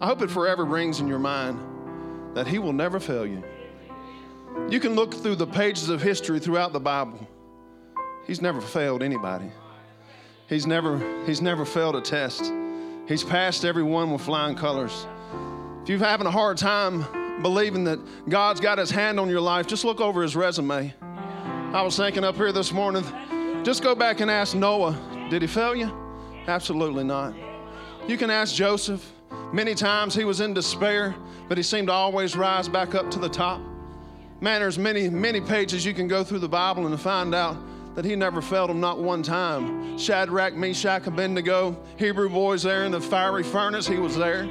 I 0.00 0.06
hope 0.06 0.22
it 0.22 0.30
forever 0.30 0.64
rings 0.64 1.00
in 1.00 1.08
your 1.08 1.18
mind 1.18 1.58
that 2.34 2.46
He 2.46 2.58
will 2.58 2.72
never 2.72 2.98
fail 2.98 3.26
you. 3.26 3.42
You 4.70 4.80
can 4.80 4.94
look 4.94 5.14
through 5.14 5.36
the 5.36 5.46
pages 5.46 5.88
of 5.88 6.02
history 6.02 6.40
throughout 6.40 6.72
the 6.72 6.80
Bible. 6.80 7.26
He's 8.26 8.42
never 8.42 8.60
failed 8.60 9.02
anybody. 9.02 9.50
He's 10.48 10.66
never, 10.66 11.24
he's 11.24 11.40
never 11.40 11.64
failed 11.64 11.94
a 11.94 12.00
test. 12.00 12.52
He's 13.06 13.22
passed 13.22 13.64
everyone 13.64 14.10
with 14.10 14.22
flying 14.22 14.56
colors. 14.56 15.06
If 15.82 15.88
you're 15.88 15.98
having 16.00 16.26
a 16.26 16.30
hard 16.32 16.56
time 16.56 17.04
believing 17.42 17.84
that 17.84 18.00
God's 18.28 18.58
got 18.58 18.78
his 18.78 18.90
hand 18.90 19.20
on 19.20 19.28
your 19.28 19.40
life, 19.40 19.68
just 19.68 19.84
look 19.84 20.00
over 20.00 20.22
his 20.22 20.34
resume. 20.34 20.92
I 21.72 21.82
was 21.82 21.96
thinking 21.96 22.24
up 22.24 22.34
here 22.34 22.50
this 22.50 22.72
morning, 22.72 23.04
just 23.64 23.84
go 23.84 23.94
back 23.94 24.20
and 24.20 24.28
ask 24.28 24.56
Noah, 24.56 24.98
did 25.30 25.42
he 25.42 25.48
fail 25.48 25.76
you? 25.76 25.92
Absolutely 26.48 27.04
not. 27.04 27.34
You 28.08 28.16
can 28.16 28.30
ask 28.30 28.54
Joseph. 28.54 29.12
Many 29.52 29.74
times 29.74 30.14
he 30.14 30.24
was 30.24 30.40
in 30.40 30.54
despair, 30.54 31.14
but 31.48 31.56
he 31.56 31.62
seemed 31.62 31.86
to 31.88 31.92
always 31.92 32.36
rise 32.36 32.68
back 32.68 32.96
up 32.96 33.10
to 33.12 33.20
the 33.20 33.28
top. 33.28 33.60
Man, 34.40 34.60
there's 34.60 34.78
many, 34.78 35.08
many 35.08 35.40
pages 35.40 35.84
you 35.84 35.94
can 35.94 36.08
go 36.08 36.22
through 36.22 36.40
the 36.40 36.48
Bible 36.48 36.86
and 36.86 37.00
find 37.00 37.34
out 37.34 37.56
that 37.94 38.04
he 38.04 38.14
never 38.14 38.42
failed 38.42 38.68
them 38.68 38.80
not 38.80 38.98
one 38.98 39.22
time. 39.22 39.96
Shadrach, 39.98 40.54
Meshach, 40.54 41.06
Abednego, 41.06 41.74
Hebrew 41.96 42.28
boys 42.28 42.62
there 42.62 42.84
in 42.84 42.92
the 42.92 43.00
fiery 43.00 43.42
furnace, 43.42 43.88
he 43.88 43.96
was 43.96 44.16
there. 44.16 44.46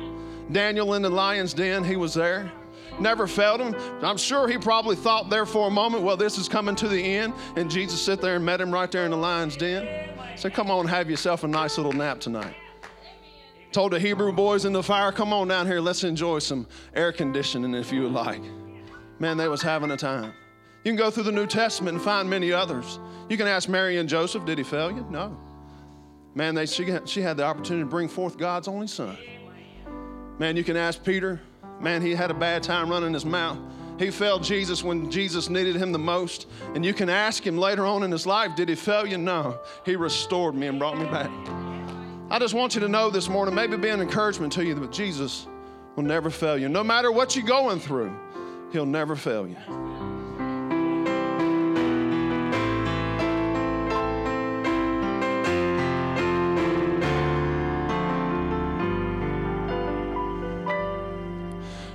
Daniel 0.52 0.96
in 0.96 1.04
the 1.04 1.10
lion's 1.10 1.54
den, 1.54 1.84
he 1.84 1.96
was 1.96 2.16
there. 2.16 2.52
Never 3.00 3.28
failed 3.28 3.62
him. 3.62 3.76
I'm 4.02 4.18
sure 4.18 4.48
he 4.48 4.58
probably 4.58 4.96
thought 4.96 5.30
there 5.30 5.46
for 5.46 5.68
a 5.68 5.72
moment, 5.72 6.04
well, 6.04 6.18
this 6.18 6.40
is 6.40 6.50
coming 6.50 6.76
to 6.78 6.88
the 6.88 7.00
end. 7.00 7.34
And 7.56 7.70
Jesus 7.70 8.02
sit 8.02 8.22
there 8.22 8.38
and 8.38 8.46
met 8.46 8.62
him 8.62 8.72
right 8.72 8.92
there 8.92 9.06
in 9.06 9.12
the 9.12 9.18
lion's 9.18 9.56
den. 9.56 9.88
Said, 10.36 10.54
come 10.54 10.72
on, 10.72 10.88
have 10.88 11.10
yourself 11.10 11.44
a 11.44 11.48
nice 11.48 11.78
little 11.78 11.94
nap 11.94 12.20
tonight. 12.20 12.56
Told 13.72 13.92
the 13.92 14.00
Hebrew 14.00 14.32
boys 14.32 14.66
in 14.66 14.74
the 14.74 14.82
fire, 14.82 15.12
come 15.12 15.34
on 15.34 15.50
down 15.50 15.68
here, 15.68 15.82
let's 15.82 16.04
enjoy 16.04 16.40
some 16.40 16.66
air 16.94 17.12
conditioning 17.12 17.76
if 17.76 17.92
you 17.92 18.08
like. 18.08 18.42
Man, 19.20 19.38
they 19.38 19.48
was 19.48 19.62
having 19.62 19.92
a 19.92 19.98
time. 19.98 20.34
You 20.84 20.92
can 20.92 20.98
go 20.98 21.10
through 21.10 21.24
the 21.24 21.32
New 21.32 21.48
Testament 21.48 21.96
and 21.96 22.04
find 22.04 22.30
many 22.30 22.52
others. 22.52 23.00
You 23.30 23.38
can 23.38 23.48
ask 23.48 23.68
Mary 23.68 23.98
and 23.98 24.08
Joseph, 24.08 24.46
did 24.46 24.58
he 24.58 24.64
fail 24.64 24.92
you? 24.92 25.06
No. 25.10 25.38
Man, 26.36 26.54
they, 26.54 26.66
she, 26.66 26.96
she 27.06 27.22
had 27.22 27.38
the 27.38 27.44
opportunity 27.44 27.84
to 27.84 27.90
bring 27.90 28.08
forth 28.08 28.38
God's 28.38 28.68
only 28.68 28.88
son. 28.88 29.18
Man, 30.38 30.58
you 30.58 30.64
can 30.64 30.76
ask 30.76 31.04
Peter. 31.04 31.42
Man, 31.80 32.02
he 32.02 32.14
had 32.14 32.30
a 32.30 32.34
bad 32.34 32.62
time 32.62 32.90
running 32.90 33.14
his 33.14 33.26
mouth. 33.26 33.58
He 33.98 34.12
failed 34.12 34.44
Jesus 34.44 34.84
when 34.84 35.10
Jesus 35.10 35.50
needed 35.50 35.78
him 35.78 35.94
the 35.94 36.00
most. 36.00 36.48
And 36.74 36.86
you 36.86 36.94
can 36.94 37.10
ask 37.10 37.46
him 37.46 37.58
later 37.58 37.86
on 37.86 38.04
in 38.04 38.12
his 38.12 38.28
life, 38.28 38.56
did 38.56 38.68
he 38.68 38.76
fail 38.76 39.08
you? 39.08 39.18
No. 39.18 39.60
He 39.86 39.96
restored 39.96 40.56
me 40.56 40.68
and 40.68 40.78
brought 40.78 40.98
me 40.98 41.06
back. 41.06 41.32
I 42.30 42.38
just 42.38 42.54
want 42.54 42.76
you 42.76 42.82
to 42.82 42.88
know 42.90 43.10
this 43.10 43.30
morning, 43.30 43.56
maybe 43.56 43.78
be 43.78 43.90
an 43.90 44.02
encouragement 44.02 44.52
to 44.54 44.66
you 44.66 44.76
that 44.76 44.92
Jesus 44.92 45.48
will 45.96 46.04
never 46.04 46.30
fail 46.30 46.58
you. 46.58 46.68
No 46.68 46.84
matter 46.84 47.12
what 47.12 47.36
you're 47.36 47.46
going 47.46 47.80
through, 47.80 48.14
he'll 48.76 48.86
never 48.86 49.16
fail 49.16 49.48
you. 49.48 49.56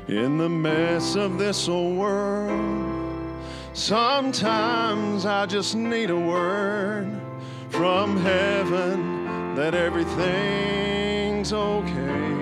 In 0.08 0.38
the 0.38 0.48
mess 0.48 1.16
of 1.16 1.36
this 1.36 1.68
old 1.68 1.98
world, 1.98 3.36
sometimes 3.74 5.26
I 5.26 5.44
just 5.44 5.74
need 5.74 6.08
a 6.08 6.16
word 6.16 7.20
from 7.68 8.16
heaven 8.16 9.54
that 9.54 9.74
everything's 9.74 11.52
okay. 11.52 12.39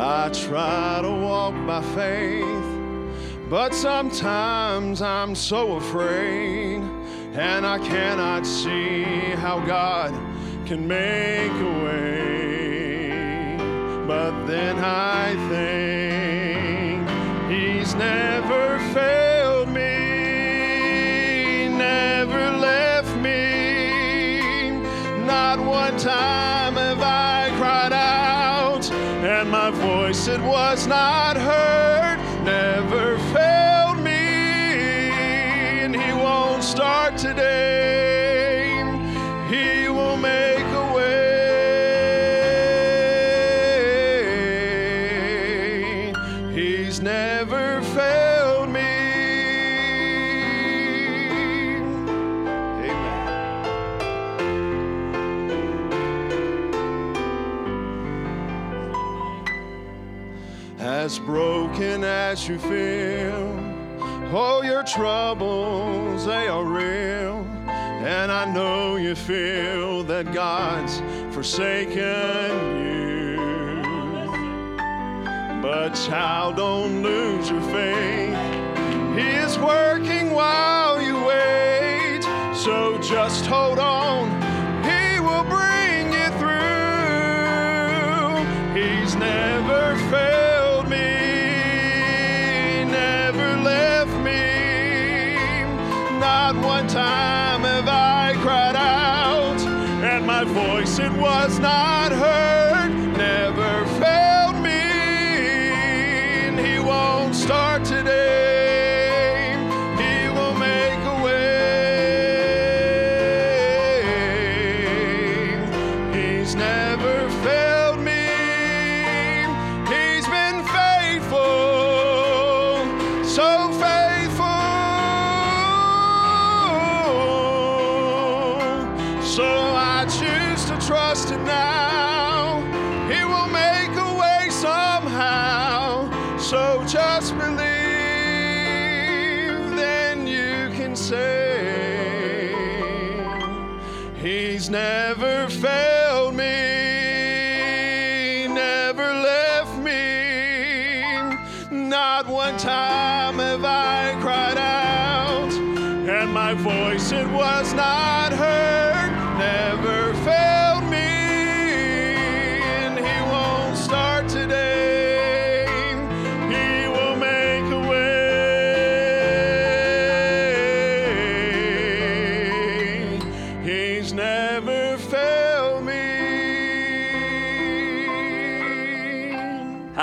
I 0.00 0.28
try 0.28 1.00
to 1.02 1.10
walk 1.10 1.54
by 1.66 1.82
faith, 1.82 2.64
but 3.50 3.74
sometimes 3.74 5.02
I'm 5.02 5.34
so 5.34 5.72
afraid, 5.74 6.82
and 7.32 7.66
I 7.66 7.80
cannot 7.80 8.46
see 8.46 9.02
how 9.34 9.58
God 9.58 10.14
can 10.66 10.86
make 10.86 11.50
a 11.50 11.84
way. 11.84 13.56
But 14.06 14.46
then 14.46 14.78
I 14.78 15.34
think 15.48 17.08
He's 17.50 17.96
never 17.96 18.78
failed 18.94 19.68
me, 19.70 21.68
never 21.76 22.52
left 22.52 23.16
me. 23.16 24.70
Not 25.26 25.58
one 25.58 25.96
time 25.96 26.67
was 30.70 30.86
not 30.86 31.34
hurt, 31.34 32.18
never 32.44 33.16
failed 33.32 34.00
me, 34.04 34.24
and 35.82 35.96
He 35.96 36.12
won't 36.12 36.62
start 36.62 37.16
today. 37.16 38.84
He 39.48 39.88
will 39.88 40.18
make 40.18 40.68
a 40.84 40.86
way. 40.94 41.32
He's 46.52 47.00
never 47.00 47.57
As 61.08 61.18
broken 61.18 62.04
as 62.04 62.46
you 62.46 62.58
feel, 62.58 63.48
oh, 64.30 64.60
your 64.62 64.82
troubles, 64.82 66.26
they 66.26 66.48
are 66.48 66.62
real. 66.62 67.46
And 67.66 68.30
I 68.30 68.44
know 68.52 68.96
you 68.96 69.14
feel 69.14 70.02
that 70.02 70.34
God's 70.34 71.00
forsaken 71.34 71.96
you. 72.84 73.36
But, 75.62 75.94
child, 75.94 76.56
don't 76.56 77.02
lose 77.02 77.48
your 77.48 77.62
faith. 77.72 78.36
He 79.16 79.30
is 79.30 79.58
working 79.58 80.34
while 80.34 81.00
you 81.00 81.14
wait. 81.24 82.20
So 82.54 82.98
just 83.00 83.46
hold 83.46 83.78
on. 83.78 84.27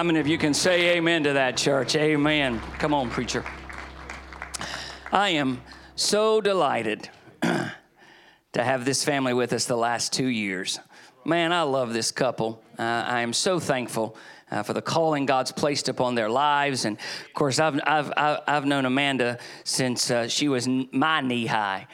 Many 0.06 0.20
of 0.20 0.28
you 0.28 0.38
can 0.38 0.54
say 0.54 0.96
amen 0.98 1.24
to 1.24 1.34
that, 1.34 1.58
church? 1.58 1.96
Amen. 1.96 2.62
Come 2.78 2.94
on, 2.94 3.10
preacher. 3.10 3.44
I 5.12 5.30
am 5.30 5.62
so 5.96 6.42
delighted 6.42 7.10
to 7.42 7.74
have 8.54 8.86
this 8.86 9.04
family 9.04 9.34
with 9.34 9.52
us 9.52 9.66
the 9.66 9.76
last 9.76 10.14
two 10.14 10.28
years. 10.28 10.80
Man, 11.26 11.52
I 11.52 11.64
love 11.64 11.92
this 11.92 12.12
couple. 12.12 12.62
Uh, 12.78 12.84
I 12.84 13.22
am 13.22 13.34
so 13.34 13.60
thankful 13.60 14.16
uh, 14.52 14.62
for 14.62 14.74
the 14.74 14.82
calling 14.82 15.26
God's 15.26 15.52
placed 15.52 15.90
upon 15.90 16.14
their 16.14 16.30
lives. 16.30 16.86
And 16.86 16.98
of 16.98 17.34
course, 17.34 17.58
I've, 17.60 17.80
I've, 17.84 18.12
I've 18.16 18.66
known 18.66 18.86
Amanda 18.86 19.40
since 19.64 20.12
uh, 20.12 20.28
she 20.28 20.48
was 20.48 20.68
my 20.68 21.22
knee 21.22 21.48
high. 21.48 21.88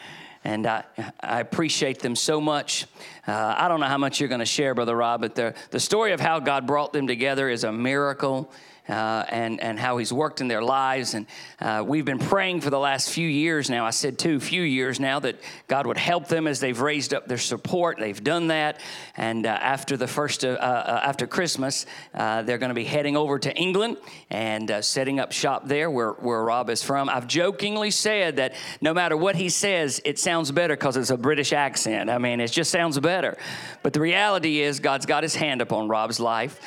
And 0.44 0.66
I, 0.66 0.84
I 1.20 1.40
appreciate 1.40 2.00
them 2.00 2.16
so 2.16 2.42
much. 2.42 2.88
Uh, 3.28 3.56
I 3.58 3.68
don't 3.68 3.80
know 3.80 3.86
how 3.86 4.00
much 4.00 4.20
you're 4.20 4.30
going 4.30 4.40
to 4.40 4.46
share, 4.46 4.74
Brother 4.74 4.96
Rob, 4.96 5.22
but 5.22 5.36
the, 5.36 5.54
the 5.70 5.80
story 5.80 6.14
of 6.14 6.20
how 6.20 6.40
God 6.40 6.66
brought 6.66 6.94
them 6.94 7.06
together 7.06 7.50
is 7.50 7.64
a 7.64 7.72
miracle. 7.72 8.52
Uh, 8.92 9.26
and, 9.30 9.62
and 9.62 9.80
how 9.80 9.98
He's 9.98 10.12
worked 10.12 10.42
in 10.42 10.48
their 10.48 10.62
lives. 10.62 11.14
And 11.14 11.26
uh, 11.60 11.84
we've 11.86 12.06
been 12.06 12.20
praying 12.20 12.62
for 12.62 12.70
the 12.70 12.80
last 12.80 13.10
few 13.10 13.28
years 13.28 13.70
now. 13.70 13.86
I 13.86 13.92
said 13.92 14.20
two, 14.20 14.40
few 14.40 14.62
years 14.62 15.00
now, 15.00 15.20
that 15.20 15.40
God 15.68 15.88
would 15.88 15.98
help 15.98 16.28
them 16.28 16.48
as 16.48 16.60
they've 16.60 16.80
raised 16.80 17.14
up 17.14 17.28
their 17.28 17.38
support. 17.38 17.98
They've 17.98 18.24
done 18.24 18.48
that. 18.48 18.80
And 19.16 19.46
uh, 19.46 19.50
after 19.50 19.98
the 19.98 20.08
first, 20.08 20.44
uh, 20.44 20.50
uh, 20.50 21.02
after 21.04 21.26
Christmas, 21.26 21.86
uh, 22.14 22.42
they're 22.42 22.58
going 22.58 22.70
to 22.70 22.76
be 22.76 22.84
heading 22.84 23.16
over 23.16 23.40
to 23.40 23.56
England 23.56 23.98
and 24.30 24.84
setting 24.84 25.20
up 25.20 25.32
shop 25.32 25.68
there 25.68 25.90
where, 25.90 26.12
where 26.12 26.44
Rob 26.44 26.70
is 26.70 26.84
from. 26.84 27.10
I've 27.10 27.28
jokingly 27.28 27.92
said 27.92 28.36
that 28.36 28.56
no 28.82 28.94
matter 28.94 29.16
what 29.16 29.36
he 29.36 29.50
says, 29.50 30.02
it 30.04 30.20
sounds 30.20 30.52
better 30.52 30.76
because 30.76 30.98
it's 30.98 31.10
a 31.10 31.18
British 31.18 31.54
accent. 31.54 32.10
I 32.10 32.18
mean, 32.18 32.40
it 32.40 32.52
just 32.52 32.72
sounds 32.72 33.00
better. 33.00 33.38
But 33.84 33.94
the 33.94 34.02
reality 34.02 34.60
is, 34.60 34.80
God's 34.80 35.06
got 35.06 35.24
his 35.24 35.36
hand 35.36 35.62
upon 35.62 35.88
Rob's 35.88 36.20
life, 36.20 36.60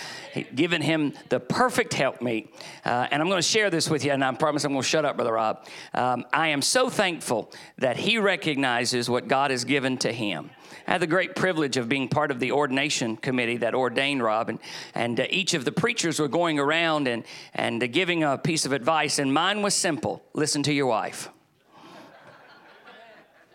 given 0.55 0.83
him 0.83 1.13
the 1.29 1.41
perfect 1.41 1.95
helpmeet. 2.15 2.55
Uh, 2.85 3.09
and 3.11 3.21
I'm 3.21 3.29
going 3.29 3.39
to 3.39 3.43
share 3.43 3.71
this 3.71 3.89
with 3.91 4.05
you, 4.05 4.13
and 4.13 4.25
I 4.25 4.33
promise 4.33 4.65
I'm 4.65 4.73
going 4.73 4.83
to 4.83 4.89
shut 4.89 5.05
up, 5.05 5.17
Brother 5.17 5.33
Rob. 5.33 5.67
Um, 5.93 6.25
I 6.33 6.49
am 6.49 6.63
so 6.63 6.89
thankful 6.89 7.53
that 7.79 7.97
he 7.97 8.19
recognizes 8.19 9.09
what 9.09 9.29
God 9.29 9.51
has 9.51 9.65
given 9.65 9.99
to 9.99 10.13
him. 10.13 10.51
I 10.87 10.93
had 10.93 11.01
the 11.01 11.07
great 11.07 11.35
privilege 11.35 11.77
of 11.77 11.89
being 11.89 12.09
part 12.09 12.31
of 12.31 12.41
the 12.41 12.53
ordination 12.53 13.17
committee 13.17 13.59
that 13.59 13.75
ordained 13.75 14.23
Rob, 14.23 14.49
and, 14.49 14.59
and 14.95 15.19
uh, 15.21 15.27
each 15.31 15.55
of 15.55 15.65
the 15.65 15.73
preachers 15.73 16.21
were 16.21 16.29
going 16.29 16.59
around 16.59 17.09
and, 17.09 17.25
and 17.55 17.83
uh, 17.83 17.87
giving 17.87 18.23
a 18.23 18.39
piece 18.39 18.67
of 18.67 18.73
advice, 18.73 19.19
and 19.19 19.33
mine 19.33 19.63
was 19.63 19.75
simple 19.75 20.23
listen 20.35 20.63
to 20.65 20.73
your 20.73 20.87
wife. 20.87 21.29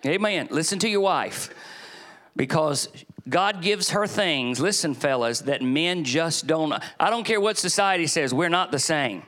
Amen. 0.06 0.48
Listen 0.50 0.80
to 0.80 0.88
your 0.88 1.02
wife 1.02 1.50
because 2.38 2.88
God 3.28 3.62
gives 3.62 3.90
her 3.92 4.08
things, 4.08 4.60
listen, 4.60 4.94
fellas, 4.94 5.42
that 5.42 5.62
men 5.62 6.04
just 6.04 6.48
don't. 6.48 6.74
I 7.00 7.10
don't 7.10 7.26
care 7.26 7.42
what 7.42 7.58
society 7.58 8.08
says, 8.08 8.34
we're 8.34 8.50
not 8.50 8.72
the 8.72 8.80
same. 8.80 9.24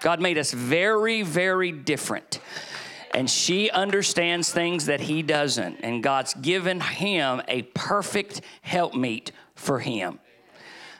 God 0.00 0.20
made 0.20 0.38
us 0.38 0.52
very, 0.52 1.22
very 1.22 1.72
different. 1.72 2.40
And 3.12 3.28
she 3.28 3.70
understands 3.70 4.52
things 4.52 4.86
that 4.86 5.00
he 5.00 5.22
doesn't. 5.22 5.80
And 5.82 6.02
God's 6.02 6.34
given 6.34 6.80
him 6.80 7.42
a 7.48 7.62
perfect 7.62 8.40
helpmeet 8.62 9.32
for 9.54 9.80
him. 9.80 10.20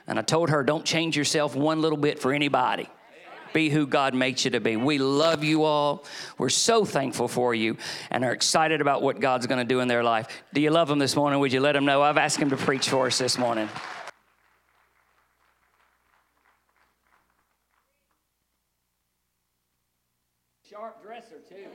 And 0.07 0.19
I 0.19 0.21
told 0.21 0.49
her, 0.49 0.63
don't 0.63 0.83
change 0.83 1.15
yourself 1.15 1.55
one 1.55 1.81
little 1.81 1.97
bit 1.97 2.19
for 2.19 2.33
anybody. 2.33 2.89
Be 3.53 3.69
who 3.69 3.85
God 3.85 4.13
makes 4.13 4.45
you 4.45 4.51
to 4.51 4.59
be. 4.59 4.75
We 4.75 4.97
love 4.97 5.43
you 5.43 5.63
all. 5.63 6.05
We're 6.37 6.49
so 6.49 6.85
thankful 6.85 7.27
for 7.27 7.53
you 7.53 7.77
and 8.09 8.23
are 8.23 8.31
excited 8.31 8.81
about 8.81 9.01
what 9.01 9.19
God's 9.19 9.47
going 9.47 9.59
to 9.59 9.65
do 9.65 9.79
in 9.79 9.87
their 9.87 10.03
life. 10.03 10.43
Do 10.53 10.61
you 10.61 10.71
love 10.71 10.87
them 10.87 10.99
this 10.99 11.15
morning? 11.15 11.39
Would 11.39 11.53
you 11.53 11.59
let 11.59 11.73
them 11.73 11.85
know? 11.85 12.01
I've 12.01 12.17
asked 12.17 12.37
him 12.37 12.49
to 12.49 12.57
preach 12.57 12.89
for 12.89 13.07
us 13.07 13.17
this 13.17 13.37
morning. 13.37 13.69
Sharp 20.69 21.03
dresser, 21.03 21.39
too. 21.49 21.67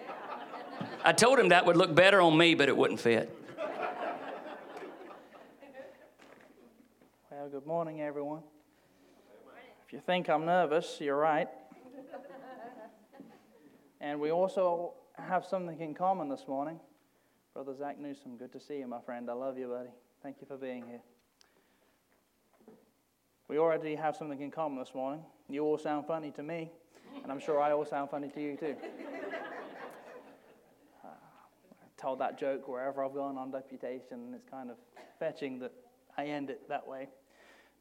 I 1.05 1.13
told 1.13 1.39
him 1.39 1.51
that 1.51 1.67
would 1.67 1.77
look 1.77 1.95
better 1.95 2.21
on 2.21 2.37
me, 2.37 2.55
but 2.55 2.69
it 2.69 2.77
wouldn't 2.77 2.99
fit. 2.99 3.31
Well, 7.31 7.49
good 7.51 7.67
morning, 7.67 8.01
everyone. 8.01 8.43
If 9.87 9.93
you 9.93 10.01
think 10.01 10.29
I'm 10.29 10.47
nervous, 10.47 10.97
you're 11.01 11.17
right. 11.17 11.49
And 14.01 14.21
we 14.21 14.31
also 14.31 14.93
have 15.15 15.45
something 15.45 15.81
in 15.81 15.95
common 15.95 16.29
this 16.29 16.45
morning. 16.47 16.79
Brother 17.55 17.75
Zach 17.75 17.99
Newsom, 17.99 18.37
good 18.37 18.53
to 18.53 18.61
see 18.61 18.79
you, 18.79 18.87
my 18.87 19.01
friend. 19.01 19.31
I 19.31 19.33
love 19.33 19.57
you, 19.57 19.69
buddy. 19.69 19.89
Thank 20.23 20.37
you 20.41 20.47
for 20.47 20.59
being 20.59 20.85
here. 20.87 21.01
We 23.49 23.59
already 23.59 23.95
have 23.95 24.15
something 24.15 24.41
in 24.43 24.51
common 24.51 24.79
this 24.79 24.95
morning. 24.95 25.23
You 25.49 25.65
all 25.65 25.79
sound 25.79 26.07
funny 26.07 26.31
to 26.33 26.43
me, 26.43 26.71
and 27.23 27.33
I'm 27.33 27.41
sure 27.41 27.61
I 27.61 27.73
all 27.73 27.87
sound 27.87 28.11
funny 28.11 28.29
to 28.29 28.41
you, 28.41 28.57
too. 28.57 28.77
uh, 31.03 31.09
I've 31.09 31.97
told 31.97 32.19
that 32.19 32.39
joke 32.39 32.69
wherever 32.69 33.03
I've 33.03 33.15
gone 33.15 33.39
on 33.39 33.51
deputation, 33.51 34.13
and 34.13 34.35
it's 34.35 34.45
kind 34.51 34.71
of 34.71 34.77
fetching 35.19 35.59
that 35.61 35.73
I 36.19 36.27
end 36.27 36.51
it 36.51 36.69
that 36.69 36.87
way. 36.87 37.09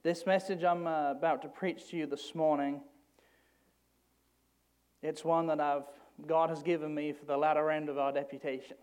This 0.03 0.25
message 0.25 0.63
I'm 0.63 0.87
uh, 0.87 1.11
about 1.11 1.41
to 1.41 1.49
preach 1.49 1.89
to 1.89 1.97
you 1.97 2.05
this 2.05 2.33
morning, 2.35 2.79
it's 5.01 5.25
one 5.25 5.47
that 5.47 5.59
I've 5.59 5.83
God 6.25 6.49
has 6.49 6.63
given 6.63 6.93
me 6.93 7.11
for 7.11 7.25
the 7.25 7.37
latter 7.37 7.69
end 7.69 7.89
of 7.89 7.97
our 7.97 8.11
deputation. 8.11 8.77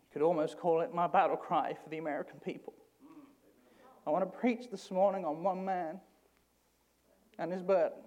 You 0.00 0.12
could 0.12 0.22
almost 0.22 0.58
call 0.58 0.80
it 0.80 0.94
my 0.94 1.06
battle 1.06 1.36
cry 1.36 1.74
for 1.82 1.88
the 1.90 1.98
American 1.98 2.40
people. 2.44 2.74
I 4.06 4.10
want 4.10 4.24
to 4.24 4.38
preach 4.38 4.70
this 4.70 4.90
morning 4.90 5.24
on 5.24 5.42
one 5.42 5.64
man 5.64 6.00
and 7.38 7.52
his 7.52 7.62
burden, 7.62 7.98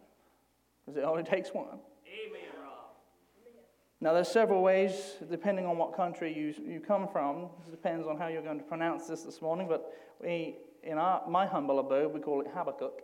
because 0.85 0.97
it 0.97 1.03
only 1.05 1.23
takes 1.23 1.49
one. 1.49 1.79
Amen, 2.05 2.41
Rob. 2.61 2.73
Now, 4.01 4.13
there's 4.13 4.27
several 4.27 4.61
ways, 4.61 5.15
depending 5.31 5.65
on 5.65 5.77
what 5.77 5.95
country 5.95 6.35
you, 6.35 6.53
you 6.69 6.79
come 6.79 7.07
from. 7.07 7.49
It 7.67 7.71
depends 7.71 8.07
on 8.07 8.17
how 8.17 8.27
you're 8.27 8.41
going 8.41 8.59
to 8.59 8.65
pronounce 8.65 9.07
this 9.07 9.23
this 9.23 9.41
morning, 9.41 9.67
but 9.69 9.93
we, 10.21 10.57
in 10.83 10.97
our, 10.97 11.23
my 11.29 11.45
humble 11.45 11.79
abode, 11.79 12.13
we 12.13 12.19
call 12.19 12.41
it 12.41 12.47
Habakkuk. 12.53 13.01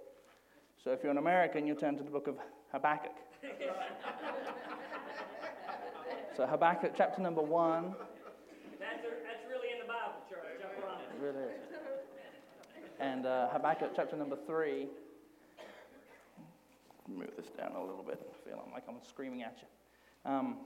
So 0.83 0.91
if 0.91 1.01
you're 1.01 1.11
an 1.11 1.17
American, 1.17 1.65
you 1.65 1.75
turn 1.75 1.95
to 1.97 2.03
the 2.03 2.11
book 2.11 2.27
of 2.27 2.37
Habakkuk. 2.71 3.15
so 6.37 6.45
Habakkuk 6.45 6.93
chapter 6.95 7.19
number 7.21 7.41
one. 7.41 7.95
That's, 8.79 9.01
that's 9.01 9.43
really 9.49 9.69
in 9.73 9.79
the 9.79 9.85
Bible, 9.85 10.21
church. 10.29 10.61
It 10.61 10.67
really 11.19 11.45
is. 11.45 11.49
And 12.99 13.25
uh, 13.25 13.49
Habakkuk 13.49 13.93
chapter 13.95 14.15
number 14.15 14.37
three. 14.45 14.89
Move 17.07 17.31
this 17.35 17.47
down 17.57 17.71
a 17.75 17.83
little 17.83 18.03
bit. 18.03 18.21
i 18.21 18.25
Feeling 18.47 18.71
like 18.71 18.83
I'm 18.87 19.01
screaming 19.07 19.41
at 19.41 19.57
you. 19.61 19.67
Um, 20.31 20.57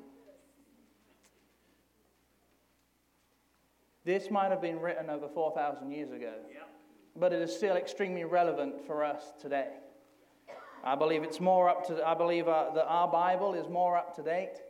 this 4.04 4.30
might 4.30 4.52
have 4.52 4.62
been 4.62 4.82
written 4.82 5.10
over 5.10 5.30
4,000 5.30 5.92
years 5.92 6.12
ago, 6.12 6.34
yep. 6.52 6.68
but 7.16 7.32
it 7.32 7.42
is 7.42 7.56
still 7.56 7.78
extremely 7.78 8.26
relevant 8.26 8.86
for 8.86 9.02
us 9.04 9.32
today. 9.42 9.70
I 10.86 10.94
believe 10.94 11.24
it's 11.24 11.40
more 11.40 11.68
up 11.68 11.88
to, 11.88 12.08
I 12.08 12.14
believe 12.14 12.48
uh, 12.48 12.70
that 12.76 12.86
our 12.86 13.08
Bible 13.08 13.56
is 13.56 13.68
more 13.68 13.98
up 13.98 14.16
to 14.18 14.22
date 14.22 14.62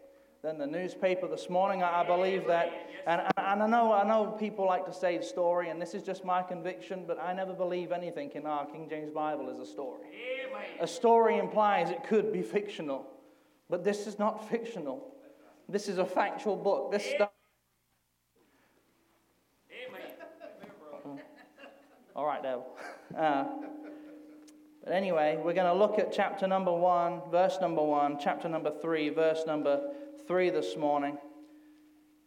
than 0.41 0.57
the 0.57 0.66
newspaper 0.66 1.28
this 1.28 1.49
morning. 1.49 1.84
I, 1.84 2.01
I 2.01 2.05
believe 2.05 2.47
that, 2.47 2.72
and, 3.05 3.22
and 3.38 3.61
I, 3.61 3.68
know, 3.68 3.91
I 3.91 4.07
know 4.07 4.28
people 4.39 4.66
like 4.66 4.86
to 4.86 4.93
say 4.93 5.20
story, 5.22 5.70
and 5.70 5.82
this 5.82 5.93
is 5.93 6.03
just 6.03 6.24
my 6.24 6.41
conviction, 6.41 7.03
but 7.05 7.20
I 7.20 7.34
never 7.34 7.53
believe 7.53 7.91
anything 7.91 8.32
in 8.34 8.45
our 8.45 8.66
King 8.66 8.88
James 8.89 9.11
Bible 9.11 9.49
is 9.49 9.59
a 9.59 9.66
story. 9.66 10.03
A 10.80 10.88
story 10.88 11.38
implies 11.38 11.89
it 11.89 12.03
could 12.05 12.32
be 12.32 12.41
fictional, 12.41 13.05
but 13.70 13.84
this 13.84 14.07
is 14.07 14.18
not 14.18 14.47
fictional. 14.49 15.16
This 15.68 15.89
is 15.89 15.97
a 15.97 16.05
factual 16.05 16.55
book. 16.55 16.91
This 16.93 17.03
stuff. 17.03 17.32
All 22.16 22.26
right, 22.26 22.41
devil. 22.41 22.66
Uh, 23.16 23.45
but 24.86 24.93
anyway, 24.93 25.36
we're 25.43 25.53
going 25.53 25.65
to 25.65 25.73
look 25.73 25.97
at 25.97 26.13
chapter 26.13 26.47
number 26.47 26.71
one, 26.71 27.21
verse 27.31 27.57
number 27.59 27.81
one, 27.81 28.19
chapter 28.21 28.47
number 28.47 28.71
three, 28.81 29.09
verse 29.09 29.41
number 29.47 29.81
three 30.27 30.51
this 30.51 30.77
morning. 30.77 31.17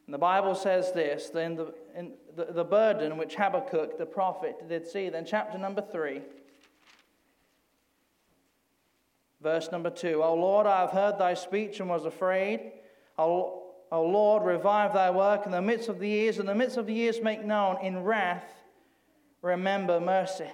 And 0.06 0.14
the 0.14 0.18
Bible 0.18 0.56
says 0.56 0.90
this 0.90 1.30
in 1.30 1.54
the, 1.54 1.72
the, 2.34 2.46
the 2.46 2.64
burden 2.64 3.16
which 3.16 3.36
Habakkuk 3.36 3.96
the 3.96 4.06
prophet 4.06 4.68
did 4.68 4.88
see. 4.88 5.08
Then, 5.08 5.24
chapter 5.24 5.56
number 5.56 5.82
three, 5.82 6.22
verse 9.40 9.70
number 9.70 9.90
two 9.90 10.24
O 10.24 10.34
Lord, 10.34 10.66
I 10.66 10.80
have 10.80 10.90
heard 10.90 11.18
thy 11.18 11.34
speech 11.34 11.78
and 11.78 11.88
was 11.88 12.06
afraid. 12.06 12.72
O, 13.18 13.62
o 13.92 14.02
Lord, 14.02 14.42
revive 14.42 14.94
thy 14.94 15.10
work 15.10 15.46
in 15.46 15.52
the 15.52 15.62
midst 15.62 15.88
of 15.88 16.00
the 16.00 16.08
years, 16.08 16.40
in 16.40 16.46
the 16.46 16.54
midst 16.56 16.76
of 16.76 16.86
the 16.86 16.94
years 16.94 17.20
make 17.22 17.44
known. 17.44 17.76
In 17.84 18.02
wrath, 18.02 18.52
remember 19.42 20.00
mercy. 20.00 20.48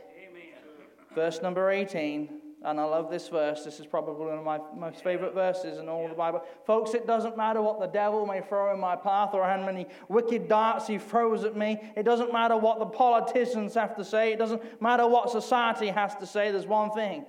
Verse 1.14 1.40
number 1.42 1.70
18, 1.70 2.28
and 2.64 2.80
I 2.80 2.84
love 2.84 3.10
this 3.10 3.28
verse. 3.28 3.62
This 3.62 3.78
is 3.78 3.86
probably 3.86 4.26
one 4.26 4.38
of 4.38 4.44
my 4.44 4.58
most 4.74 5.04
favorite 5.04 5.34
verses 5.34 5.78
in 5.78 5.88
all 5.88 6.08
the 6.08 6.14
Bible. 6.14 6.42
Folks, 6.66 6.94
it 6.94 7.06
doesn't 7.06 7.36
matter 7.36 7.60
what 7.60 7.78
the 7.78 7.86
devil 7.86 8.26
may 8.26 8.40
throw 8.40 8.72
in 8.72 8.80
my 8.80 8.96
path 8.96 9.30
or 9.34 9.44
how 9.44 9.64
many 9.64 9.86
wicked 10.08 10.48
darts 10.48 10.86
he 10.86 10.98
throws 10.98 11.44
at 11.44 11.56
me. 11.56 11.78
It 11.94 12.04
doesn't 12.04 12.32
matter 12.32 12.56
what 12.56 12.78
the 12.78 12.86
politicians 12.86 13.74
have 13.74 13.94
to 13.96 14.04
say. 14.04 14.32
It 14.32 14.38
doesn't 14.38 14.80
matter 14.80 15.06
what 15.06 15.30
society 15.30 15.88
has 15.88 16.14
to 16.16 16.26
say. 16.26 16.50
There's 16.50 16.66
one 16.66 16.90
thing 16.92 17.26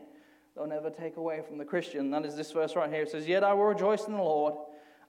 they'll 0.55 0.67
never 0.67 0.89
take 0.89 1.17
away 1.17 1.41
from 1.45 1.57
the 1.57 1.65
Christian. 1.65 2.09
That 2.11 2.25
is 2.25 2.35
this 2.35 2.51
verse 2.51 2.75
right 2.75 2.89
here. 2.89 3.03
It 3.03 3.11
says, 3.11 3.27
Yet 3.27 3.43
I 3.43 3.53
will 3.53 3.65
rejoice 3.65 4.07
in 4.07 4.13
the 4.13 4.19
Lord. 4.19 4.53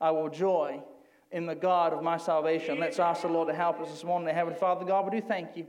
I 0.01 0.11
will 0.11 0.29
joy 0.29 0.83
in 1.31 1.47
the 1.47 1.55
God 1.55 1.93
of 1.93 2.03
my 2.03 2.17
salvation. 2.17 2.81
Let's 2.81 2.99
ask 2.99 3.23
the 3.23 3.29
Lord 3.29 3.49
to 3.49 3.55
help 3.55 3.81
us 3.81 3.91
this 3.91 4.05
morning. 4.05 4.35
Heavenly 4.35 4.59
Father 4.59 4.85
God, 4.85 5.11
we 5.11 5.21
do 5.21 5.27
thank 5.27 5.57
you. 5.57 5.67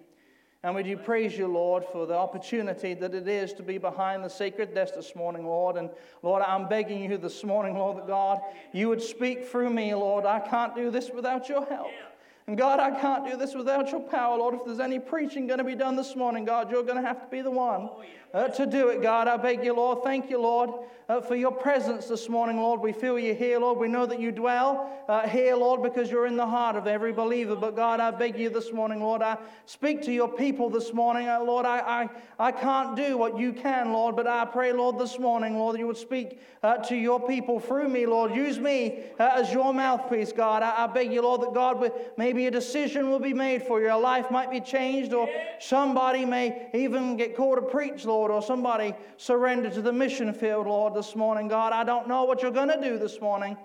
And 0.63 0.75
we 0.75 0.83
do 0.83 0.97
praise 0.97 1.37
you, 1.37 1.47
Lord, 1.47 1.85
for 1.91 2.07
the 2.07 2.15
opportunity 2.15 2.93
that 2.95 3.13
it 3.13 3.27
is 3.27 3.53
to 3.53 3.63
be 3.63 3.77
behind 3.77 4.23
the 4.23 4.29
sacred 4.29 4.73
desk 4.73 4.95
this 4.95 5.15
morning, 5.15 5.45
Lord. 5.45 5.77
And 5.77 5.89
Lord, 6.23 6.41
I'm 6.41 6.67
begging 6.67 7.09
you 7.09 7.17
this 7.17 7.43
morning, 7.43 7.75
Lord, 7.75 7.97
that 7.97 8.07
God, 8.07 8.39
you 8.73 8.89
would 8.89 9.01
speak 9.01 9.47
through 9.47 9.69
me, 9.69 9.93
Lord. 9.93 10.25
I 10.25 10.39
can't 10.39 10.75
do 10.75 10.89
this 10.89 11.11
without 11.13 11.47
your 11.47 11.65
help. 11.65 11.91
And 12.47 12.57
God, 12.57 12.79
I 12.79 12.91
can't 12.91 13.29
do 13.29 13.35
this 13.35 13.53
without 13.53 13.91
your 13.91 13.99
power, 13.99 14.37
Lord. 14.37 14.55
If 14.55 14.61
there's 14.65 14.79
any 14.79 14.99
preaching 14.99 15.47
going 15.47 15.57
to 15.57 15.65
be 15.65 15.75
done 15.75 15.97
this 15.97 16.15
morning, 16.15 16.45
God, 16.45 16.71
you're 16.71 16.83
going 16.83 16.95
to 16.95 17.05
have 17.05 17.21
to 17.21 17.27
be 17.29 17.41
the 17.41 17.51
one 17.51 17.89
uh, 18.33 18.47
to 18.47 18.65
do 18.65 18.87
it, 18.87 19.01
God. 19.01 19.27
I 19.27 19.35
beg 19.35 19.65
you, 19.65 19.73
Lord. 19.73 20.01
Thank 20.03 20.29
you, 20.29 20.41
Lord, 20.41 20.69
uh, 21.09 21.21
for 21.21 21.35
your 21.35 21.51
presence 21.51 22.07
this 22.07 22.27
morning, 22.27 22.57
Lord. 22.57 22.81
We 22.81 22.91
feel 22.91 23.17
you 23.17 23.33
here, 23.33 23.59
Lord. 23.59 23.79
We 23.79 23.87
know 23.87 24.05
that 24.05 24.19
you 24.19 24.31
dwell 24.31 24.91
uh, 25.07 25.27
here, 25.27 25.55
Lord, 25.55 25.81
because 25.81 26.11
you're 26.11 26.27
in 26.27 26.35
the 26.35 26.45
heart 26.45 26.75
of 26.75 26.85
every 26.85 27.13
believer. 27.13 27.55
But 27.55 27.75
God, 27.77 28.01
I 28.01 28.11
beg 28.11 28.37
you 28.37 28.49
this 28.49 28.73
morning, 28.73 28.99
Lord, 28.99 29.21
I 29.21 29.37
speak 29.65 30.01
to 30.03 30.11
your 30.11 30.27
people 30.27 30.69
this 30.69 30.93
morning. 30.93 31.29
Uh, 31.29 31.41
Lord, 31.41 31.65
I, 31.65 31.79
I, 31.79 32.09
I 32.37 32.51
can't 32.51 32.95
do 32.95 33.17
what 33.17 33.39
you 33.39 33.53
can, 33.53 33.93
Lord, 33.93 34.17
but 34.17 34.27
I 34.27 34.43
pray, 34.43 34.73
Lord, 34.73 34.99
this 34.99 35.17
morning, 35.17 35.57
Lord, 35.57 35.79
you 35.79 35.87
would 35.87 35.95
speak 35.95 36.41
uh, 36.61 36.77
to 36.77 36.95
your 36.95 37.25
people 37.25 37.59
through 37.61 37.87
me, 37.87 38.05
Lord. 38.05 38.35
Use 38.35 38.59
me 38.59 39.03
uh, 39.19 39.31
as 39.35 39.53
your 39.53 39.73
mouthpiece, 39.73 40.33
God. 40.33 40.63
I, 40.63 40.83
I 40.83 40.87
beg 40.87 41.13
you, 41.13 41.21
Lord, 41.21 41.41
that 41.41 41.53
God, 41.53 41.91
maybe 42.17 42.47
a 42.47 42.51
decision 42.51 43.09
will 43.09 43.19
be 43.19 43.33
made 43.33 43.63
for 43.63 43.79
you. 43.79 43.87
Your 43.87 43.99
life 43.99 44.29
might 44.29 44.51
be 44.51 44.59
changed, 44.59 45.13
or 45.13 45.29
somebody 45.59 46.25
may 46.25 46.69
even 46.73 47.15
get 47.15 47.37
called 47.37 47.59
to 47.59 47.61
preach, 47.61 48.03
Lord. 48.03 48.17
Lord, 48.17 48.31
or 48.31 48.41
somebody 48.41 48.95
surrender 49.17 49.69
to 49.69 49.81
the 49.81 49.93
mission 49.93 50.33
field, 50.33 50.65
Lord, 50.65 50.95
this 50.97 51.15
morning. 51.15 51.47
God, 51.47 51.73
I 51.73 51.83
don't 51.83 52.07
know 52.07 52.23
what 52.23 52.41
you're 52.41 52.49
going 52.49 52.69
to 52.69 52.81
do 52.81 52.97
this 52.97 53.21
morning, 53.21 53.55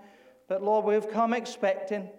but 0.49 0.62
Lord, 0.62 0.85
we've 0.85 1.11
come 1.11 1.33
expecting. 1.33 2.11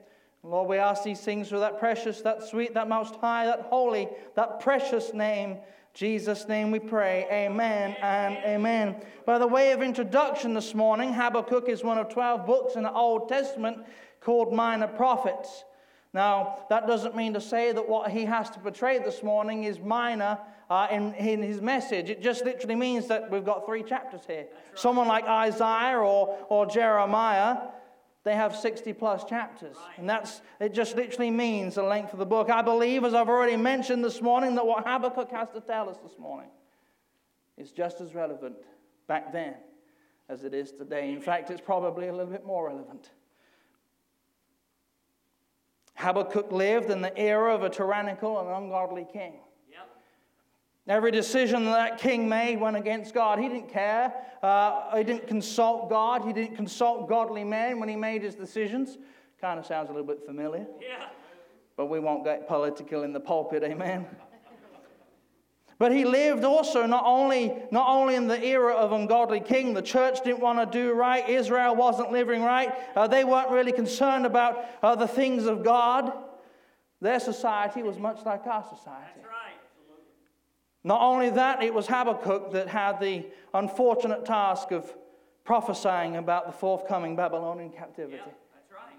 Lord, 0.42 0.68
we 0.68 0.78
ask 0.78 1.04
these 1.04 1.20
things 1.20 1.50
for 1.50 1.60
that 1.60 1.78
precious, 1.78 2.22
that 2.22 2.42
sweet, 2.42 2.74
that 2.74 2.90
most 2.90 3.16
high, 3.18 3.46
that 3.46 3.68
holy, 3.70 4.10
that 4.36 4.60
precious 4.60 5.14
name. 5.14 5.58
Jesus' 5.94 6.48
name 6.48 6.72
we 6.72 6.80
pray. 6.80 7.28
Amen 7.32 7.96
and 8.02 8.38
amen. 8.44 8.96
By 9.28 9.38
the 9.38 9.46
way 9.46 9.72
of 9.72 9.84
introduction 9.84 10.56
this 10.56 10.74
morning, 10.74 11.14
Habakkuk 11.14 11.70
is 11.70 11.84
one 11.84 12.00
of 12.00 12.10
12 12.10 12.48
books 12.48 12.76
in 12.76 12.82
the 12.82 12.92
Old 12.92 13.30
Testament 13.30 13.86
called 14.20 14.52
Minor 14.52 14.88
Prophets. 14.88 15.64
Now, 16.12 16.66
that 16.72 16.88
doesn't 16.88 17.16
mean 17.16 17.36
to 17.36 17.42
say 17.42 17.72
that 17.72 17.88
what 17.88 18.10
he 18.10 18.26
has 18.26 18.50
to 18.50 18.60
portray 18.60 18.98
this 18.98 19.22
morning 19.22 19.66
is 19.66 19.80
minor 19.80 20.40
uh, 20.70 20.88
in, 20.92 21.14
in 21.16 21.42
his 21.42 21.62
message. 21.62 22.10
It 22.10 22.22
just 22.22 22.46
literally 22.46 22.76
means 22.76 23.08
that 23.08 23.30
we've 23.30 23.46
got 23.46 23.66
three 23.66 23.84
chapters 23.84 24.22
here. 24.28 24.46
Right. 24.52 24.80
Someone 24.80 25.08
like 25.08 25.26
Isaiah 25.26 25.98
or, 25.98 26.38
or 26.50 26.66
Jeremiah, 26.66 27.58
they 28.24 28.36
have 28.36 28.56
60 28.56 28.94
plus 28.94 29.24
chapters. 29.26 29.76
Right. 29.76 30.00
And 30.00 30.10
that's, 30.10 30.42
it 30.60 30.74
just 30.74 30.96
literally 30.96 31.32
means 31.32 31.76
the 31.76 31.84
length 31.84 32.14
of 32.14 32.20
the 32.20 32.26
book. 32.26 32.50
I 32.50 32.62
believe, 32.62 33.04
as 33.04 33.14
I've 33.14 33.30
already 33.30 33.58
mentioned 33.58 34.04
this 34.04 34.22
morning, 34.22 34.56
that 34.56 34.66
what 34.66 34.86
Habakkuk 34.88 35.32
has 35.32 35.50
to 35.52 35.62
tell 35.62 35.90
us 35.90 35.98
this 36.04 36.18
morning 36.18 36.50
is 37.58 37.72
just 37.72 38.02
as 38.02 38.16
relevant 38.16 38.56
back 39.08 39.32
then 39.32 39.56
as 40.30 40.44
it 40.44 40.54
is 40.54 40.72
today. 40.72 41.12
In 41.12 41.22
fact, 41.22 41.52
it's 41.52 41.62
probably 41.62 42.08
a 42.08 42.12
little 42.12 42.32
bit 42.32 42.46
more 42.46 42.68
relevant. 42.68 43.12
Habakkuk 45.96 46.52
lived 46.52 46.90
in 46.90 47.02
the 47.02 47.16
era 47.18 47.54
of 47.54 47.64
a 47.64 47.70
tyrannical 47.70 48.40
and 48.40 48.50
ungodly 48.50 49.06
king. 49.12 49.34
Every 50.88 51.12
decision 51.12 51.66
that 51.66 51.98
king 51.98 52.28
made 52.28 52.60
went 52.60 52.76
against 52.76 53.14
God. 53.14 53.40
He 53.40 53.48
didn't 53.48 53.70
care. 53.70 54.14
Uh, 54.42 54.98
he 54.98 55.04
didn't 55.04 55.28
consult 55.28 55.90
God. 55.90 56.26
He 56.26 56.34
didn't 56.34 56.58
consult 56.58 57.08
godly 57.08 57.46
men 57.46 57.80
when 57.80 57.88
he 57.88 57.96
made 57.96 58.22
his 58.22 58.36
decisions. 58.36 58.98
Kind 59.40 59.60
of 59.60 59.66
sounds 59.66 59.90
a 59.90 59.94
little 59.94 60.08
bit 60.08 60.26
familiar. 60.26 60.68
Yeah. 60.82 61.06
But 61.78 61.86
we 61.86 62.00
won't 62.00 62.26
get 62.26 62.48
political 62.48 63.04
in 63.04 63.14
the 63.14 63.20
pulpit, 63.20 63.64
amen. 63.64 64.06
But 65.80 65.92
he 65.92 66.06
lived 66.06 66.44
also 66.44 66.86
not 66.86 67.04
only, 67.06 67.54
not 67.72 67.90
only 67.90 68.16
in 68.16 68.28
the 68.28 68.42
era 68.42 68.74
of 68.74 68.92
ungodly 68.92 69.40
king, 69.40 69.74
the 69.74 69.82
church 69.82 70.24
didn't 70.24 70.40
want 70.40 70.60
to 70.60 70.66
do 70.66 70.94
right, 70.94 71.28
Israel 71.28 71.76
wasn't 71.76 72.12
living 72.12 72.42
right, 72.42 72.74
uh, 72.96 73.08
they 73.08 73.24
weren't 73.24 73.50
really 73.50 73.72
concerned 73.72 74.26
about 74.26 74.66
uh, 74.82 74.96
the 74.96 75.08
things 75.08 75.46
of 75.46 75.64
God. 75.64 76.14
Their 77.02 77.20
society 77.20 77.84
was 77.84 77.98
much 77.98 78.24
like 78.26 78.46
our 78.48 78.64
society. 78.64 79.22
Not 80.84 81.02
only 81.02 81.30
that, 81.30 81.64
it 81.64 81.74
was 81.74 81.88
Habakkuk 81.88 82.52
that 82.52 82.68
had 82.68 83.00
the 83.00 83.26
unfortunate 83.54 84.26
task 84.26 84.72
of 84.72 84.94
prophesying 85.46 86.18
about 86.18 86.46
the 86.46 86.52
forthcoming 86.52 87.16
Babylonian 87.16 87.72
captivity. 87.72 88.18
Yeah, 88.18 88.32
that's 88.54 88.72
right. 88.72 88.98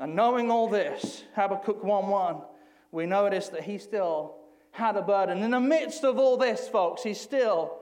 And 0.00 0.14
knowing 0.16 0.50
all 0.50 0.68
this, 0.68 1.24
Habakkuk 1.34 1.82
1:1, 1.82 2.42
we 2.90 3.06
notice 3.06 3.48
that 3.48 3.64
he 3.64 3.78
still 3.78 4.36
had 4.70 4.96
a 4.96 5.02
burden. 5.02 5.42
In 5.42 5.50
the 5.50 5.60
midst 5.60 6.04
of 6.04 6.18
all 6.18 6.36
this, 6.36 6.68
folks, 6.68 7.02
he 7.02 7.14
still 7.14 7.78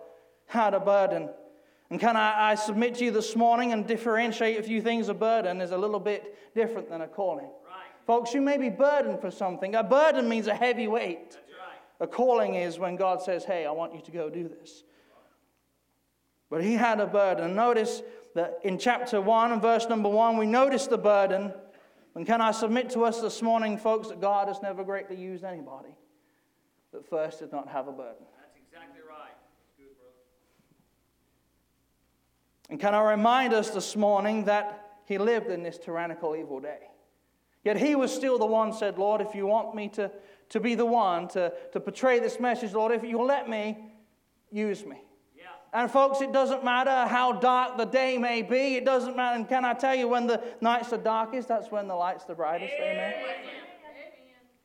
had 0.46 0.74
a 0.74 0.80
burden. 0.80 1.30
And 1.90 2.00
can 2.00 2.16
I, 2.16 2.52
I 2.52 2.54
submit 2.54 2.96
to 2.96 3.04
you 3.04 3.10
this 3.10 3.36
morning 3.36 3.72
and 3.72 3.86
differentiate 3.86 4.58
a 4.58 4.62
few 4.62 4.82
things? 4.82 5.08
A 5.08 5.14
burden 5.14 5.60
is 5.60 5.70
a 5.70 5.76
little 5.76 6.00
bit 6.00 6.54
different 6.54 6.88
than 6.88 7.02
a 7.02 7.06
calling. 7.06 7.46
Right. 7.46 7.86
Folks, 8.06 8.34
you 8.34 8.40
may 8.40 8.56
be 8.56 8.68
burdened 8.68 9.20
for 9.20 9.30
something. 9.30 9.74
A 9.74 9.82
burden 9.82 10.28
means 10.28 10.46
a 10.46 10.54
heavy 10.54 10.88
weight. 10.88 11.38
A 12.02 12.06
calling 12.08 12.56
is 12.56 12.80
when 12.80 12.96
God 12.96 13.22
says, 13.22 13.44
Hey, 13.44 13.64
I 13.64 13.70
want 13.70 13.94
you 13.94 14.00
to 14.00 14.10
go 14.10 14.28
do 14.28 14.48
this. 14.48 14.82
But 16.50 16.64
he 16.64 16.74
had 16.74 16.98
a 16.98 17.06
burden. 17.06 17.54
Notice 17.54 18.02
that 18.34 18.58
in 18.64 18.76
chapter 18.76 19.20
1 19.20 19.52
and 19.52 19.62
verse 19.62 19.88
number 19.88 20.08
1, 20.08 20.36
we 20.36 20.44
notice 20.44 20.88
the 20.88 20.98
burden. 20.98 21.54
And 22.16 22.26
can 22.26 22.40
I 22.40 22.50
submit 22.50 22.90
to 22.90 23.04
us 23.04 23.20
this 23.20 23.40
morning, 23.40 23.78
folks, 23.78 24.08
that 24.08 24.20
God 24.20 24.48
has 24.48 24.60
never 24.60 24.82
greatly 24.82 25.16
used 25.16 25.44
anybody 25.44 25.94
that 26.92 27.08
first 27.08 27.38
did 27.38 27.52
not 27.52 27.68
have 27.68 27.86
a 27.86 27.92
burden? 27.92 28.26
That's 28.40 28.56
exactly 28.56 29.00
right. 29.08 29.36
Good, 29.78 29.94
and 32.68 32.80
can 32.80 32.96
I 32.96 33.12
remind 33.12 33.54
us 33.54 33.70
this 33.70 33.94
morning 33.94 34.46
that 34.46 34.98
he 35.06 35.18
lived 35.18 35.50
in 35.52 35.62
this 35.62 35.78
tyrannical, 35.78 36.34
evil 36.34 36.58
day? 36.58 36.80
Yet 37.64 37.76
he 37.76 37.94
was 37.94 38.12
still 38.12 38.38
the 38.38 38.46
one 38.46 38.72
said, 38.72 38.98
Lord, 38.98 39.20
if 39.20 39.36
you 39.36 39.46
want 39.46 39.74
me 39.76 39.88
to 39.90 40.10
to 40.52 40.60
be 40.60 40.74
the 40.74 40.86
one 40.86 41.28
to, 41.28 41.52
to 41.72 41.80
portray 41.80 42.20
this 42.20 42.38
message, 42.38 42.72
Lord. 42.72 42.92
If 42.92 43.02
you'll 43.02 43.26
let 43.26 43.48
me, 43.48 43.78
use 44.50 44.84
me. 44.84 45.02
Yeah. 45.34 45.44
And 45.72 45.90
folks, 45.90 46.20
it 46.20 46.30
doesn't 46.30 46.62
matter 46.62 47.08
how 47.08 47.32
dark 47.32 47.78
the 47.78 47.86
day 47.86 48.18
may 48.18 48.42
be. 48.42 48.76
It 48.76 48.84
doesn't 48.84 49.16
matter. 49.16 49.36
And 49.36 49.48
can 49.48 49.64
I 49.64 49.72
tell 49.72 49.94
you, 49.94 50.08
when 50.08 50.26
the 50.26 50.42
nights 50.60 50.92
are 50.92 50.98
darkest, 50.98 51.48
that's 51.48 51.70
when 51.70 51.88
the 51.88 51.94
light's 51.94 52.24
the 52.24 52.34
brightest. 52.34 52.74
Amen. 52.78 53.14
Amen. 53.16 53.52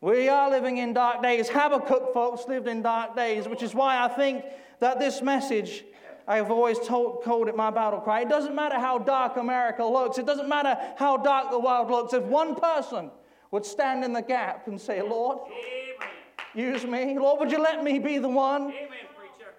We 0.02 0.28
are 0.28 0.52
living 0.52 0.78
in 0.78 0.94
dark 0.94 1.24
days. 1.24 1.48
Habakkuk, 1.48 2.14
folks, 2.14 2.48
lived 2.48 2.68
in 2.68 2.82
dark 2.82 3.16
days, 3.16 3.48
which 3.48 3.64
is 3.64 3.74
why 3.74 4.04
I 4.04 4.10
think 4.10 4.44
that 4.82 5.00
this 5.00 5.22
message, 5.22 5.86
I've 6.28 6.52
always 6.52 6.78
told, 6.80 7.24
called 7.24 7.48
it 7.48 7.56
my 7.56 7.72
battle 7.72 8.02
cry. 8.02 8.22
It 8.22 8.30
doesn't 8.30 8.54
matter 8.54 8.76
how 8.76 9.00
dark 9.00 9.38
America 9.38 9.86
looks, 9.86 10.18
it 10.18 10.26
doesn't 10.26 10.50
matter 10.50 10.78
how 10.98 11.16
dark 11.18 11.50
the 11.50 11.58
world 11.58 11.90
looks. 11.90 12.14
If 12.14 12.24
one 12.24 12.56
person 12.56 13.10
would 13.52 13.66
stand 13.66 14.04
in 14.04 14.14
the 14.14 14.22
gap 14.22 14.68
and 14.68 14.80
say, 14.80 15.02
Lord, 15.02 15.40
Amen. 15.48 16.74
use 16.74 16.86
me. 16.86 17.18
Lord, 17.18 17.40
would 17.40 17.52
you 17.52 17.62
let 17.62 17.84
me 17.84 18.00
be 18.00 18.18
the 18.18 18.30
one? 18.30 18.64
Amen, 18.64 18.88
preacher. 19.16 19.54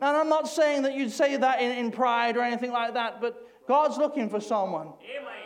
And 0.00 0.16
I'm 0.16 0.28
not 0.28 0.48
saying 0.48 0.82
that 0.82 0.94
you'd 0.94 1.12
say 1.12 1.36
that 1.36 1.60
in, 1.60 1.70
in 1.72 1.90
pride 1.90 2.36
or 2.36 2.42
anything 2.42 2.72
like 2.72 2.94
that, 2.94 3.20
but 3.20 3.48
God's 3.66 3.96
looking 3.96 4.28
for 4.28 4.40
someone. 4.40 4.92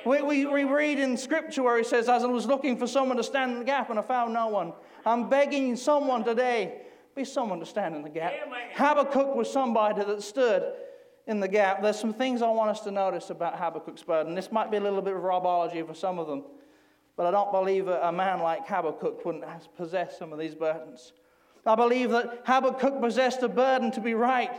We, 0.05 0.23
we, 0.23 0.47
we, 0.47 0.65
read 0.65 0.99
in 0.99 1.17
Scripture 1.17 1.65
where 1.65 1.79
He 1.79 1.85
says, 1.85 2.09
As 2.09 2.23
I 2.23 2.27
was 2.27 2.47
looking 2.47 2.79
for 2.79 2.87
someone 2.87 3.17
to 3.17 3.25
stand 3.25 3.53
in 3.53 3.59
the 3.59 3.65
gap 3.65 3.91
and 3.91 3.99
I 3.99 4.03
found 4.03 4.33
no 4.33 4.49
one. 4.49 4.73
I'm 5.05 5.29
begging 5.29 5.77
someone 5.77 6.25
today, 6.25 6.83
be 7.15 7.25
someone 7.25 7.61
to 7.61 7.67
stand 7.67 7.97
in 7.97 8.03
the 8.03 8.09
gap. 8.09 8.33
Amen. 8.47 8.59
Habakkuk 8.75 9.35
was 9.35 9.53
somebody 9.53 10.05
that 10.05 10.23
stood 10.23 10.73
in 11.27 11.41
the 11.41 11.49
gap. 11.49 11.83
There's 11.83 11.99
some 11.99 12.15
things 12.15 12.41
I 12.41 12.51
want 12.51 12.71
us 12.71 12.81
to 12.81 12.91
notice 12.91 13.31
about 13.31 13.59
Habakkuk's 13.59 14.03
burden. 14.03 14.35
This 14.35 14.53
might 14.53 14.71
be 14.71 14.77
a 14.77 14.81
little 14.81 15.03
bit 15.03 15.15
of 15.15 15.23
robology 15.23 15.85
for 15.87 15.95
some 15.95 16.19
of 16.19 16.27
them. 16.27 16.45
But 17.17 17.27
I 17.27 17.31
don't 17.31 17.51
believe 17.51 17.89
a 17.89 18.13
man 18.13 18.41
like 18.41 18.67
Habakkuk 18.67 19.25
wouldn't 19.25 19.45
possess 19.77 20.19
some 20.19 20.33
of 20.33 20.39
these 20.39 20.55
burdens. 20.55 21.13
I 21.65 21.75
believe 21.75 22.11
that 22.11 22.43
Habakkuk 22.45 23.01
possessed 23.01 23.43
a 23.43 23.49
burden 23.49 23.91
to 23.93 24.01
be 24.01 24.15
right 24.15 24.53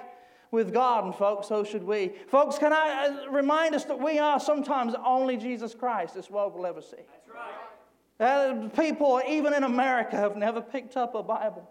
with 0.51 0.73
God, 0.73 1.05
and 1.05 1.15
folks, 1.15 1.47
so 1.47 1.63
should 1.63 1.83
we. 1.83 2.13
Folks, 2.29 2.57
can 2.57 2.73
I 2.73 3.07
uh, 3.07 3.31
remind 3.31 3.75
us 3.75 3.85
that 3.85 3.99
we 3.99 4.17
are 4.17 4.39
sometimes 4.39 4.93
only 5.05 5.37
Jesus 5.37 5.73
Christ 5.73 6.15
this 6.15 6.29
world 6.29 6.53
will 6.53 6.65
ever 6.65 6.81
see? 6.81 6.97
That's 6.97 7.29
right. 7.29 8.65
Uh, 8.65 8.69
people, 8.69 9.21
even 9.27 9.53
in 9.53 9.63
America, 9.63 10.15
have 10.15 10.35
never 10.35 10.61
picked 10.61 10.97
up 10.97 11.15
a 11.15 11.23
Bible. 11.23 11.69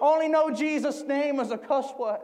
Only 0.00 0.28
know 0.28 0.50
Jesus' 0.50 1.02
name 1.02 1.40
as 1.40 1.50
a 1.50 1.58
cuss 1.58 1.90
word. 1.98 2.20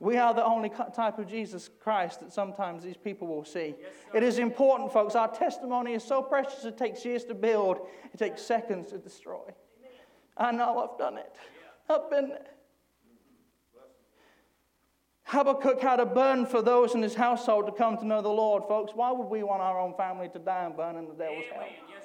We 0.00 0.16
are 0.16 0.32
the 0.32 0.44
only 0.44 0.70
type 0.94 1.18
of 1.18 1.26
Jesus 1.26 1.68
Christ 1.80 2.20
that 2.20 2.32
sometimes 2.32 2.84
these 2.84 2.96
people 2.96 3.26
will 3.26 3.44
see. 3.44 3.74
Yes, 3.80 3.90
it 4.14 4.22
is 4.22 4.38
important, 4.38 4.92
folks. 4.92 5.16
Our 5.16 5.28
testimony 5.28 5.94
is 5.94 6.04
so 6.04 6.22
precious, 6.22 6.64
it 6.64 6.78
takes 6.78 7.04
years 7.04 7.24
to 7.24 7.34
build, 7.34 7.78
it 8.12 8.18
takes 8.18 8.42
seconds 8.42 8.90
to 8.90 8.98
destroy. 8.98 9.42
I 10.36 10.52
know 10.52 10.88
I've 10.88 10.98
done 10.98 11.18
it, 11.18 11.34
I've 11.88 12.08
been 12.10 12.28
there. 12.28 12.46
Habakkuk 15.24 15.80
had 15.80 16.00
a 16.00 16.06
burn 16.06 16.46
for 16.46 16.62
those 16.62 16.94
in 16.94 17.02
his 17.02 17.14
household 17.14 17.66
to 17.66 17.72
come 17.72 17.98
to 17.98 18.06
know 18.06 18.22
the 18.22 18.30
Lord, 18.30 18.62
folks. 18.66 18.92
Why 18.94 19.12
would 19.12 19.28
we 19.28 19.42
want 19.42 19.60
our 19.60 19.78
own 19.78 19.94
family 19.94 20.30
to 20.30 20.38
die 20.38 20.64
and 20.64 20.74
burn 20.74 20.96
in 20.96 21.06
the 21.06 21.12
devil's 21.12 21.44
hell? 21.52 21.66
Yes, 21.90 22.04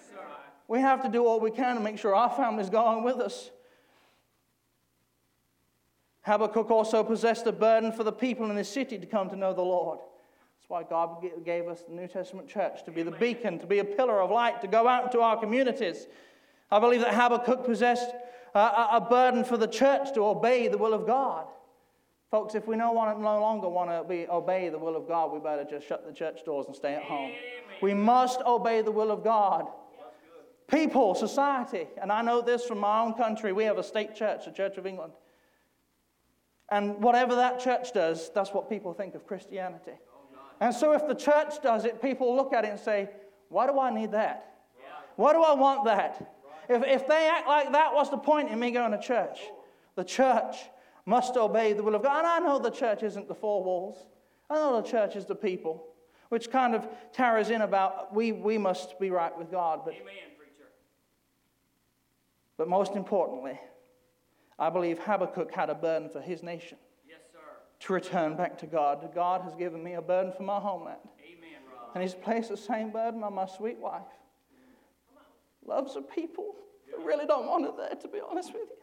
we 0.68 0.82
have 0.82 1.02
to 1.04 1.10
do 1.10 1.26
all 1.26 1.40
we 1.40 1.52
can 1.52 1.76
to 1.76 1.82
make 1.82 1.98
sure 1.98 2.14
our 2.16 2.30
family's 2.30 2.70
going 2.70 3.04
with 3.04 3.22
us. 3.22 3.52
Habakkuk 6.24 6.72
also 6.72 7.04
possessed 7.04 7.46
a 7.48 7.52
burden 7.52 7.92
for 7.92 8.04
the 8.04 8.12
people 8.12 8.50
in 8.50 8.58
his 8.58 8.70
city 8.70 8.98
to 8.98 9.06
come 9.06 9.30
to 9.30 9.36
know 9.36 9.54
the 9.54 9.62
Lord. 9.62 10.00
That's 10.00 10.70
why 10.70 10.84
God 10.84 11.22
gave 11.44 11.68
us 11.68 11.82
the 11.82 11.94
New 11.94 12.08
Testament 12.08 12.48
church 12.48 12.84
to 12.86 12.92
be 12.92 13.04
the 13.04 13.12
beacon, 13.12 13.60
to 13.60 13.68
be 13.68 13.80
a 13.80 13.84
pillar 13.84 14.22
of 14.22 14.32
light, 14.32 14.62
to 14.62 14.68
go 14.68 14.88
out 14.88 15.06
into 15.06 15.20
our 15.20 15.38
communities. 15.38 16.08
I 16.72 16.80
believe 16.80 17.02
that 17.02 17.14
Habakkuk 17.14 17.66
possessed 17.66 18.10
a, 18.56 18.60
a, 18.60 19.08
burden 19.10 19.44
for 19.44 19.58
the 19.58 19.68
church 19.68 20.14
to 20.14 20.22
obey 20.22 20.70
the 20.70 20.78
will 20.78 20.94
of 20.94 21.06
God. 21.06 21.46
Folks, 22.32 22.56
if 22.56 22.68
we 22.68 22.78
no, 22.78 22.94
want, 22.94 23.20
no 23.20 23.40
longer 23.42 23.68
want 23.68 23.90
to 23.90 24.08
be, 24.08 24.26
obey 24.28 24.70
the 24.70 24.80
will 24.80 24.96
of 24.96 25.08
God, 25.08 25.32
we 25.32 25.40
better 25.40 25.66
just 25.66 25.86
shut 25.86 26.08
the 26.08 26.14
church 26.14 26.46
doors 26.46 26.66
and 26.68 26.76
stay 26.76 26.96
at 26.96 27.04
home. 27.04 27.32
We 27.82 27.94
must 27.94 28.42
obey 28.42 28.82
the 28.82 28.92
will 28.92 29.12
of 29.12 29.24
God. 29.24 29.68
People, 30.68 31.14
society, 31.14 31.88
and 32.02 32.12
I 32.12 32.22
know 32.22 32.42
this 32.42 32.66
from 32.66 32.80
my 32.80 33.02
own 33.02 33.14
country, 33.14 33.52
we 33.52 33.66
have 33.66 33.78
a 33.78 33.84
state 33.84 34.16
church, 34.16 34.46
the 34.46 34.52
Church 34.52 34.78
of 34.78 34.88
England. 34.88 35.14
And 36.74 37.04
whatever 37.04 37.36
that 37.36 37.60
church 37.60 37.94
does, 37.94 38.32
that's 38.34 38.50
what 38.50 38.68
people 38.68 38.94
think 38.94 39.14
of 39.14 39.28
Christianity. 39.28 39.92
Oh, 39.92 40.40
and 40.60 40.74
so 40.74 40.94
if 40.94 41.08
the 41.08 41.14
church 41.14 41.62
does 41.62 41.86
it, 41.86 42.02
people 42.02 42.36
look 42.36 42.52
at 42.52 42.66
it 42.66 42.72
and 42.72 42.80
say, 42.80 43.12
Why 43.50 43.68
do 43.68 43.80
I 43.80 43.94
need 43.94 44.12
that? 44.14 44.56
Why 45.16 45.34
do 45.34 45.44
I 45.44 45.54
want 45.54 45.86
that? 45.86 46.36
If, 46.68 46.84
if 46.84 47.08
they 47.08 47.30
act 47.30 47.48
like 47.48 47.72
that, 47.74 47.94
what's 47.94 48.10
the 48.10 48.18
point 48.18 48.50
in 48.50 48.60
me 48.60 48.72
going 48.72 48.92
to 48.92 49.00
church? 49.00 49.40
The 49.94 50.04
church 50.04 50.56
must 51.06 51.38
obey 51.38 51.74
the 51.74 51.84
will 51.84 51.94
of 51.94 52.02
God. 52.02 52.18
And 52.18 52.28
I 52.28 52.40
know 52.40 52.58
the 52.58 52.72
church 52.72 53.04
isn't 53.04 53.28
the 53.28 53.36
four 53.36 53.64
walls, 53.64 54.08
I 54.50 54.56
know 54.56 54.82
the 54.82 54.90
church 54.90 55.16
is 55.16 55.26
the 55.26 55.36
people, 55.36 55.86
which 56.30 56.50
kind 56.50 56.74
of 56.74 56.88
tarries 57.12 57.52
in 57.52 57.62
about 57.62 58.16
we, 58.16 58.32
we 58.32 58.58
must 58.58 59.00
be 59.00 59.12
right 59.12 59.38
with 59.38 59.52
God. 59.52 59.82
But, 59.86 59.94
Amen, 59.94 60.06
preacher. 60.40 60.72
but 62.58 62.68
most 62.68 62.96
importantly, 62.96 63.60
I 64.60 64.70
believe 64.70 65.00
Habakkuk 65.00 65.52
had 65.54 65.70
a 65.70 65.76
burden 65.76 66.10
for 66.10 66.22
his 66.22 66.44
nation 66.44 66.78
Yes, 67.08 67.20
sir. 67.32 67.40
to 67.82 67.94
return 67.94 68.36
back 68.36 68.58
to 68.60 68.68
God. 68.68 69.10
God 69.14 69.42
has 69.42 69.56
given 69.56 69.84
me 69.84 69.94
a 69.94 70.02
burden 70.02 70.32
for 70.32 70.44
my 70.44 70.60
homeland. 70.60 71.00
Amen, 71.20 71.60
Rob. 71.72 71.90
And 71.96 72.04
he's 72.04 72.14
placed 72.14 72.50
the 72.50 72.58
same 72.58 72.92
burden 72.92 73.24
on 73.24 73.34
my 73.34 73.46
sweet 73.46 73.78
wife. 73.78 74.02
Loves 75.66 75.96
of 75.96 76.10
people. 76.14 76.56
I 76.98 77.04
really 77.04 77.26
don't 77.26 77.48
want 77.48 77.66
it 77.66 77.78
there, 77.78 77.96
to 77.96 78.08
be 78.08 78.20
honest 78.30 78.54
with 78.54 78.70
you. 78.70 78.78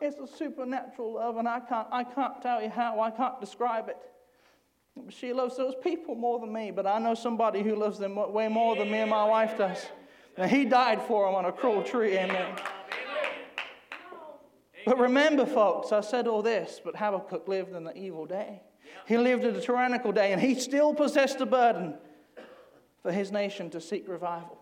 It's 0.00 0.18
a 0.18 0.26
supernatural 0.26 1.14
love, 1.14 1.36
and 1.36 1.46
I 1.46 1.60
can't, 1.60 1.86
I 1.92 2.02
can't 2.02 2.42
tell 2.42 2.60
you 2.60 2.68
how, 2.68 3.00
I 3.00 3.12
can't 3.12 3.40
describe 3.40 3.88
it. 3.88 3.96
She 5.10 5.32
loves 5.32 5.56
those 5.56 5.74
people 5.80 6.16
more 6.16 6.40
than 6.40 6.52
me, 6.52 6.72
but 6.72 6.88
I 6.88 6.98
know 6.98 7.14
somebody 7.14 7.62
who 7.62 7.76
loves 7.76 8.00
them 8.00 8.16
way 8.32 8.48
more 8.48 8.74
than 8.74 8.90
me 8.90 8.98
and 8.98 9.10
my 9.10 9.24
wife 9.24 9.56
does. 9.56 9.86
And 10.36 10.50
he 10.50 10.64
died 10.64 11.00
for 11.02 11.26
them 11.26 11.36
on 11.36 11.44
a 11.44 11.52
cruel 11.52 11.82
tree, 11.84 12.18
amen. 12.18 12.56
But 14.84 14.98
remember, 14.98 15.46
folks, 15.46 15.92
I 15.92 16.00
said 16.00 16.26
all 16.26 16.42
this, 16.42 16.80
but 16.84 16.96
Habakkuk 16.96 17.46
lived 17.48 17.74
in 17.74 17.84
the 17.84 17.96
evil 17.96 18.26
day. 18.26 18.62
He 19.06 19.16
lived 19.16 19.44
in 19.44 19.54
a 19.54 19.60
tyrannical 19.60 20.12
day, 20.12 20.32
and 20.32 20.40
he 20.40 20.54
still 20.54 20.94
possessed 20.94 21.40
a 21.40 21.46
burden 21.46 21.94
for 23.02 23.12
his 23.12 23.32
nation 23.32 23.70
to 23.70 23.80
seek 23.80 24.08
revival. 24.08 24.58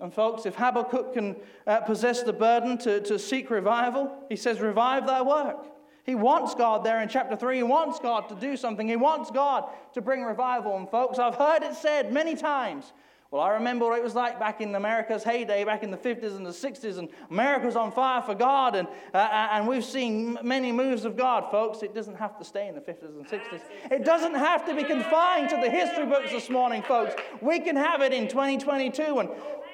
And, 0.00 0.12
folks, 0.12 0.44
if 0.44 0.56
Habakkuk 0.56 1.14
can 1.14 1.36
uh, 1.66 1.80
possess 1.80 2.22
the 2.22 2.32
burden 2.32 2.78
to, 2.78 3.00
to 3.02 3.18
seek 3.18 3.48
revival, 3.50 4.12
he 4.28 4.36
says, 4.36 4.60
Revive 4.60 5.06
thy 5.06 5.22
work. 5.22 5.66
He 6.04 6.14
wants 6.14 6.54
God 6.54 6.84
there 6.84 7.00
in 7.00 7.08
chapter 7.08 7.36
3. 7.36 7.56
He 7.56 7.62
wants 7.62 7.98
God 7.98 8.28
to 8.28 8.34
do 8.34 8.56
something. 8.56 8.86
He 8.86 8.96
wants 8.96 9.30
God 9.30 9.70
to 9.94 10.02
bring 10.02 10.22
revival. 10.22 10.76
And, 10.76 10.90
folks, 10.90 11.18
I've 11.18 11.36
heard 11.36 11.62
it 11.62 11.74
said 11.74 12.12
many 12.12 12.34
times. 12.34 12.92
Well, 13.34 13.42
I 13.42 13.54
remember 13.54 13.86
what 13.86 13.98
it 13.98 14.04
was 14.04 14.14
like 14.14 14.38
back 14.38 14.60
in 14.60 14.72
America's 14.76 15.24
heyday, 15.24 15.64
back 15.64 15.82
in 15.82 15.90
the 15.90 15.96
50s 15.96 16.36
and 16.36 16.46
the 16.46 16.50
60s, 16.50 16.98
and 16.98 17.08
America 17.32 17.66
was 17.66 17.74
on 17.74 17.90
fire 17.90 18.22
for 18.22 18.32
God, 18.32 18.76
and, 18.76 18.86
uh, 19.12 19.48
and 19.50 19.66
we've 19.66 19.84
seen 19.84 20.38
many 20.44 20.70
moves 20.70 21.04
of 21.04 21.16
God, 21.16 21.50
folks. 21.50 21.82
It 21.82 21.96
doesn't 21.96 22.14
have 22.14 22.38
to 22.38 22.44
stay 22.44 22.68
in 22.68 22.76
the 22.76 22.80
50s 22.80 23.02
and 23.02 23.26
60s. 23.26 23.60
It 23.90 24.04
doesn't 24.04 24.36
have 24.36 24.64
to 24.66 24.76
be 24.76 24.84
confined 24.84 25.50
to 25.50 25.56
the 25.56 25.68
history 25.68 26.06
books 26.06 26.30
this 26.30 26.48
morning, 26.48 26.84
folks. 26.84 27.16
We 27.40 27.58
can 27.58 27.74
have 27.74 28.02
it 28.02 28.12
in 28.12 28.28
2022, 28.28 29.02
and 29.18 29.28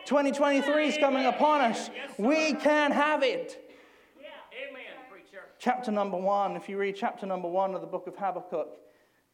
2023 0.07 0.89
is 0.89 0.97
coming 0.97 1.27
upon 1.27 1.61
us. 1.61 1.91
We 2.17 2.55
can 2.55 2.93
have 2.93 3.23
it. 3.23 3.63
Chapter 5.59 5.91
number 5.91 6.17
one, 6.17 6.57
if 6.57 6.67
you 6.71 6.79
read 6.79 6.97
chapter 6.97 7.27
number 7.27 7.47
one 7.47 7.75
of 7.75 7.83
the 7.83 7.87
book 7.87 8.07
of 8.07 8.17
Habakkuk, 8.17 8.79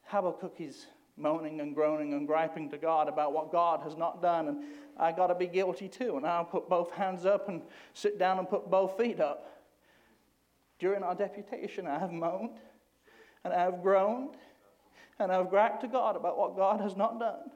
Habakkuk 0.02 0.56
is 0.58 0.86
moaning 1.16 1.60
and 1.60 1.74
groaning 1.74 2.12
and 2.12 2.26
griping 2.26 2.70
to 2.70 2.78
God 2.78 3.08
about 3.08 3.32
what 3.32 3.50
God 3.50 3.80
has 3.82 3.96
not 3.96 4.20
done. 4.20 4.48
And 4.48 4.64
I 4.98 5.12
got 5.12 5.28
to 5.28 5.34
be 5.34 5.46
guilty 5.46 5.88
too. 5.88 6.16
And 6.16 6.26
I'll 6.26 6.44
put 6.44 6.68
both 6.68 6.90
hands 6.92 7.24
up 7.24 7.48
and 7.48 7.62
sit 7.94 8.18
down 8.18 8.38
and 8.38 8.48
put 8.48 8.70
both 8.70 8.96
feet 8.96 9.20
up. 9.20 9.62
During 10.78 11.02
our 11.02 11.14
deputation, 11.14 11.86
I 11.86 11.98
have 11.98 12.12
moaned 12.12 12.58
and 13.44 13.54
I 13.54 13.60
have 13.60 13.82
groaned 13.82 14.36
and 15.18 15.32
I've 15.32 15.48
griped 15.48 15.80
to 15.80 15.88
God 15.88 16.16
about 16.16 16.36
what 16.36 16.56
God 16.56 16.80
has 16.80 16.96
not 16.96 17.18
done. 17.18 17.50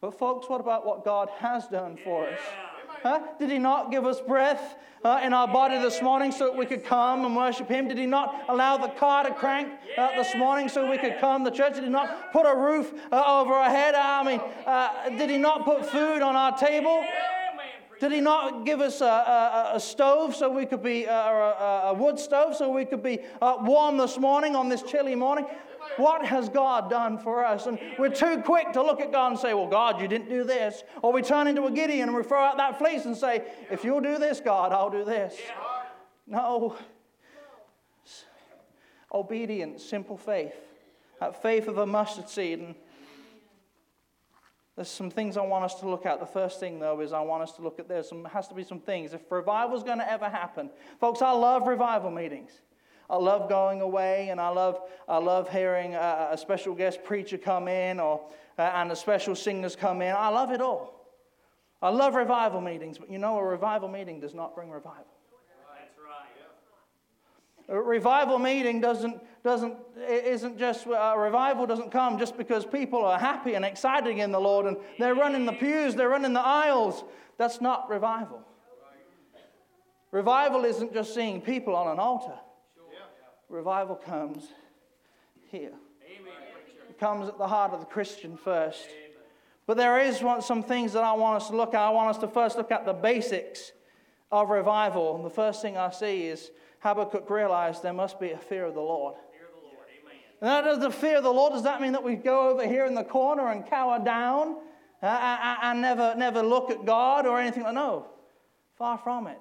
But, 0.00 0.18
folks, 0.18 0.48
what 0.48 0.60
about 0.60 0.84
what 0.84 1.04
God 1.04 1.28
has 1.38 1.68
done 1.68 1.96
for 1.96 2.26
us? 2.28 2.40
Huh? 3.02 3.20
Did 3.38 3.50
He 3.50 3.58
not 3.58 3.90
give 3.90 4.06
us 4.06 4.20
breath 4.20 4.76
uh, 5.04 5.20
in 5.24 5.32
our 5.32 5.48
body 5.48 5.78
this 5.78 6.00
morning 6.00 6.30
so 6.30 6.46
that 6.46 6.56
we 6.56 6.66
could 6.66 6.84
come 6.84 7.24
and 7.24 7.36
worship 7.36 7.68
Him? 7.68 7.88
Did 7.88 7.98
He 7.98 8.06
not 8.06 8.44
allow 8.48 8.76
the 8.76 8.88
car 8.88 9.24
to 9.24 9.34
crank 9.34 9.68
uh, 9.98 10.16
this 10.16 10.34
morning 10.36 10.68
so 10.68 10.88
we 10.88 10.98
could 10.98 11.18
come? 11.18 11.42
The 11.42 11.50
church 11.50 11.74
did 11.74 11.84
He 11.84 11.90
not 11.90 12.32
put 12.32 12.42
a 12.42 12.56
roof 12.56 12.92
uh, 13.10 13.40
over 13.40 13.54
our 13.54 13.70
head? 13.70 13.94
I 13.94 14.22
mean, 14.22 14.40
uh, 14.66 15.10
did 15.18 15.30
He 15.30 15.38
not 15.38 15.64
put 15.64 15.84
food 15.86 16.22
on 16.22 16.36
our 16.36 16.56
table? 16.56 17.04
Did 17.98 18.12
He 18.12 18.20
not 18.20 18.64
give 18.64 18.80
us 18.80 19.00
a, 19.00 19.04
a, 19.04 19.72
a 19.74 19.80
stove 19.80 20.34
so 20.36 20.50
we 20.50 20.66
could 20.66 20.82
be, 20.82 21.06
uh, 21.06 21.12
a, 21.12 21.80
a 21.86 21.94
wood 21.94 22.18
stove 22.18 22.56
so 22.56 22.70
we 22.70 22.84
could 22.84 23.02
be 23.02 23.18
uh, 23.40 23.56
warm 23.60 23.96
this 23.96 24.18
morning 24.18 24.54
on 24.54 24.68
this 24.68 24.82
chilly 24.82 25.14
morning? 25.14 25.46
What 25.96 26.24
has 26.24 26.48
God 26.48 26.88
done 26.88 27.18
for 27.18 27.44
us? 27.44 27.66
And 27.66 27.78
we're 27.98 28.08
too 28.08 28.42
quick 28.44 28.72
to 28.72 28.82
look 28.82 29.00
at 29.00 29.12
God 29.12 29.32
and 29.32 29.38
say, 29.38 29.54
Well, 29.54 29.68
God, 29.68 30.00
you 30.00 30.08
didn't 30.08 30.28
do 30.28 30.44
this. 30.44 30.82
Or 31.02 31.12
we 31.12 31.22
turn 31.22 31.46
into 31.46 31.64
a 31.64 31.70
Gideon 31.70 32.08
and 32.08 32.16
we 32.16 32.22
throw 32.22 32.40
out 32.40 32.56
that 32.56 32.78
fleece 32.78 33.04
and 33.04 33.16
say, 33.16 33.44
If 33.70 33.84
you'll 33.84 34.00
do 34.00 34.18
this, 34.18 34.40
God, 34.40 34.72
I'll 34.72 34.90
do 34.90 35.04
this. 35.04 35.36
No. 36.26 36.76
Obedience, 39.12 39.84
simple 39.84 40.16
faith. 40.16 40.54
That 41.20 41.42
faith 41.42 41.68
of 41.68 41.78
a 41.78 41.86
mustard 41.86 42.28
seed. 42.28 42.60
And 42.60 42.74
there's 44.76 44.88
some 44.88 45.10
things 45.10 45.36
I 45.36 45.42
want 45.42 45.64
us 45.64 45.74
to 45.80 45.88
look 45.88 46.06
at. 46.06 46.18
The 46.18 46.26
first 46.26 46.58
thing, 46.58 46.78
though, 46.78 47.00
is 47.00 47.12
I 47.12 47.20
want 47.20 47.42
us 47.42 47.52
to 47.52 47.62
look 47.62 47.78
at 47.78 47.88
there's 47.88 48.08
some 48.08 48.24
has 48.24 48.48
to 48.48 48.54
be 48.54 48.64
some 48.64 48.80
things. 48.80 49.12
If 49.12 49.30
revival's 49.30 49.84
going 49.84 49.98
to 49.98 50.10
ever 50.10 50.30
happen, 50.30 50.70
folks, 50.98 51.20
I 51.20 51.32
love 51.32 51.66
revival 51.66 52.10
meetings. 52.10 52.52
I 53.10 53.16
love 53.16 53.48
going 53.48 53.80
away, 53.80 54.28
and 54.30 54.40
I 54.40 54.48
love 54.48 54.80
I 55.08 55.18
love 55.18 55.50
hearing 55.50 55.94
a, 55.94 56.28
a 56.32 56.38
special 56.38 56.74
guest 56.74 57.04
preacher 57.04 57.38
come 57.38 57.68
in, 57.68 58.00
or 58.00 58.20
uh, 58.58 58.62
and 58.62 58.90
the 58.90 58.96
special 58.96 59.34
singers 59.34 59.76
come 59.76 60.02
in. 60.02 60.14
I 60.16 60.28
love 60.28 60.50
it 60.50 60.60
all. 60.60 61.02
I 61.82 61.88
love 61.90 62.14
revival 62.14 62.60
meetings, 62.60 62.98
but 62.98 63.10
you 63.10 63.18
know, 63.18 63.38
a 63.38 63.44
revival 63.44 63.88
meeting 63.88 64.20
does 64.20 64.34
not 64.34 64.54
bring 64.54 64.70
revival. 64.70 65.04
That's 65.68 65.98
right. 67.68 67.76
A 67.76 67.80
revival 67.80 68.38
meeting 68.38 68.80
doesn't, 68.80 69.20
doesn't, 69.42 69.74
isn't 70.08 70.58
just, 70.58 70.86
a 70.86 71.14
revival 71.18 71.66
doesn't 71.66 71.90
come 71.90 72.18
just 72.18 72.36
because 72.36 72.64
people 72.64 73.04
are 73.04 73.18
happy 73.18 73.54
and 73.54 73.64
excited 73.64 74.16
in 74.16 74.30
the 74.30 74.38
Lord 74.40 74.66
and 74.66 74.76
they're 74.98 75.14
running 75.14 75.44
the 75.44 75.52
pews, 75.52 75.94
they're 75.94 76.08
running 76.08 76.32
the 76.32 76.40
aisles. 76.40 77.02
That's 77.38 77.60
not 77.60 77.88
revival. 77.90 78.42
Revival 80.12 80.64
isn't 80.64 80.92
just 80.92 81.14
seeing 81.14 81.40
people 81.40 81.74
on 81.74 81.88
an 81.88 81.98
altar. 81.98 82.38
Revival 83.52 83.96
comes 83.96 84.48
here. 85.50 85.72
It 86.88 86.98
comes 86.98 87.28
at 87.28 87.36
the 87.36 87.46
heart 87.46 87.72
of 87.72 87.80
the 87.80 87.86
Christian 87.86 88.38
first. 88.38 88.88
But 89.66 89.76
there 89.76 90.00
is 90.00 90.22
one, 90.22 90.40
some 90.40 90.62
things 90.62 90.94
that 90.94 91.04
I 91.04 91.12
want 91.12 91.42
us 91.42 91.50
to 91.50 91.56
look 91.56 91.74
at. 91.74 91.80
I 91.80 91.90
want 91.90 92.08
us 92.08 92.18
to 92.22 92.28
first 92.28 92.56
look 92.56 92.72
at 92.72 92.86
the 92.86 92.94
basics 92.94 93.72
of 94.30 94.48
revival. 94.48 95.14
And 95.16 95.24
the 95.24 95.30
first 95.30 95.60
thing 95.60 95.76
I 95.76 95.90
see 95.90 96.28
is 96.28 96.50
Habakkuk 96.80 97.28
realized 97.28 97.82
there 97.82 97.92
must 97.92 98.18
be 98.18 98.30
a 98.30 98.38
fear 98.38 98.64
of 98.64 98.74
the 98.74 98.80
Lord. 98.80 99.16
Fear 99.30 99.48
the 99.54 99.66
Lord. 99.66 99.86
Amen. 100.00 100.16
And 100.40 100.48
that 100.48 100.66
is 100.72 100.78
the 100.78 100.90
fear 100.90 101.18
of 101.18 101.22
the 101.22 101.32
Lord. 101.32 101.52
Does 101.52 101.64
that 101.64 101.82
mean 101.82 101.92
that 101.92 102.02
we 102.02 102.16
go 102.16 102.48
over 102.48 102.66
here 102.66 102.86
in 102.86 102.94
the 102.94 103.04
corner 103.04 103.48
and 103.48 103.66
cower 103.66 104.02
down 104.02 104.56
uh, 105.02 105.06
and 105.06 105.58
and 105.62 105.82
never, 105.82 106.14
never 106.16 106.42
look 106.42 106.70
at 106.70 106.86
God 106.86 107.26
or 107.26 107.38
anything 107.38 107.64
like 107.64 107.74
No, 107.74 108.06
far 108.78 108.96
from 108.96 109.26
it. 109.26 109.38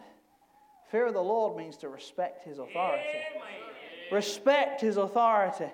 Fear 0.92 1.08
of 1.08 1.14
the 1.14 1.22
Lord 1.22 1.56
means 1.56 1.78
to 1.78 1.88
respect 1.88 2.44
His 2.44 2.60
authority. 2.60 3.04
Respect 4.12 4.82
His 4.82 4.98
authority. 4.98 5.72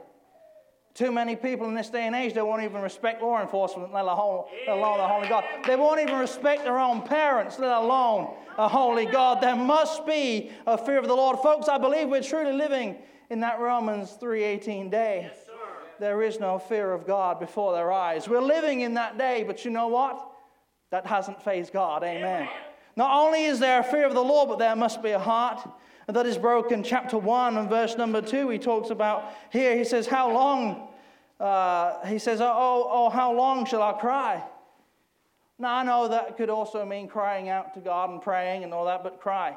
Too 0.93 1.11
many 1.11 1.35
people 1.35 1.67
in 1.67 1.75
this 1.75 1.89
day 1.89 2.07
and 2.07 2.15
age, 2.15 2.33
they 2.33 2.41
won't 2.41 2.63
even 2.63 2.81
respect 2.81 3.21
law 3.21 3.39
enforcement, 3.39 3.93
let 3.93 4.05
alone, 4.05 4.45
let 4.65 4.77
alone 4.77 4.97
the 4.97 5.07
Holy 5.07 5.27
God. 5.27 5.43
They 5.67 5.75
won't 5.75 5.99
even 5.99 6.17
respect 6.17 6.63
their 6.63 6.79
own 6.79 7.03
parents, 7.03 7.59
let 7.59 7.71
alone 7.71 8.33
a 8.57 8.67
holy 8.67 9.05
God. 9.05 9.39
There 9.39 9.55
must 9.55 10.07
be 10.07 10.51
a 10.65 10.75
fear 10.75 10.97
of 10.97 11.07
the 11.07 11.13
Lord. 11.13 11.37
Folks, 11.37 11.69
I 11.69 11.77
believe 11.77 12.09
we're 12.09 12.23
truly 12.23 12.53
living 12.53 12.95
in 13.29 13.41
that 13.41 13.59
Romans 13.59 14.17
3.18 14.19 14.89
day. 14.89 15.31
There 15.99 16.23
is 16.23 16.39
no 16.39 16.57
fear 16.57 16.91
of 16.93 17.05
God 17.05 17.39
before 17.39 17.73
their 17.73 17.91
eyes. 17.91 18.27
We're 18.27 18.41
living 18.41 18.81
in 18.81 18.95
that 18.95 19.17
day, 19.17 19.43
but 19.43 19.65
you 19.65 19.71
know 19.71 19.87
what? 19.87 20.31
That 20.89 21.05
hasn't 21.05 21.43
fazed 21.43 21.73
God. 21.73 22.03
Amen. 22.03 22.47
Not 22.95 23.11
only 23.13 23.45
is 23.45 23.59
there 23.59 23.79
a 23.79 23.83
fear 23.83 24.05
of 24.05 24.15
the 24.15 24.23
Lord, 24.23 24.49
but 24.49 24.57
there 24.57 24.75
must 24.75 25.03
be 25.03 25.11
a 25.11 25.19
heart 25.19 25.67
that 26.07 26.25
is 26.25 26.37
broken. 26.37 26.83
Chapter 26.83 27.17
1 27.17 27.57
and 27.57 27.69
verse 27.69 27.97
number 27.97 28.21
2, 28.21 28.49
he 28.49 28.57
talks 28.57 28.89
about 28.89 29.33
here, 29.51 29.77
he 29.77 29.83
says, 29.83 30.07
How 30.07 30.31
long? 30.31 30.87
Uh, 31.39 32.03
he 32.07 32.17
says, 32.17 32.41
oh, 32.41 32.51
oh, 32.51 32.87
oh, 32.89 33.09
how 33.09 33.31
long 33.31 33.65
shall 33.65 33.83
I 33.83 33.93
cry? 33.93 34.43
Now, 35.59 35.75
I 35.75 35.83
know 35.83 36.07
that 36.07 36.37
could 36.37 36.49
also 36.49 36.85
mean 36.85 37.07
crying 37.07 37.49
out 37.49 37.73
to 37.75 37.79
God 37.79 38.09
and 38.09 38.21
praying 38.21 38.63
and 38.63 38.73
all 38.73 38.85
that, 38.85 39.03
but 39.03 39.19
cry. 39.19 39.55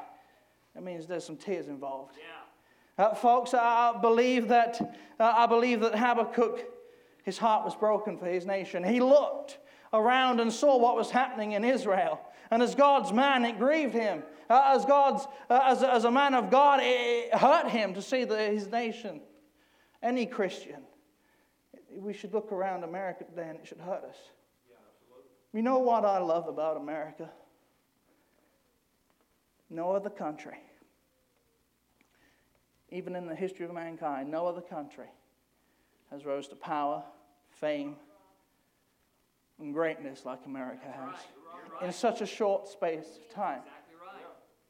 That 0.75 0.83
means 0.83 1.07
there's 1.07 1.25
some 1.25 1.37
tears 1.37 1.67
involved. 1.67 2.13
Yeah. 2.17 3.05
Uh, 3.05 3.15
folks, 3.15 3.53
I 3.53 3.97
believe 3.99 4.47
that 4.49 4.79
uh, 5.19 5.33
I 5.35 5.45
believe 5.47 5.79
that 5.81 5.95
Habakkuk, 5.95 6.65
his 7.23 7.37
heart 7.37 7.65
was 7.65 7.75
broken 7.75 8.17
for 8.17 8.25
his 8.25 8.45
nation. 8.45 8.83
He 8.83 8.99
looked 8.99 9.57
around 9.93 10.39
and 10.39 10.51
saw 10.51 10.77
what 10.77 10.95
was 10.95 11.09
happening 11.09 11.53
in 11.53 11.63
Israel. 11.63 12.19
And 12.51 12.61
as 12.61 12.75
God's 12.75 13.11
man, 13.11 13.45
it 13.45 13.57
grieved 13.57 13.93
him. 13.93 14.23
Uh, 14.51 14.75
as, 14.75 14.83
God's, 14.83 15.25
uh, 15.49 15.61
as, 15.63 15.81
as 15.81 16.03
a 16.03 16.11
man 16.11 16.33
of 16.33 16.51
God, 16.51 16.81
it 16.83 17.33
hurt 17.33 17.69
him 17.69 17.93
to 17.93 18.01
see 18.01 18.25
the, 18.25 18.37
his 18.37 18.67
nation. 18.67 19.21
Any 20.03 20.25
Christian, 20.25 20.81
we 21.95 22.11
should 22.11 22.33
look 22.33 22.51
around 22.51 22.83
America 22.83 23.23
today 23.23 23.47
and 23.47 23.57
it 23.57 23.65
should 23.65 23.79
hurt 23.79 24.03
us. 24.03 24.17
You 25.53 25.61
know 25.61 25.79
what 25.79 26.03
I 26.03 26.17
love 26.17 26.49
about 26.49 26.75
America? 26.75 27.29
No 29.69 29.91
other 29.91 30.09
country, 30.09 30.57
even 32.89 33.15
in 33.15 33.27
the 33.27 33.35
history 33.35 33.65
of 33.65 33.73
mankind, 33.73 34.29
no 34.29 34.47
other 34.47 34.59
country 34.59 35.07
has 36.11 36.25
rose 36.25 36.49
to 36.49 36.55
power, 36.57 37.03
fame, 37.51 37.95
and 39.61 39.73
greatness 39.73 40.25
like 40.25 40.39
America 40.45 40.87
has 40.87 41.15
in 41.81 41.93
such 41.93 42.19
a 42.19 42.25
short 42.25 42.67
space 42.67 43.17
of 43.17 43.33
time. 43.33 43.61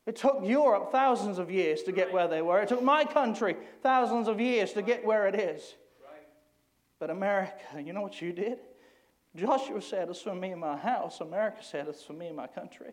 It 0.08 0.16
took 0.16 0.40
Europe 0.44 0.92
thousands 0.92 1.38
of 1.38 1.52
years 1.52 1.84
to 1.84 1.92
get 1.92 2.12
where 2.12 2.28
they 2.28 2.42
were. 2.42 2.60
It 2.62 2.70
took 2.70 2.82
my 2.82 3.06
country 3.06 3.56
thousands 3.84 4.28
of 4.28 4.40
years 4.40 4.74
to 4.74 4.82
get 4.82 5.06
where 5.06 5.28
it 5.28 5.36
is. 5.36 5.76
But 7.00 7.10
America, 7.10 7.54
you 7.84 7.94
know 7.94 8.02
what 8.02 8.22
you 8.22 8.34
did? 8.34 8.60
Joshua 9.36 9.82
said, 9.82 10.10
It's 10.10 10.22
for 10.22 10.36
me 10.36 10.52
and 10.52 10.62
my 10.62 10.76
house, 10.76 11.22
America 11.22 11.64
said, 11.64 11.88
It's 11.88 12.04
for 12.04 12.14
me 12.14 12.28
and 12.28 12.36
my 12.36 12.48
country. 12.48 12.92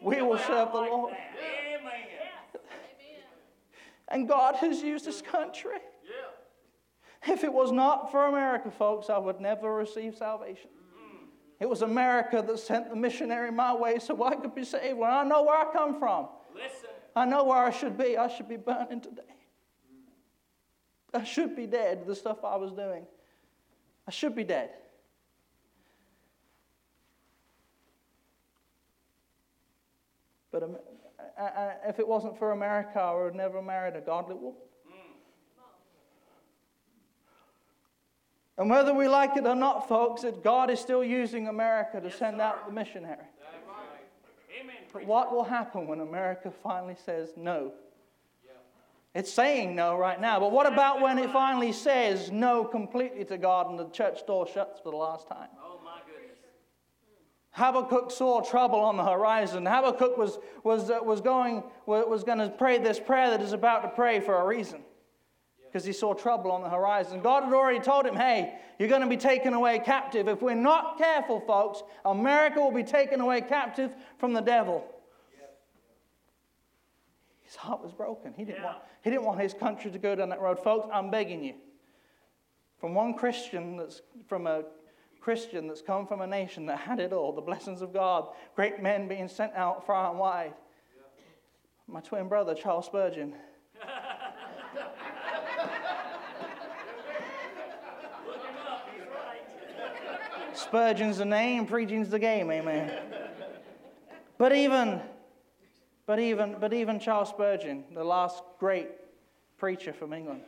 We 0.00 0.22
will 0.22 0.38
serve 0.38 0.72
the 0.72 0.78
Lord. 0.78 1.14
And 4.10 4.26
God 4.26 4.54
has 4.56 4.80
used 4.80 5.04
this 5.04 5.20
country. 5.20 5.78
If 7.26 7.44
it 7.44 7.52
was 7.52 7.72
not 7.72 8.10
for 8.10 8.26
America, 8.26 8.70
folks, 8.70 9.10
I 9.10 9.18
would 9.18 9.40
never 9.40 9.74
receive 9.74 10.16
salvation. 10.16 10.70
It 11.60 11.68
was 11.68 11.82
America 11.82 12.42
that 12.46 12.58
sent 12.58 12.88
the 12.90 12.96
missionary 12.96 13.50
my 13.50 13.74
way 13.74 13.98
so 13.98 14.22
I 14.22 14.36
could 14.36 14.54
be 14.54 14.64
saved. 14.64 14.96
When 14.96 15.10
I 15.10 15.24
know 15.24 15.42
where 15.42 15.56
I 15.56 15.72
come 15.72 15.98
from, 15.98 16.28
Listen. 16.54 16.90
I 17.16 17.24
know 17.24 17.44
where 17.44 17.58
I 17.58 17.70
should 17.70 17.98
be. 17.98 18.16
I 18.16 18.28
should 18.28 18.48
be 18.48 18.56
burning 18.56 19.00
today. 19.00 19.22
I 21.12 21.24
should 21.24 21.56
be 21.56 21.66
dead, 21.66 22.06
the 22.06 22.14
stuff 22.14 22.44
I 22.44 22.56
was 22.56 22.72
doing. 22.72 23.06
I 24.06 24.10
should 24.10 24.36
be 24.36 24.44
dead. 24.44 24.70
But 30.52 30.68
if 31.86 31.98
it 31.98 32.06
wasn't 32.06 32.38
for 32.38 32.52
America, 32.52 33.00
I 33.00 33.14
would 33.14 33.24
have 33.26 33.34
never 33.34 33.62
married 33.62 33.96
a 33.96 34.00
godly 34.00 34.34
woman. 34.34 34.60
And 38.58 38.68
whether 38.68 38.92
we 38.92 39.06
like 39.06 39.36
it 39.36 39.46
or 39.46 39.54
not, 39.54 39.88
folks, 39.88 40.22
that 40.22 40.42
God 40.42 40.68
is 40.68 40.80
still 40.80 41.04
using 41.04 41.46
America 41.46 42.00
to 42.00 42.10
send 42.10 42.40
out 42.40 42.66
the 42.66 42.72
missionary. 42.72 43.24
But 44.92 45.06
what 45.06 45.32
will 45.32 45.44
happen 45.44 45.86
when 45.86 46.00
America 46.00 46.50
finally 46.50 46.96
says 47.04 47.30
no? 47.36 47.72
It's 49.14 49.32
saying 49.32 49.74
no 49.74 49.96
right 49.96 50.20
now, 50.20 50.38
but 50.38 50.52
what 50.52 50.70
about 50.70 51.00
when 51.00 51.18
it 51.18 51.30
finally 51.30 51.72
says 51.72 52.30
no 52.30 52.64
completely 52.64 53.24
to 53.26 53.38
God 53.38 53.70
and 53.70 53.78
the 53.78 53.88
church 53.88 54.26
door 54.26 54.46
shuts 54.46 54.80
for 54.80 54.90
the 54.90 54.96
last 54.96 55.26
time? 55.28 55.48
Oh, 55.64 55.80
my 55.82 56.00
goodness. 56.06 56.36
Habakkuk 57.52 58.10
saw 58.10 58.42
trouble 58.42 58.78
on 58.78 58.96
the 58.96 59.04
horizon. 59.04 59.64
Habakkuk 59.64 60.18
was, 60.18 60.38
was, 60.62 60.90
uh, 60.90 60.98
was 61.02 61.20
going, 61.20 61.64
was 61.86 62.22
going 62.22 62.38
to 62.38 62.50
pray 62.50 62.78
this 62.78 63.00
prayer 63.00 63.30
that 63.30 63.40
is 63.40 63.52
about 63.52 63.82
to 63.82 63.88
pray 63.88 64.20
for 64.20 64.40
a 64.40 64.46
reason 64.46 64.82
because 65.70 65.84
he 65.84 65.92
saw 65.92 66.14
trouble 66.14 66.50
on 66.50 66.62
the 66.62 66.68
horizon. 66.68 67.20
God 67.20 67.44
had 67.44 67.52
already 67.52 67.80
told 67.80 68.06
him, 68.06 68.16
hey, 68.16 68.54
you're 68.78 68.88
going 68.88 69.02
to 69.02 69.08
be 69.08 69.16
taken 69.16 69.52
away 69.52 69.78
captive. 69.78 70.28
If 70.28 70.40
we're 70.40 70.54
not 70.54 70.98
careful, 70.98 71.40
folks, 71.40 71.82
America 72.04 72.60
will 72.60 72.72
be 72.72 72.84
taken 72.84 73.20
away 73.20 73.42
captive 73.42 73.92
from 74.18 74.32
the 74.32 74.40
devil. 74.40 74.86
His 77.42 77.56
heart 77.56 77.82
was 77.82 77.92
broken. 77.92 78.34
He 78.36 78.44
didn't, 78.44 78.58
yeah. 78.58 78.64
want, 78.64 78.78
he 79.02 79.10
didn't 79.10 79.24
want 79.24 79.40
his 79.40 79.54
country 79.54 79.90
to 79.90 79.98
go 79.98 80.14
down 80.14 80.28
that 80.30 80.40
road. 80.40 80.58
Folks, 80.62 80.88
I'm 80.92 81.10
begging 81.10 81.42
you. 81.42 81.54
From 82.78 82.94
one 82.94 83.14
Christian 83.14 83.76
that's 83.76 84.02
from 84.26 84.46
a 84.46 84.64
Christian 85.20 85.66
that's 85.66 85.82
come 85.82 86.06
from 86.06 86.20
a 86.20 86.26
nation 86.26 86.66
that 86.66 86.78
had 86.78 87.00
it 87.00 87.12
all, 87.12 87.32
the 87.32 87.40
blessings 87.40 87.82
of 87.82 87.92
God, 87.92 88.28
great 88.54 88.82
men 88.82 89.08
being 89.08 89.28
sent 89.28 89.54
out 89.54 89.86
far 89.86 90.10
and 90.10 90.18
wide. 90.18 90.52
Yeah. 90.96 91.94
My 91.94 92.00
twin 92.00 92.28
brother, 92.28 92.54
Charles 92.54 92.86
Spurgeon. 92.86 93.34
Spurgeon's 100.58 101.18
the 101.18 101.24
name, 101.24 101.66
preaching's 101.66 102.10
the 102.10 102.18
game, 102.18 102.50
amen. 102.50 102.92
But 104.36 104.54
even, 104.54 105.00
but 106.06 106.18
even, 106.18 106.56
but 106.60 106.72
even 106.72 107.00
Charles 107.00 107.28
Spurgeon, 107.28 107.84
the 107.94 108.04
last 108.04 108.42
great 108.58 108.88
preacher 109.56 109.92
from 109.92 110.12
England, 110.12 110.42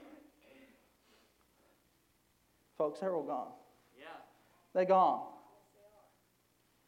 folks, 2.77 3.01
they're 3.01 3.15
all 3.15 3.23
gone. 3.23 3.49
Yeah. 3.99 4.07
They're 4.75 4.85
gone. 4.85 5.23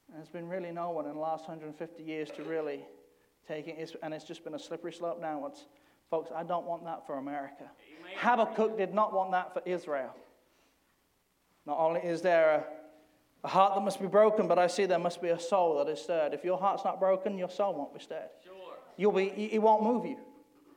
And 0.09 0.19
there's 0.19 0.29
been 0.29 0.49
really 0.49 0.73
no 0.73 0.91
one 0.91 1.07
in 1.07 1.15
the 1.15 1.21
last 1.21 1.49
150 1.49 2.03
years 2.03 2.31
to 2.33 2.43
really 2.45 2.85
take 3.49 3.67
it, 3.67 3.97
and 4.03 4.13
it's 4.13 4.25
just 4.25 4.45
been 4.45 4.55
a 4.55 4.59
slippery 4.59 4.93
slope 4.93 5.21
downwards. 5.21 5.67
Folks, 6.11 6.31
I 6.35 6.43
don't 6.43 6.67
want 6.67 6.85
that 6.85 7.07
for 7.07 7.19
America. 7.19 7.65
Amen. 7.65 8.13
Habakkuk 8.17 8.77
did 8.77 8.93
not 8.93 9.13
want 9.13 9.33
that 9.33 9.55
for 9.55 9.63
Israel. 9.65 10.15
Not 11.65 11.79
only 11.79 12.01
is 12.01 12.23
there 12.23 12.51
a 12.51 12.82
a 13.45 13.49
heart 13.49 13.75
that 13.75 13.81
must 13.81 14.01
be 14.01 14.07
broken, 14.07 14.47
but 14.47 14.59
I 14.59 14.67
see 14.67 14.87
there 14.87 14.99
must 14.99 15.21
be 15.21 15.31
a 15.31 15.39
soul 15.39 15.79
that 15.79 15.91
is 15.91 16.01
stirred. 16.01 16.33
If 16.33 16.45
your 16.45 16.59
heart's 16.59 16.85
not 16.85 17.01
broken, 17.01 17.39
your 17.39 17.51
soul 17.51 17.75
won't 17.75 17.93
be 17.93 18.01
stirred. 18.01 18.31
Sure. 18.45 18.55
You'll 18.97 19.13
be, 19.13 19.51
it 19.53 19.61
won't 19.61 19.83
move 19.83 20.05
you. 20.05 20.19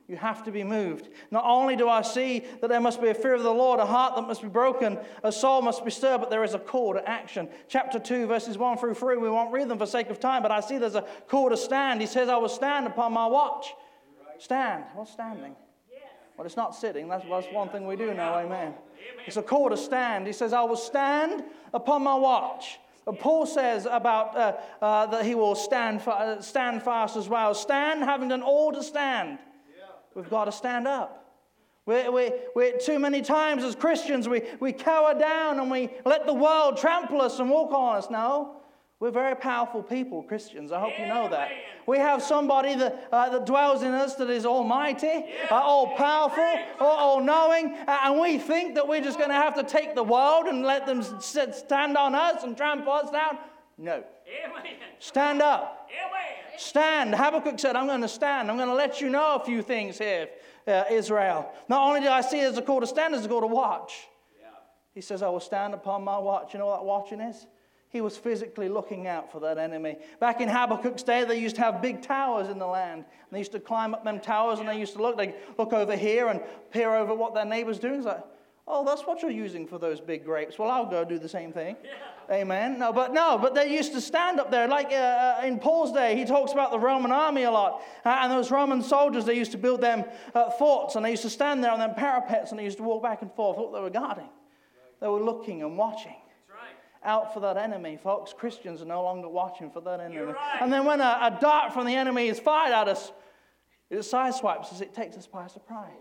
You 0.08 0.16
have 0.16 0.44
to 0.44 0.52
be 0.52 0.62
moved. 0.62 1.08
Not 1.32 1.44
only 1.44 1.74
do 1.74 1.88
I 1.88 2.02
see 2.02 2.44
that 2.60 2.68
there 2.68 2.80
must 2.80 3.02
be 3.02 3.08
a 3.08 3.14
fear 3.14 3.34
of 3.34 3.42
the 3.42 3.52
Lord, 3.52 3.80
a 3.80 3.86
heart 3.86 4.14
that 4.14 4.22
must 4.22 4.40
be 4.40 4.48
broken, 4.48 4.98
a 5.24 5.32
soul 5.32 5.62
must 5.62 5.84
be 5.84 5.90
stirred, 5.90 6.18
but 6.18 6.30
there 6.30 6.44
is 6.44 6.54
a 6.54 6.60
call 6.60 6.94
to 6.94 7.08
action. 7.08 7.48
Chapter 7.68 7.98
2, 7.98 8.26
verses 8.26 8.56
1 8.56 8.78
through 8.78 8.94
3, 8.94 9.16
we 9.16 9.28
won't 9.28 9.52
read 9.52 9.68
them 9.68 9.78
for 9.78 9.86
sake 9.86 10.08
of 10.08 10.20
time, 10.20 10.42
but 10.42 10.52
I 10.52 10.60
see 10.60 10.78
there's 10.78 10.94
a 10.94 11.04
call 11.28 11.50
to 11.50 11.56
stand. 11.56 12.00
He 12.00 12.06
says, 12.06 12.28
I 12.28 12.36
will 12.36 12.48
stand 12.48 12.86
upon 12.86 13.12
my 13.12 13.26
watch. 13.26 13.66
Stand. 14.38 14.84
What's 14.94 15.12
standing? 15.12 15.56
Well, 16.36 16.46
it's 16.46 16.56
not 16.56 16.74
sitting. 16.74 17.08
That's, 17.08 17.24
that's 17.28 17.46
one 17.52 17.68
thing 17.70 17.86
we 17.86 17.96
do 17.96 18.12
know. 18.12 18.34
Amen. 18.34 18.74
It's 19.26 19.36
a 19.36 19.42
call 19.42 19.70
to 19.70 19.76
stand. 19.76 20.26
He 20.26 20.32
says, 20.32 20.52
I 20.52 20.62
will 20.62 20.76
stand 20.76 21.44
upon 21.72 22.02
my 22.02 22.14
watch. 22.14 22.78
Paul 23.20 23.46
says 23.46 23.86
about 23.88 24.36
uh, 24.36 24.56
uh, 24.82 25.06
that 25.06 25.24
he 25.24 25.34
will 25.34 25.54
stand, 25.54 26.02
uh, 26.06 26.40
stand 26.40 26.82
fast 26.82 27.16
as 27.16 27.28
well. 27.28 27.54
Stand, 27.54 28.02
having 28.02 28.28
done 28.28 28.42
all 28.42 28.72
to 28.72 28.82
stand. 28.82 29.38
We've 30.14 30.28
got 30.28 30.46
to 30.46 30.52
stand 30.52 30.88
up. 30.88 31.22
We, 31.84 32.08
we, 32.08 32.32
we, 32.56 32.72
too 32.78 32.98
many 32.98 33.22
times 33.22 33.62
as 33.62 33.76
Christians, 33.76 34.28
we, 34.28 34.42
we 34.58 34.72
cower 34.72 35.16
down 35.16 35.60
and 35.60 35.70
we 35.70 35.90
let 36.04 36.26
the 36.26 36.34
world 36.34 36.78
trample 36.78 37.22
us 37.22 37.38
and 37.38 37.48
walk 37.48 37.70
on 37.72 37.96
us. 37.96 38.10
No, 38.10 38.56
we're 38.98 39.10
very 39.10 39.36
powerful 39.36 39.82
people, 39.82 40.22
Christians. 40.22 40.72
I 40.72 40.80
hope 40.80 40.98
you 40.98 41.06
know 41.06 41.28
that. 41.28 41.50
We 41.86 41.98
have 41.98 42.22
somebody 42.22 42.74
that, 42.76 43.08
uh, 43.12 43.28
that 43.28 43.44
dwells 43.44 43.82
in 43.82 43.92
us 43.92 44.14
that 44.14 44.30
is 44.30 44.46
almighty, 44.46 45.26
uh, 45.50 45.54
all 45.54 45.94
powerful, 45.96 46.58
all 46.80 47.20
knowing, 47.20 47.76
and 47.86 48.18
we 48.18 48.38
think 48.38 48.74
that 48.74 48.88
we're 48.88 49.02
just 49.02 49.18
going 49.18 49.28
to 49.28 49.36
have 49.36 49.54
to 49.56 49.62
take 49.64 49.94
the 49.94 50.02
world 50.02 50.46
and 50.46 50.62
let 50.62 50.86
them 50.86 51.02
sit, 51.20 51.54
stand 51.54 51.96
on 51.98 52.14
us 52.14 52.42
and 52.42 52.56
trample 52.56 52.92
us 52.92 53.10
down. 53.10 53.38
No. 53.76 54.02
Stand 54.98 55.42
up. 55.42 55.90
Stand. 56.58 57.14
Habakkuk 57.14 57.58
said, 57.58 57.76
I'm 57.76 57.86
going 57.86 58.00
to 58.00 58.08
stand. 58.08 58.50
I'm 58.50 58.56
going 58.56 58.68
to 58.68 58.74
let 58.74 59.02
you 59.02 59.10
know 59.10 59.34
a 59.34 59.44
few 59.44 59.60
things 59.60 59.98
here, 59.98 60.28
uh, 60.66 60.84
Israel. 60.90 61.52
Not 61.68 61.86
only 61.86 62.00
do 62.00 62.08
I 62.08 62.22
see 62.22 62.40
it 62.40 62.44
as 62.44 62.56
a 62.56 62.62
call 62.62 62.80
to 62.80 62.86
stand, 62.86 63.14
as 63.14 63.26
a 63.26 63.28
call 63.28 63.42
to 63.42 63.46
watch. 63.46 64.08
He 64.94 65.02
says, 65.02 65.22
I 65.22 65.28
will 65.28 65.40
stand 65.40 65.74
upon 65.74 66.02
my 66.04 66.18
watch. 66.18 66.54
You 66.54 66.60
know 66.60 66.66
what 66.68 66.78
that 66.78 66.86
watching 66.86 67.20
is? 67.20 67.46
He 67.90 68.00
was 68.00 68.16
physically 68.16 68.68
looking 68.68 69.06
out 69.06 69.32
for 69.32 69.40
that 69.40 69.58
enemy. 69.58 69.96
Back 70.20 70.40
in 70.40 70.48
Habakkuk's 70.48 71.02
day, 71.02 71.24
they 71.24 71.38
used 71.38 71.56
to 71.56 71.62
have 71.62 71.80
big 71.80 72.02
towers 72.02 72.48
in 72.48 72.58
the 72.58 72.66
land. 72.66 73.04
And 73.04 73.32
they 73.32 73.38
used 73.38 73.52
to 73.52 73.60
climb 73.60 73.94
up 73.94 74.04
them 74.04 74.20
towers 74.20 74.58
and 74.58 74.68
they 74.68 74.78
used 74.78 74.94
to 74.94 75.02
look. 75.02 75.16
They 75.16 75.34
look 75.56 75.72
over 75.72 75.96
here 75.96 76.28
and 76.28 76.40
peer 76.70 76.94
over 76.94 77.14
what 77.14 77.34
their 77.34 77.44
neighbor's 77.44 77.78
doing. 77.78 77.96
It's 77.96 78.06
like, 78.06 78.24
Oh, 78.68 78.84
that's 78.84 79.02
what 79.02 79.22
you're 79.22 79.30
using 79.30 79.64
for 79.66 79.78
those 79.78 80.00
big 80.00 80.24
grapes. 80.24 80.58
Well, 80.58 80.70
I'll 80.70 80.90
go 80.90 81.04
do 81.04 81.20
the 81.20 81.28
same 81.28 81.52
thing. 81.52 81.76
Amen. 82.28 82.80
No, 82.80 82.92
but 82.92 83.12
no, 83.12 83.38
but 83.38 83.54
they 83.54 83.72
used 83.72 83.92
to 83.92 84.00
stand 84.00 84.40
up 84.40 84.50
there. 84.50 84.66
Like 84.66 84.90
uh, 84.92 85.40
in 85.44 85.60
Paul's 85.60 85.92
day, 85.92 86.16
he 86.16 86.24
talks 86.24 86.52
about 86.52 86.72
the 86.72 86.78
Roman 86.78 87.12
army 87.12 87.44
a 87.44 87.50
lot. 87.52 87.82
Uh, 88.04 88.18
and 88.22 88.32
those 88.32 88.50
Roman 88.50 88.82
soldiers, 88.82 89.24
they 89.24 89.34
used 89.34 89.52
to 89.52 89.58
build 89.58 89.80
them 89.80 90.04
uh, 90.34 90.50
forts 90.50 90.96
and 90.96 91.04
they 91.04 91.12
used 91.12 91.22
to 91.22 91.30
stand 91.30 91.62
there 91.62 91.70
on 91.70 91.78
them 91.78 91.94
parapets 91.94 92.50
and 92.50 92.58
they 92.58 92.64
used 92.64 92.78
to 92.78 92.82
walk 92.82 93.04
back 93.04 93.22
and 93.22 93.32
forth. 93.34 93.56
What 93.56 93.72
they 93.72 93.80
were 93.80 93.90
guarding, 93.90 94.28
they 95.00 95.06
were 95.06 95.22
looking 95.22 95.62
and 95.62 95.78
watching. 95.78 96.16
Out 97.06 97.32
for 97.32 97.40
that 97.40 97.56
enemy, 97.56 97.96
folks. 98.02 98.32
Christians 98.32 98.82
are 98.82 98.86
no 98.86 99.02
longer 99.02 99.28
watching 99.28 99.70
for 99.70 99.80
that 99.80 100.00
enemy. 100.00 100.20
right. 100.20 100.58
And 100.60 100.72
then 100.72 100.84
when 100.84 101.00
a, 101.00 101.18
a 101.22 101.38
dart 101.40 101.72
from 101.72 101.86
the 101.86 101.94
enemy 101.94 102.28
is 102.28 102.38
fired 102.38 102.72
at 102.74 102.88
us, 102.88 103.12
it 103.88 103.98
sideswipes 103.98 104.72
us, 104.72 104.80
it 104.80 104.92
takes 104.92 105.16
us 105.16 105.28
by 105.28 105.46
surprise. 105.46 105.92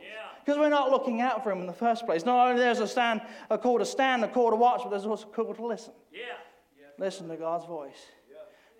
Because 0.43 0.59
we're 0.59 0.69
not 0.69 0.89
looking 0.89 1.21
out 1.21 1.43
for 1.43 1.51
him 1.51 1.61
in 1.61 1.67
the 1.67 1.73
first 1.73 2.05
place. 2.05 2.25
Not 2.25 2.47
only 2.47 2.59
there's 2.59 2.79
a 2.79 2.87
stand, 2.87 3.21
a 3.49 3.57
call 3.57 3.77
to 3.77 3.85
stand, 3.85 4.23
a 4.23 4.27
call 4.27 4.49
to 4.49 4.55
watch, 4.55 4.81
but 4.83 4.89
there's 4.89 5.05
also 5.05 5.27
a 5.27 5.31
call 5.31 5.53
to 5.53 5.65
listen. 5.65 5.93
Yeah. 6.11 6.21
Listen 6.97 7.27
to 7.27 7.35
God's 7.37 7.65
voice. 7.65 8.07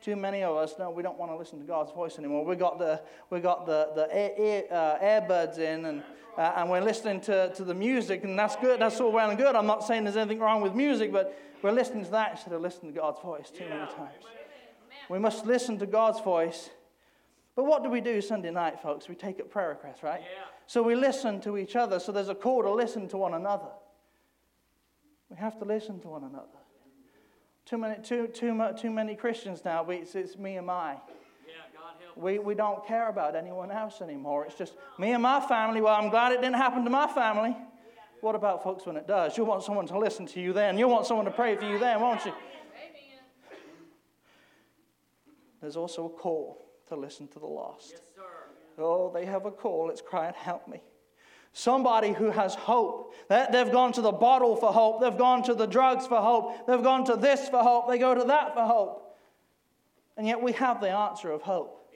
Too 0.06 0.16
many 0.16 0.44
of 0.44 0.56
us, 0.56 0.76
no, 0.78 0.92
we 0.92 1.02
don't 1.02 1.18
want 1.18 1.32
to 1.32 1.36
listen 1.36 1.58
to 1.58 1.66
God's 1.66 1.92
voice 1.92 2.20
anymore. 2.20 2.46
We 2.46 2.56
got 2.56 2.78
the, 2.78 3.02
we 3.32 3.40
got 3.40 3.66
the, 3.66 3.90
the 3.96 4.16
ear, 4.16 4.32
ear, 4.38 4.64
uh, 4.70 5.00
earbuds 5.00 5.58
in 5.58 5.84
and, 5.86 6.04
uh, 6.38 6.54
and 6.58 6.70
we're 6.70 6.84
listening 6.84 7.22
to, 7.22 7.52
to 7.56 7.64
the 7.64 7.74
music, 7.74 8.24
and 8.24 8.38
that's 8.38 8.56
good. 8.58 8.80
That's 8.80 9.02
all 9.02 9.12
well 9.12 9.32
and 9.32 9.36
good. 9.40 9.56
I'm 9.56 9.66
not 9.66 9.84
saying 9.84 10.04
there's 10.04 10.16
anything 10.16 10.38
wrong 10.38 10.62
with 10.62 10.76
music, 10.76 11.12
but 11.12 11.36
we're 11.64 11.72
listening 11.72 12.06
to 12.06 12.12
that 12.12 12.34
instead 12.34 12.54
of 12.54 12.62
listening 12.62 12.94
to 12.94 13.00
God's 13.00 13.20
voice 13.20 13.50
too 13.50 13.68
many 13.68 13.84
times. 13.94 14.26
We 15.10 15.18
must 15.18 15.48
listen 15.48 15.80
to 15.80 15.88
God's 15.88 16.20
voice. 16.20 16.70
But 17.56 17.64
what 17.64 17.82
do 17.82 17.90
we 17.90 18.00
do 18.00 18.22
Sunday 18.22 18.52
night, 18.52 18.80
folks? 18.80 19.10
We 19.10 19.16
take 19.16 19.40
up 19.40 19.50
prayer 19.50 19.70
requests, 19.70 20.04
right? 20.04 20.22
Yeah. 20.22 20.44
So 20.68 20.84
we 20.84 20.94
listen 20.94 21.42
to 21.42 21.58
each 21.58 21.76
other. 21.76 22.00
So 22.00 22.12
there's 22.12 22.30
a 22.30 22.36
call 22.36 22.62
to 22.62 22.72
listen 22.72 23.08
to 23.08 23.18
one 23.18 23.34
another. 23.34 23.72
We 25.30 25.38
have 25.38 25.58
to 25.58 25.66
listen 25.66 26.00
to 26.02 26.10
one 26.10 26.26
another. 26.26 26.55
Too 27.66 27.78
many, 27.80 28.02
too, 28.04 28.28
too, 28.28 28.54
mu- 28.54 28.74
too 28.74 28.92
many 28.92 29.16
Christians 29.16 29.66
now, 29.66 29.82
we, 29.84 29.98
it's, 29.98 30.14
it's 30.14 30.38
me 30.38 30.58
and 30.58 30.68
my. 30.68 30.94
Yeah, 30.94 31.54
God 31.74 31.94
help. 32.00 32.18
We, 32.18 32.38
we 32.38 32.54
don't 32.54 32.86
care 32.86 33.10
about 33.10 33.36
anyone 33.36 33.72
else 33.72 34.02
anymore. 34.02 34.46
It's 34.46 34.56
just 34.56 34.74
me 35.00 35.12
and 35.12 35.24
my 35.24 35.40
family. 35.42 35.82
Well, 35.82 35.96
I'm 35.96 36.10
glad 36.10 36.32
it 36.32 36.42
didn't 36.42 36.58
happen 36.58 36.84
to 36.84 36.92
my 36.92 37.08
family. 37.08 37.56
What 38.22 38.36
about 38.36 38.64
folks 38.64 38.86
when 38.86 38.98
it 38.98 39.08
does? 39.08 39.36
You'll 39.36 39.48
want 39.48 39.64
someone 39.64 39.88
to 39.88 39.98
listen 39.98 40.26
to 40.28 40.40
you 40.40 40.54
then. 40.54 40.78
You'll 40.78 40.90
want 40.90 41.06
someone 41.06 41.26
to 41.26 41.32
pray 41.32 41.56
for 41.56 41.66
you 41.66 41.80
then, 41.80 42.00
won't 42.00 42.24
you? 42.26 42.34
There's 45.62 45.76
also 45.76 46.06
a 46.06 46.10
call 46.10 46.66
to 46.88 46.96
listen 46.96 47.28
to 47.30 47.40
the 47.40 47.48
lost. 47.48 47.96
Oh, 48.78 49.12
they 49.12 49.26
have 49.26 49.46
a 49.46 49.52
call. 49.52 49.90
It's 49.90 50.02
crying, 50.02 50.34
Help 50.36 50.68
me. 50.68 50.82
Somebody 51.58 52.12
who 52.12 52.32
has 52.32 52.54
hope. 52.54 53.14
They- 53.30 53.48
They've 53.50 53.72
gone 53.72 53.94
to 53.94 54.02
the 54.02 54.12
bottle 54.12 54.58
for 54.58 54.74
hope. 54.74 55.00
They've 55.00 55.18
gone 55.18 55.42
to 55.44 55.54
the 55.54 55.66
drugs 55.66 56.06
for 56.06 56.18
hope. 56.18 56.68
They've 56.68 56.84
gone 56.84 57.06
to 57.06 57.16
this 57.16 57.48
for 57.48 57.60
hope. 57.64 57.88
They 57.88 57.98
go 57.98 58.14
to 58.14 58.26
that 58.26 58.54
for 58.54 58.64
hope. 58.66 59.16
And 60.18 60.28
yet 60.28 60.42
we 60.42 60.52
have 60.52 60.82
the 60.82 60.90
answer 60.90 61.32
of 61.32 61.44
hope. 61.44 61.94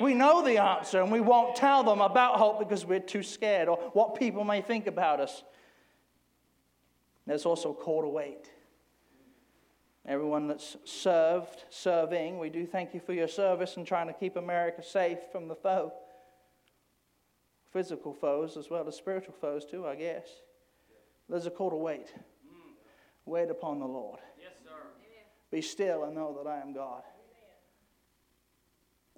We 0.00 0.14
know 0.14 0.42
the 0.42 0.58
answer 0.58 1.00
and 1.00 1.12
we 1.12 1.20
won't 1.20 1.54
tell 1.54 1.84
them 1.84 2.00
about 2.00 2.38
hope 2.38 2.58
because 2.58 2.84
we're 2.84 2.98
too 2.98 3.22
scared 3.22 3.68
or 3.68 3.76
what 3.92 4.16
people 4.16 4.42
may 4.42 4.62
think 4.62 4.88
about 4.88 5.20
us. 5.20 5.44
There's 7.24 7.46
also 7.46 7.70
a 7.70 7.74
call 7.74 8.02
to 8.02 8.08
wait. 8.08 8.50
Everyone 10.06 10.48
that's 10.48 10.76
served, 10.84 11.66
serving, 11.70 12.40
we 12.40 12.50
do 12.50 12.66
thank 12.66 12.94
you 12.94 13.00
for 13.00 13.12
your 13.12 13.28
service 13.28 13.76
and 13.76 13.86
trying 13.86 14.08
to 14.08 14.12
keep 14.12 14.34
America 14.34 14.82
safe 14.82 15.18
from 15.30 15.46
the 15.46 15.54
foe. 15.54 15.92
Physical 17.72 18.12
foes 18.12 18.56
as 18.56 18.70
well 18.70 18.86
as 18.88 18.96
spiritual 18.96 19.34
foes, 19.40 19.64
too, 19.64 19.86
I 19.86 19.94
guess. 19.94 20.26
There's 21.28 21.46
a 21.46 21.50
call 21.50 21.70
to 21.70 21.76
wait. 21.76 22.12
Wait 23.26 23.50
upon 23.50 23.78
the 23.78 23.86
Lord. 23.86 24.20
Yes, 24.40 24.52
sir. 24.64 24.70
Be 25.50 25.60
still 25.60 26.04
and 26.04 26.14
know 26.14 26.34
that 26.42 26.48
I 26.48 26.60
am 26.60 26.72
God. 26.72 27.02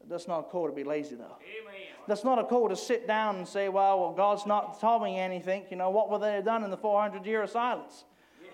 That's 0.08 0.26
not 0.26 0.40
a 0.40 0.42
call 0.44 0.66
to 0.66 0.72
be 0.72 0.82
lazy, 0.82 1.14
though. 1.14 1.36
Amen. 1.40 1.86
That's 2.08 2.24
not 2.24 2.38
a 2.38 2.44
call 2.44 2.68
to 2.68 2.76
sit 2.76 3.06
down 3.06 3.36
and 3.36 3.46
say, 3.46 3.68
well, 3.68 4.00
well, 4.00 4.12
God's 4.12 4.46
not 4.46 4.80
telling 4.80 5.14
me 5.14 5.20
anything. 5.20 5.64
You 5.70 5.76
know, 5.76 5.90
what 5.90 6.10
would 6.10 6.22
they 6.22 6.32
have 6.34 6.44
done 6.44 6.64
in 6.64 6.70
the 6.70 6.76
400 6.76 7.24
year 7.26 7.42
of 7.42 7.50
silence? 7.50 8.04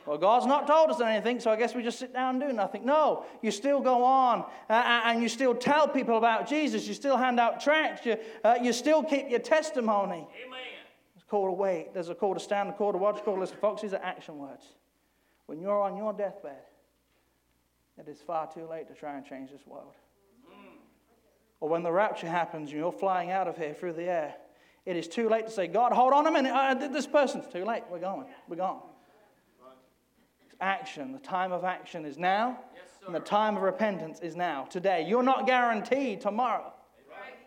Well, 0.06 0.18
God's 0.18 0.46
not 0.46 0.68
told 0.68 0.90
us 0.90 1.00
anything, 1.00 1.40
so 1.40 1.50
I 1.50 1.56
guess 1.56 1.74
we 1.74 1.82
just 1.82 1.98
sit 1.98 2.12
down 2.12 2.36
and 2.36 2.48
do 2.48 2.52
nothing. 2.52 2.86
No, 2.86 3.24
you 3.42 3.50
still 3.50 3.80
go 3.80 4.04
on 4.04 4.40
uh, 4.70 4.72
uh, 4.72 5.00
and 5.04 5.20
you 5.20 5.28
still 5.28 5.54
tell 5.54 5.88
people 5.88 6.16
about 6.16 6.48
Jesus. 6.48 6.86
You 6.86 6.94
still 6.94 7.16
hand 7.16 7.40
out 7.40 7.60
tracts. 7.60 8.06
You, 8.06 8.16
uh, 8.44 8.56
you 8.62 8.72
still 8.72 9.02
keep 9.02 9.28
your 9.28 9.40
testimony. 9.40 10.28
Amen. 10.46 10.60
There's 11.14 11.24
a 11.24 11.28
call 11.28 11.46
to 11.46 11.52
wait. 11.52 11.92
There's 11.92 12.08
a 12.08 12.14
call 12.14 12.34
to 12.34 12.40
stand, 12.40 12.68
a 12.68 12.72
call 12.72 12.92
to 12.92 12.98
watch, 12.98 13.18
a 13.18 13.22
call 13.22 13.34
to 13.34 13.40
listen. 13.40 13.56
Folks, 13.56 13.82
these 13.82 13.94
are 13.94 14.02
action 14.02 14.38
words. 14.38 14.64
When 15.46 15.60
you're 15.60 15.80
on 15.80 15.96
your 15.96 16.12
deathbed, 16.12 16.62
it 17.98 18.08
is 18.08 18.20
far 18.20 18.48
too 18.52 18.66
late 18.68 18.86
to 18.88 18.94
try 18.94 19.16
and 19.16 19.26
change 19.26 19.50
this 19.50 19.66
world. 19.66 19.94
Or 21.58 21.68
when 21.68 21.82
the 21.82 21.90
rapture 21.90 22.28
happens 22.28 22.70
and 22.70 22.78
you're 22.78 22.92
flying 22.92 23.30
out 23.30 23.48
of 23.48 23.56
here 23.56 23.74
through 23.74 23.94
the 23.94 24.04
air, 24.04 24.34
it 24.84 24.94
is 24.96 25.08
too 25.08 25.28
late 25.28 25.46
to 25.46 25.52
say, 25.52 25.66
God, 25.66 25.92
hold 25.92 26.12
on 26.12 26.26
a 26.26 26.30
minute. 26.30 26.52
Uh, 26.52 26.74
this 26.74 27.06
person's 27.06 27.46
too 27.48 27.64
late. 27.64 27.82
We're 27.90 27.98
going. 27.98 28.26
We're 28.46 28.56
gone. 28.56 28.82
Action. 30.60 31.12
The 31.12 31.18
time 31.18 31.52
of 31.52 31.64
action 31.64 32.04
is 32.04 32.18
now, 32.18 32.58
and 33.06 33.14
the 33.14 33.20
time 33.20 33.56
of 33.56 33.62
repentance 33.62 34.20
is 34.20 34.36
now, 34.36 34.64
today. 34.64 35.06
You're 35.06 35.22
not 35.22 35.46
guaranteed 35.46 36.20
tomorrow. 36.20 36.72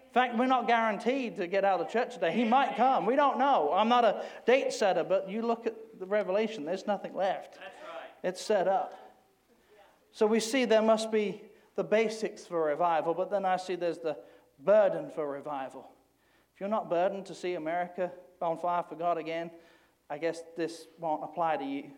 In 0.09 0.13
fact, 0.13 0.37
we're 0.37 0.47
not 0.47 0.67
guaranteed 0.67 1.37
to 1.37 1.45
get 1.45 1.63
out 1.63 1.79
of 1.79 1.89
church 1.89 2.15
today. 2.15 2.31
He 2.31 2.43
might 2.43 2.75
come. 2.75 3.05
We 3.05 3.15
don't 3.15 3.37
know. 3.37 3.71
I'm 3.73 3.89
not 3.89 4.03
a 4.03 4.25
date 4.47 4.73
setter, 4.73 5.03
but 5.03 5.29
you 5.29 5.43
look 5.43 5.67
at 5.67 5.75
the 5.99 6.05
Revelation, 6.07 6.65
there's 6.65 6.87
nothing 6.87 7.13
left. 7.13 7.53
That's 7.53 7.61
right. 7.61 8.29
It's 8.29 8.41
set 8.41 8.67
up. 8.67 8.93
So 10.11 10.25
we 10.25 10.39
see 10.39 10.65
there 10.65 10.81
must 10.81 11.11
be 11.11 11.43
the 11.75 11.83
basics 11.83 12.45
for 12.45 12.63
revival, 12.63 13.13
but 13.13 13.29
then 13.29 13.45
I 13.45 13.57
see 13.57 13.75
there's 13.75 13.99
the 13.99 14.17
burden 14.57 15.11
for 15.11 15.29
revival. 15.29 15.89
If 16.55 16.59
you're 16.59 16.69
not 16.69 16.89
burdened 16.89 17.27
to 17.27 17.35
see 17.35 17.53
America 17.53 18.11
on 18.41 18.57
fire 18.57 18.83
for 18.83 18.95
God 18.95 19.17
again, 19.17 19.51
I 20.09 20.17
guess 20.17 20.41
this 20.57 20.87
won't 20.97 21.23
apply 21.23 21.57
to 21.57 21.63
you. 21.63 21.91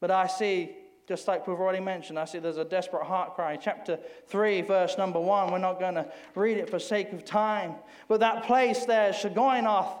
But 0.00 0.10
I 0.10 0.26
see, 0.26 0.76
just 1.06 1.28
like 1.28 1.46
we've 1.46 1.58
already 1.58 1.80
mentioned, 1.80 2.18
I 2.18 2.24
see 2.24 2.38
there's 2.38 2.58
a 2.58 2.64
desperate 2.64 3.04
heart 3.04 3.34
cry. 3.34 3.56
Chapter 3.56 3.98
3, 4.28 4.62
verse 4.62 4.98
number 4.98 5.20
1. 5.20 5.52
We're 5.52 5.58
not 5.58 5.80
going 5.80 5.94
to 5.94 6.10
read 6.34 6.58
it 6.58 6.68
for 6.68 6.78
sake 6.78 7.12
of 7.12 7.24
time. 7.24 7.76
But 8.08 8.20
that 8.20 8.44
place 8.44 8.84
there, 8.84 9.12
Shigionoth, 9.12 9.98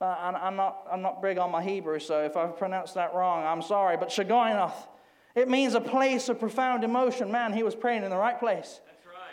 uh, 0.00 0.04
I'm 0.04 0.54
not, 0.54 0.86
I'm 0.90 1.02
not 1.02 1.20
big 1.20 1.38
on 1.38 1.50
my 1.50 1.62
Hebrew, 1.62 1.98
so 1.98 2.22
if 2.22 2.36
I've 2.36 2.56
pronounced 2.56 2.94
that 2.94 3.14
wrong, 3.14 3.44
I'm 3.44 3.62
sorry. 3.62 3.96
But 3.96 4.10
Shigionoth, 4.10 4.86
it 5.34 5.48
means 5.48 5.74
a 5.74 5.80
place 5.80 6.28
of 6.28 6.38
profound 6.38 6.84
emotion. 6.84 7.32
Man, 7.32 7.52
he 7.52 7.62
was 7.62 7.74
praying 7.74 8.04
in 8.04 8.10
the 8.10 8.16
right 8.16 8.38
place. 8.38 8.80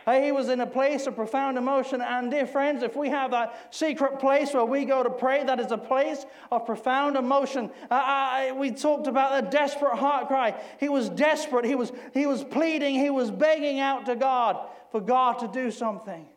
He 0.05 0.31
was 0.31 0.49
in 0.49 0.61
a 0.61 0.67
place 0.67 1.07
of 1.07 1.15
profound 1.15 1.57
emotion. 1.57 1.99
And 1.99 2.29
dear 2.29 2.45
friends, 2.45 2.83
if 2.83 2.95
we 2.95 3.09
have 3.09 3.31
that 3.31 3.73
secret 3.73 4.19
place 4.19 4.53
where 4.53 4.63
we 4.63 4.85
go 4.85 5.01
to 5.01 5.09
pray, 5.09 5.43
that 5.43 5.59
is 5.59 5.71
a 5.71 5.77
place 5.79 6.25
of 6.51 6.65
profound 6.65 7.15
emotion. 7.15 7.71
Uh, 7.89 7.95
I, 7.95 8.51
we 8.55 8.69
talked 8.69 9.07
about 9.07 9.43
the 9.43 9.49
desperate 9.49 9.97
heart 9.97 10.27
cry. 10.27 10.61
He 10.79 10.89
was 10.89 11.09
desperate. 11.09 11.65
He 11.65 11.73
was, 11.73 11.91
he 12.13 12.27
was 12.27 12.43
pleading. 12.43 12.95
He 12.95 13.09
was 13.09 13.31
begging 13.31 13.79
out 13.79 14.05
to 14.05 14.15
God 14.15 14.69
for 14.91 15.01
God 15.01 15.39
to 15.39 15.47
do 15.47 15.71
something. 15.71 16.27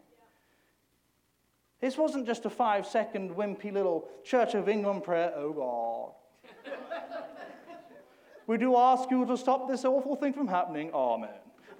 This 1.81 1.99
wasn't 1.99 2.27
just 2.27 2.47
a 2.47 2.51
five 2.51 2.87
second 2.87 3.37
wimpy 3.37 3.71
little 3.71 4.09
Church 4.25 4.55
of 4.55 4.69
England 4.69 5.05
prayer. 5.05 5.33
Oh 5.37 6.17
God. 6.65 6.73
we 8.47 8.57
do 8.57 8.77
ask 8.77 9.11
you 9.11 9.27
to 9.27 9.37
stop 9.37 9.69
this 9.69 9.85
awful 9.85 10.17
thing 10.17 10.33
from 10.33 10.49
happening. 10.49 10.91
Amen. 10.93 11.29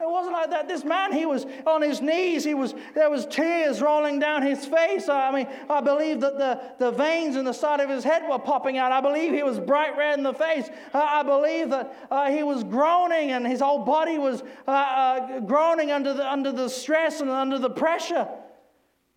It 0.01 0.09
wasn't 0.09 0.35
like 0.35 0.51
that. 0.51 0.69
This 0.69 0.85
man, 0.85 1.13
he 1.13 1.27
was 1.27 1.45
on 1.67 1.83
his 1.83 2.01
knees. 2.01 2.45
He 2.45 2.55
was, 2.55 2.75
there 2.95 3.11
was 3.11 3.27
tears 3.27 3.83
rolling 3.83 4.21
down 4.21 4.43
his 4.43 4.65
face. 4.65 5.09
I 5.09 5.33
mean, 5.33 5.49
I 5.69 5.81
believe 5.81 6.21
that 6.21 6.39
the, 6.39 6.61
the 6.79 6.93
veins 6.93 7.35
in 7.35 7.45
the 7.45 7.53
side 7.53 7.81
of 7.81 7.91
his 7.91 8.05
head 8.05 8.23
were 8.29 8.39
popping 8.39 8.79
out. 8.79 8.93
I 8.93 9.01
believe 9.01 9.33
he 9.33 9.43
was 9.43 9.59
bright 9.59 9.97
red 9.97 10.17
in 10.17 10.23
the 10.23 10.35
face. 10.35 10.69
Uh, 10.95 11.05
I 11.05 11.25
believe 11.25 11.71
that 11.71 11.97
uh, 12.13 12.31
he 12.31 12.45
was 12.45 12.63
groaning 12.63 13.33
and 13.33 13.45
his 13.45 13.61
whole 13.61 13.85
body 13.85 14.19
was 14.19 14.43
uh, 14.69 14.71
uh, 14.71 15.41
groaning 15.41 15.91
under 15.91 16.15
the, 16.15 16.31
under 16.31 16.53
the 16.53 16.69
stress 16.69 17.21
and 17.21 17.31
under 17.31 17.59
the 17.59 17.71
pressure 17.71 18.29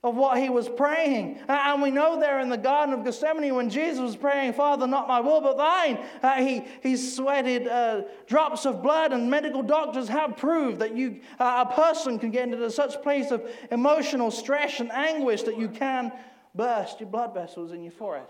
of 0.04 0.16
what 0.16 0.40
he 0.40 0.50
was 0.50 0.68
praying. 0.68 1.40
And 1.48 1.82
we 1.82 1.92
know 1.92 2.20
there 2.20 2.40
in 2.40 2.50
the 2.50 2.58
Garden 2.58 2.94
of 2.94 3.04
Gethsemane 3.04 3.54
when 3.54 3.70
Jesus 3.70 4.00
was 4.00 4.16
praying, 4.16 4.54
Father, 4.54 4.88
not 4.88 5.08
my 5.08 5.20
will 5.20 5.42
but 5.42 5.58
thine, 5.58 6.00
uh, 6.24 6.36
he, 6.36 6.64
he 6.82 6.98
sweated 6.98 7.68
uh, 7.68 8.04
drops 8.26 8.66
of 8.66 8.82
blood, 8.82 9.14
and 9.14 9.30
medical 9.30 9.62
doctors 9.62 10.08
have 10.08 10.38
proved 10.38 10.80
that 10.80 10.96
you, 10.96 11.22
uh, 11.40 11.66
a 11.70 11.74
person 11.74 12.18
can 12.18 12.32
get 12.32 12.48
into 12.48 12.72
such 12.72 13.02
place 13.04 13.30
of 13.30 13.48
emotional 13.70 14.32
stress 14.32 14.80
and 14.80 14.92
anguish 14.92 15.44
that 15.44 15.58
you 15.58 15.70
can 15.70 16.12
burst 16.56 17.00
your 17.00 17.10
blood 17.10 17.34
vessels 17.34 17.72
in 17.72 17.84
your 17.84 17.92
forehead. 17.92 18.28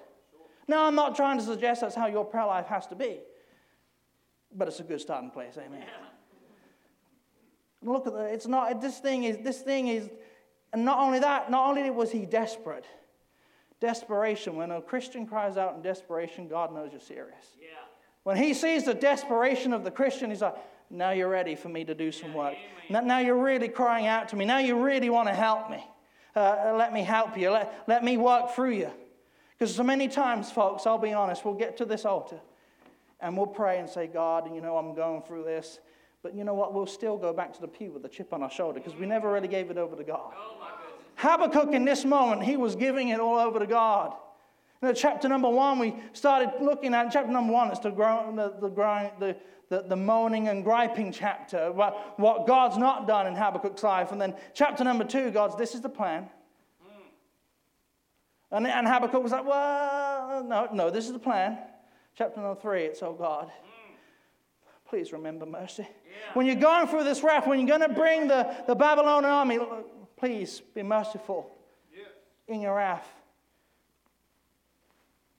Now, 0.68 0.86
I'm 0.86 0.96
not 0.96 1.16
trying 1.16 1.38
to 1.38 1.44
suggest 1.44 1.82
that's 1.82 1.96
how 1.96 2.08
your 2.08 2.26
prayer 2.26 2.46
life 2.46 2.68
has 2.68 2.86
to 2.88 2.96
be, 2.96 3.20
but 4.54 4.68
it's 4.68 4.82
a 4.82 4.84
good 4.84 5.00
starting 5.00 5.32
place, 5.32 5.58
amen. 5.58 5.84
Look 7.82 8.08
at 8.08 8.14
it's 8.14 8.46
not, 8.46 8.80
this 8.82 9.00
thing 9.00 9.24
is, 9.24 9.38
this 9.40 9.62
thing 9.62 9.88
is, 9.88 10.10
and 10.74 10.86
not 10.86 11.00
only 11.00 11.20
that, 11.20 11.52
not 11.52 11.68
only 11.70 11.90
was 11.90 12.12
he 12.12 12.26
desperate, 12.26 12.86
Desperation. 13.82 14.56
When 14.56 14.70
a 14.70 14.80
Christian 14.80 15.26
cries 15.26 15.58
out 15.58 15.76
in 15.76 15.82
desperation, 15.82 16.48
God 16.48 16.72
knows 16.74 16.92
you're 16.92 17.02
serious. 17.02 17.58
Yeah. 17.60 17.70
When 18.24 18.38
he 18.38 18.54
sees 18.54 18.86
the 18.86 18.94
desperation 18.94 19.74
of 19.74 19.84
the 19.84 19.90
Christian, 19.90 20.30
he's 20.30 20.42
like, 20.42 20.56
now 20.92 21.10
you're 21.10 21.28
ready 21.28 21.56
for 21.56 21.68
me 21.68 21.84
to 21.86 21.96
do 21.96 22.12
some 22.12 22.34
work. 22.34 22.56
Now, 22.90 23.00
now 23.00 23.18
you're 23.18 23.42
really 23.42 23.70
crying 23.70 24.06
out 24.06 24.30
to 24.30 24.36
me. 24.36 24.46
Now 24.46 24.60
you 24.60 24.80
really 24.80 25.10
want 25.10 25.30
to 25.30 25.34
help 25.34 25.72
me. 25.72 25.84
Uh, 26.36 26.76
let 26.78 26.94
me 26.94 27.02
help 27.02 27.36
you. 27.38 27.50
Let, 27.50 27.84
let 27.88 28.04
me 28.04 28.18
work 28.18 28.52
through 28.52 28.74
you. 28.74 28.92
Because 29.58 29.76
so 29.76 29.84
many 29.84 30.08
times, 30.08 30.52
folks, 30.52 30.86
I'll 30.86 31.00
be 31.00 31.14
honest, 31.14 31.44
we'll 31.44 31.56
get 31.56 31.78
to 31.78 31.86
this 31.86 32.06
altar 32.06 32.40
and 33.20 33.36
we'll 33.36 33.48
pray 33.48 33.80
and 33.80 33.90
say, 33.90 34.06
God, 34.06 34.54
you 34.54 34.62
know, 34.62 34.78
I'm 34.78 34.94
going 34.94 35.24
through 35.24 35.46
this. 35.46 35.80
But 36.24 36.36
you 36.36 36.44
know 36.44 36.54
what? 36.54 36.74
We'll 36.74 36.86
still 36.86 37.18
go 37.18 37.34
back 37.34 37.54
to 37.54 37.62
the 37.62 37.68
pew 37.68 37.92
with 37.92 38.06
a 38.06 38.10
chip 38.10 38.32
on 38.34 38.44
our 38.44 38.52
shoulder 38.52 38.80
because 38.80 38.98
we 39.00 39.06
never 39.06 39.32
really 39.32 39.48
gave 39.48 39.72
it 39.72 39.78
over 39.78 39.96
to 39.96 40.04
God. 40.04 40.34
Oh, 40.36 40.68
Habakkuk, 41.16 41.74
in 41.74 41.86
this 41.86 42.06
moment, 42.06 42.44
he 42.44 42.58
was 42.58 42.76
giving 42.76 43.10
it 43.10 43.20
all 43.20 43.38
over 43.38 43.60
to 43.60 43.68
God. 43.68 44.14
In 44.82 44.94
chapter 44.96 45.30
number 45.30 45.50
one, 45.50 45.78
we 45.78 45.96
started 46.14 46.52
looking 46.60 46.94
at 46.96 47.12
chapter 47.12 47.32
number 47.32 47.54
one. 47.54 47.70
It's 47.70 47.80
the, 47.80 47.92
the, 47.92 48.54
the, 48.60 49.12
the, 49.20 49.36
the, 49.70 49.82
the 49.88 49.96
moaning 49.96 50.48
and 50.48 50.64
griping 50.64 51.12
chapter, 51.12 51.72
what, 51.72 52.20
what 52.20 52.48
God's 52.48 52.78
not 52.78 53.08
done 53.08 53.28
in 53.28 53.36
Habakkuk's 53.36 53.84
life. 53.84 54.12
And 54.12 54.20
then 54.20 54.36
chapter 54.54 54.84
number 54.84 55.04
two, 55.04 55.32
God's, 55.32 55.56
this 55.56 55.76
is 55.76 55.82
the 55.82 55.90
plan. 55.90 56.30
Hmm. 56.84 58.56
And, 58.56 58.68
and 58.68 58.88
Habakkuk 58.88 59.22
was 59.22 59.32
like, 59.32 59.46
well, 59.46 60.44
no, 60.44 60.68
no, 60.74 60.90
this 60.90 61.06
is 61.06 61.14
the 61.14 61.20
plan. 61.20 61.58
Chapter 62.18 62.42
number 62.42 62.60
three, 62.60 62.84
it's, 62.84 63.04
oh 63.04 63.14
God, 63.14 63.52
hmm. 63.64 63.71
Please 64.92 65.14
remember 65.14 65.46
mercy. 65.46 65.84
Yeah. 65.84 66.34
When 66.34 66.46
you're 66.46 66.56
going 66.58 66.86
through 66.86 67.06
this 67.06 67.24
wrath, 67.24 67.48
when 67.48 67.60
you're 67.60 67.78
going 67.78 67.90
to 67.90 67.96
bring 67.96 68.28
the, 68.28 68.54
the 68.68 68.76
Babylonian 68.76 69.32
army, 69.32 69.58
please 70.18 70.62
be 70.76 70.84
merciful 70.84 71.50
yeah. 71.96 72.54
in 72.54 72.60
your 72.60 72.76
wrath. 72.76 73.08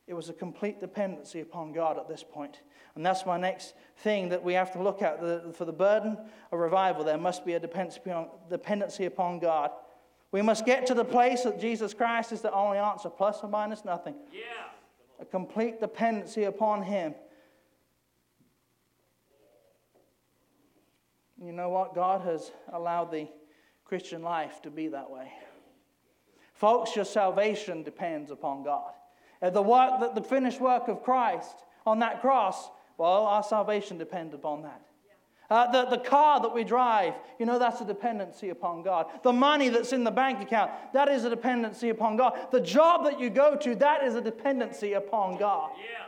It 0.07 0.15
was 0.15 0.31
a 0.31 0.33
complete 0.33 0.81
dependency 0.81 1.43
upon 1.43 1.75
God 1.75 1.99
at 1.99 2.09
this 2.09 2.25
point. 2.25 2.61
And 2.95 3.05
that's 3.05 3.27
my 3.27 3.37
next 3.37 3.75
thing 3.99 4.31
that 4.31 4.43
we 4.43 4.55
have 4.55 4.73
to 4.73 4.83
look 4.83 5.03
at. 5.03 5.21
The, 5.21 5.53
for 5.55 5.67
the 5.67 5.73
burden 5.73 6.17
of 6.51 6.59
revival, 6.59 7.05
there 7.05 7.19
must 7.19 7.45
be 7.45 7.53
a 7.53 7.61
dependency 7.61 8.01
upon, 8.07 8.29
dependency 8.49 9.05
upon 9.05 9.39
God. 9.39 9.71
We 10.31 10.41
must 10.41 10.65
get 10.65 10.87
to 10.87 10.95
the 10.95 11.05
place 11.05 11.43
that 11.43 11.61
Jesus 11.61 11.93
Christ 11.93 12.33
is 12.33 12.41
the 12.41 12.53
only 12.55 12.79
answer, 12.79 13.11
plus 13.11 13.41
or 13.43 13.51
minus 13.51 13.85
nothing. 13.85 14.15
Yeah. 14.33 14.41
A 15.21 15.27
complete 15.27 15.79
dependency 15.79 16.45
upon 16.45 16.85
Him. 16.85 17.15
You 21.45 21.53
know 21.53 21.71
what? 21.71 21.95
God 21.95 22.23
has 22.23 22.53
allowed 22.73 23.11
the 23.11 23.27
Christian 23.85 24.23
life 24.23 24.63
to 24.63 24.71
be 24.71 24.89
that 24.89 25.11
way. 25.11 25.33
Folks, 26.55 26.95
your 26.95 27.05
salvation 27.05 27.83
depends 27.83 28.31
upon 28.31 28.63
God. 28.63 28.93
The 29.41 29.63
work 29.63 29.99
that 30.01 30.15
the 30.15 30.23
finished 30.23 30.61
work 30.61 30.87
of 30.87 31.03
Christ 31.03 31.65
on 31.85 31.99
that 31.99 32.21
cross, 32.21 32.71
well, 32.97 33.27
our 33.27 33.43
salvation 33.43 33.99
depends 33.99 34.35
upon 34.35 34.63
that. 34.63 34.81
Uh, 35.51 35.71
the, 35.71 35.97
the 35.97 35.99
car 35.99 36.41
that 36.41 36.55
we 36.55 36.65
drive, 36.65 37.15
you 37.39 37.45
know, 37.45 37.59
that's 37.59 37.81
a 37.81 37.85
dependency 37.85 38.51
upon 38.51 38.83
God. 38.83 39.07
The 39.23 39.33
money 39.33 39.69
that's 39.69 39.93
in 39.93 40.05
the 40.05 40.11
bank 40.11 40.41
account, 40.41 40.71
that 40.95 41.09
is 41.09 41.25
a 41.25 41.31
dependency 41.31 41.91
upon 41.91 42.17
God. 42.17 42.39
The 42.53 42.61
job 42.61 43.05
that 43.05 43.21
you 43.21 43.29
go 43.29 43.57
to, 43.57 43.75
that 43.75 44.05
is 44.05 44.15
a 44.15 44.21
dependency 44.21 44.93
upon 44.93 45.37
God. 45.37 45.73
Yeah. 45.77 46.07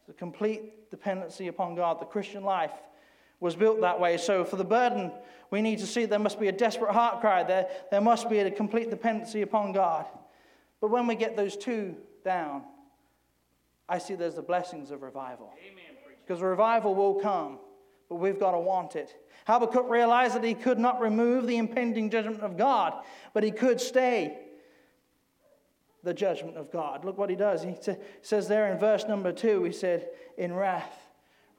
It's 0.00 0.08
a 0.08 0.12
complete 0.12 0.90
dependency 0.90 1.48
upon 1.48 1.74
God. 1.74 2.00
The 2.00 2.06
Christian 2.06 2.44
life 2.44 2.70
was 3.40 3.56
built 3.56 3.80
that 3.80 3.98
way. 3.98 4.16
So 4.16 4.44
for 4.44 4.56
the 4.56 4.64
burden, 4.64 5.10
we 5.50 5.62
need 5.62 5.78
to 5.80 5.86
see 5.86 6.04
there 6.04 6.18
must 6.18 6.38
be 6.38 6.48
a 6.48 6.52
desperate 6.52 6.92
heart 6.92 7.20
cry. 7.20 7.42
There, 7.42 7.68
there 7.90 8.00
must 8.00 8.28
be 8.28 8.38
a 8.38 8.50
complete 8.50 8.90
dependency 8.90 9.42
upon 9.42 9.72
God. 9.72 10.06
But 10.80 10.90
when 10.90 11.06
we 11.06 11.14
get 11.14 11.36
those 11.36 11.56
two 11.56 11.96
down, 12.24 12.62
I 13.88 13.98
see 13.98 14.14
there's 14.14 14.36
the 14.36 14.42
blessings 14.42 14.90
of 14.90 15.02
revival. 15.02 15.52
Because 16.24 16.42
revival 16.42 16.94
will 16.94 17.14
come 17.14 17.58
but 18.10 18.16
we've 18.16 18.38
got 18.38 18.50
to 18.50 18.58
want 18.58 18.96
it. 18.96 19.16
Habakkuk 19.46 19.88
realized 19.88 20.34
that 20.34 20.44
he 20.44 20.52
could 20.52 20.78
not 20.78 21.00
remove 21.00 21.46
the 21.46 21.56
impending 21.56 22.10
judgment 22.10 22.42
of 22.42 22.58
God, 22.58 22.92
but 23.32 23.42
he 23.42 23.52
could 23.52 23.80
stay 23.80 24.36
the 26.02 26.12
judgment 26.12 26.56
of 26.56 26.72
God. 26.72 27.04
Look 27.04 27.16
what 27.16 27.30
he 27.30 27.36
does. 27.36 27.62
He 27.62 27.76
says 28.20 28.48
there 28.48 28.70
in 28.72 28.78
verse 28.78 29.04
number 29.06 29.32
two, 29.32 29.62
he 29.64 29.72
said, 29.72 30.08
In 30.36 30.52
wrath, 30.52 30.99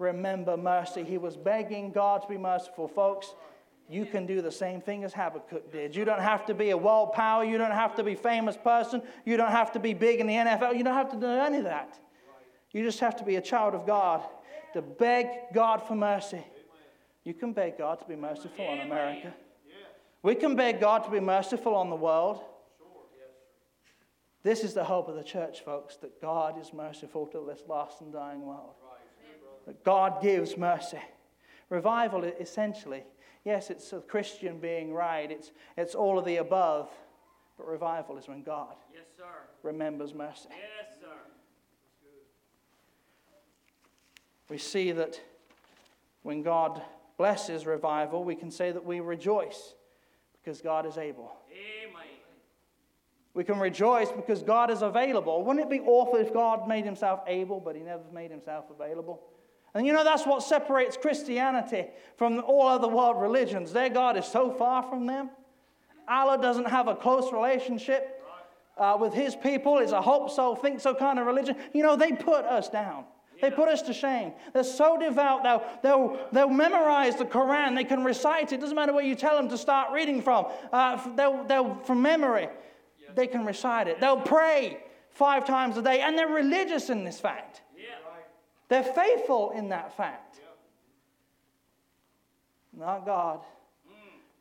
remember 0.02 0.58
mercy. 0.58 1.04
He 1.04 1.18
was 1.18 1.38
begging 1.38 1.92
God 1.92 2.24
to 2.24 2.28
be 2.28 2.38
merciful. 2.38 2.88
Folks, 2.88 3.34
you 3.90 4.06
can 4.06 4.26
do 4.26 4.42
the 4.42 4.52
same 4.52 4.82
thing 4.82 5.04
as 5.04 5.14
Habakkuk 5.14 5.72
did. 5.72 5.96
You 5.96 6.06
don't 6.06 6.22
have 6.22 6.46
to 6.48 6.54
be 6.54 6.72
a 6.72 6.78
world 6.78 7.14
power. 7.14 7.44
You 7.44 7.58
don't 7.58 7.72
have 7.72 7.96
to 7.96 8.04
be 8.04 8.16
famous 8.16 8.58
person. 8.58 9.02
You 9.26 9.38
don't 9.38 9.52
have 9.52 9.72
to 9.74 9.80
be 9.80 9.94
big 9.94 10.20
in 10.20 10.28
the 10.28 10.34
NFL. 10.34 10.78
You 10.78 10.84
don't 10.84 10.96
have 10.96 11.12
to 11.12 11.18
do 11.18 11.28
any 11.28 11.58
of 11.58 11.66
that. 11.66 12.00
You 12.72 12.84
just 12.84 13.00
have 13.00 13.16
to 13.18 13.24
be 13.24 13.36
a 13.36 13.42
child 13.42 13.76
of 13.76 13.86
God 13.86 14.24
to 14.74 14.82
beg 14.82 15.28
God 15.54 15.86
for 15.88 15.96
mercy. 15.96 16.44
You 17.24 17.34
can 17.34 17.54
beg 17.54 17.78
God 17.78 18.00
to 18.00 18.06
be 18.06 18.16
merciful 18.16 18.66
on 18.66 18.80
America. 18.80 19.34
We 20.24 20.36
can 20.36 20.56
beg 20.56 20.80
God 20.80 21.04
to 21.04 21.12
be 21.12 21.20
merciful 21.20 21.76
on 21.76 21.90
the 21.90 21.96
world. 21.96 22.42
This 24.44 24.64
is 24.64 24.74
the 24.74 24.84
hope 24.84 25.08
of 25.08 25.16
the 25.16 25.24
church, 25.24 25.64
folks, 25.64 25.98
that 25.98 26.20
God 26.20 26.60
is 26.60 26.74
merciful 26.74 27.28
to 27.28 27.44
this 27.48 27.62
lost 27.68 28.02
and 28.02 28.12
dying 28.12 28.46
world. 28.46 28.74
That 29.66 29.84
God 29.84 30.22
gives 30.22 30.58
mercy. 30.58 31.00
Revival, 31.70 32.24
essentially, 32.24 33.04
yes, 33.46 33.70
it's 33.70 33.94
a 33.94 34.00
Christian 34.00 34.60
being 34.60 34.94
right, 34.94 35.32
it's, 35.32 35.52
it's 35.78 35.96
all 35.96 36.20
of 36.20 36.26
the 36.26 36.38
above, 36.38 36.90
but 37.58 37.68
revival 37.68 38.18
is 38.18 38.28
when 38.28 38.44
God 38.44 38.76
yes, 38.94 39.04
sir, 39.18 39.24
remembers 39.64 40.14
mercy. 40.14 40.50
Yes, 40.50 40.98
sir. 41.00 41.08
we 44.50 44.58
see 44.58 44.92
that 44.92 45.20
when 46.24 46.44
God 46.44 46.82
blesses 47.18 47.66
revival, 47.66 48.24
we 48.24 48.36
can 48.36 48.52
say 48.52 48.72
that 48.72 48.84
we 48.84 49.00
rejoice 49.00 49.76
because 50.34 50.60
God 50.60 50.86
is 50.86 50.98
able. 50.98 51.32
Amen. 51.50 51.82
We 53.34 53.46
can 53.46 53.60
rejoice 53.60 54.12
because 54.12 54.42
God 54.42 54.70
is 54.70 54.82
available. 54.82 55.44
Wouldn't 55.46 55.66
it 55.66 55.70
be 55.70 55.80
awful 55.80 56.18
if 56.18 56.34
God 56.34 56.68
made 56.68 56.84
himself 56.84 57.22
able, 57.28 57.62
but 57.62 57.76
he 57.76 57.82
never 57.82 58.04
made 58.14 58.30
himself 58.30 58.66
available? 58.70 59.22
And 59.74 59.88
you 59.88 59.94
know, 59.94 60.04
that's 60.04 60.26
what 60.26 60.44
separates 60.44 60.98
Christianity 60.98 61.86
from 62.18 62.40
all 62.46 62.68
other 62.68 62.88
world 62.88 63.22
religions. 63.22 63.72
Their 63.72 63.90
God 63.90 64.18
is 64.18 64.26
so 64.26 64.52
far 64.52 64.84
from 64.84 65.06
them. 65.06 65.30
Allah 66.08 66.38
doesn't 66.42 66.68
have 66.68 66.88
a 66.88 66.96
close 66.96 67.32
relationship 67.32 68.22
uh, 68.78 68.98
with 69.00 69.14
his 69.14 69.36
people. 69.36 69.78
It's 69.78 69.92
a 69.92 70.02
hope 70.02 70.30
so, 70.30 70.56
think 70.56 70.82
so 70.82 70.94
kind 70.94 71.20
of 71.20 71.26
religion. 71.26 71.56
You 71.74 71.84
know, 71.84 71.96
they 71.96 72.12
put 72.12 72.46
us 72.46 72.70
down. 72.70 73.06
They 73.42 73.50
put 73.50 73.70
us 73.70 73.82
to 73.84 73.94
shame. 73.94 74.34
They're 74.54 74.64
so 74.64 75.00
devout, 75.00 75.44
they'll, 75.44 75.64
they'll, 75.82 76.28
they'll 76.32 76.50
memorize 76.50 77.16
the 77.16 77.26
Quran. 77.26 77.76
They 77.76 77.84
can 77.84 78.04
recite 78.04 78.52
it. 78.52 78.62
Doesn't 78.62 78.76
matter 78.76 78.94
where 78.94 79.04
you 79.04 79.16
tell 79.16 79.36
them 79.36 79.50
to 79.50 79.58
start 79.58 79.92
reading 79.92 80.22
from. 80.22 80.46
Uh, 80.72 81.16
they'll, 81.16 81.44
they'll, 81.46 81.76
from 81.84 82.02
memory, 82.02 82.50
they 83.16 83.26
can 83.26 83.46
recite 83.46 83.88
it. 83.88 84.00
They'll 84.00 84.22
pray 84.22 84.84
five 85.10 85.46
times 85.46 85.76
a 85.78 85.82
day, 85.82 86.02
and 86.02 86.18
they're 86.18 86.28
religious 86.28 86.90
in 86.90 87.04
this 87.04 87.20
fact. 87.20 87.62
They're 88.72 88.84
faithful 88.84 89.52
in 89.52 89.68
that 89.68 89.98
fact. 89.98 90.40
Not 92.72 93.06
God 93.06 93.42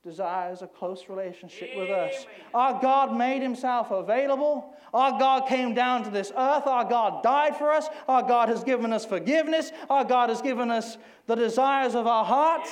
desires 0.04 0.62
a 0.62 0.68
close 0.68 1.08
relationship 1.08 1.70
with 1.76 1.90
us. 1.90 2.26
Our 2.54 2.80
God 2.80 3.16
made 3.18 3.42
himself 3.42 3.90
available. 3.90 4.72
Our 4.94 5.18
God 5.18 5.48
came 5.48 5.74
down 5.74 6.04
to 6.04 6.10
this 6.10 6.30
earth. 6.30 6.68
Our 6.68 6.84
God 6.84 7.24
died 7.24 7.56
for 7.56 7.72
us. 7.72 7.88
Our 8.06 8.22
God 8.22 8.48
has 8.48 8.62
given 8.62 8.92
us 8.92 9.04
forgiveness. 9.04 9.72
Our 9.90 10.04
God 10.04 10.28
has 10.28 10.40
given 10.40 10.70
us 10.70 10.96
the 11.26 11.34
desires 11.34 11.96
of 11.96 12.06
our 12.06 12.24
hearts. 12.24 12.70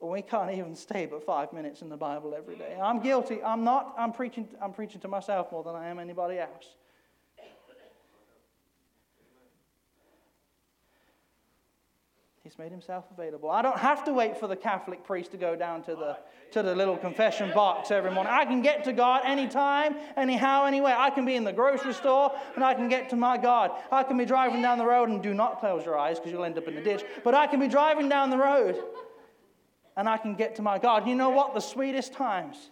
But 0.00 0.06
we 0.06 0.22
can't 0.22 0.52
even 0.52 0.74
stay 0.74 1.04
but 1.04 1.22
five 1.22 1.52
minutes 1.52 1.82
in 1.82 1.90
the 1.90 1.98
Bible 1.98 2.34
every 2.34 2.56
day. 2.56 2.78
I'm 2.82 3.00
guilty. 3.00 3.42
I'm 3.42 3.62
not. 3.62 3.94
I'm 3.98 4.12
preaching, 4.12 4.48
I'm 4.58 4.72
preaching 4.72 5.02
to 5.02 5.08
myself 5.08 5.52
more 5.52 5.62
than 5.62 5.74
I 5.74 5.88
am 5.88 5.98
anybody 5.98 6.38
else. 6.38 6.76
He's 12.54 12.60
made 12.60 12.70
himself 12.70 13.06
available. 13.10 13.50
I 13.50 13.62
don't 13.62 13.78
have 13.78 14.04
to 14.04 14.12
wait 14.12 14.38
for 14.38 14.46
the 14.46 14.54
Catholic 14.54 15.02
priest 15.02 15.32
to 15.32 15.36
go 15.36 15.56
down 15.56 15.82
to 15.84 15.96
the, 15.96 16.18
to 16.52 16.62
the 16.62 16.72
little 16.72 16.96
confession 16.96 17.50
box 17.52 17.90
every 17.90 18.12
morning. 18.12 18.32
I 18.32 18.44
can 18.44 18.62
get 18.62 18.84
to 18.84 18.92
God 18.92 19.22
anytime, 19.24 19.96
anyhow, 20.16 20.64
anywhere. 20.64 20.96
I 20.96 21.10
can 21.10 21.24
be 21.24 21.34
in 21.34 21.42
the 21.42 21.52
grocery 21.52 21.92
store 21.92 22.32
and 22.54 22.62
I 22.62 22.74
can 22.74 22.88
get 22.88 23.10
to 23.10 23.16
my 23.16 23.38
God. 23.38 23.72
I 23.90 24.04
can 24.04 24.16
be 24.16 24.24
driving 24.24 24.62
down 24.62 24.78
the 24.78 24.86
road 24.86 25.08
and 25.08 25.20
do 25.20 25.34
not 25.34 25.58
close 25.58 25.84
your 25.84 25.98
eyes 25.98 26.20
because 26.20 26.30
you'll 26.30 26.44
end 26.44 26.56
up 26.56 26.68
in 26.68 26.76
the 26.76 26.80
ditch. 26.80 27.04
But 27.24 27.34
I 27.34 27.48
can 27.48 27.58
be 27.58 27.66
driving 27.66 28.08
down 28.08 28.30
the 28.30 28.38
road 28.38 28.80
and 29.96 30.08
I 30.08 30.16
can 30.16 30.36
get 30.36 30.54
to 30.54 30.62
my 30.62 30.78
God. 30.78 31.08
You 31.08 31.16
know 31.16 31.30
what? 31.30 31.54
The 31.54 31.60
sweetest 31.60 32.12
times 32.12 32.70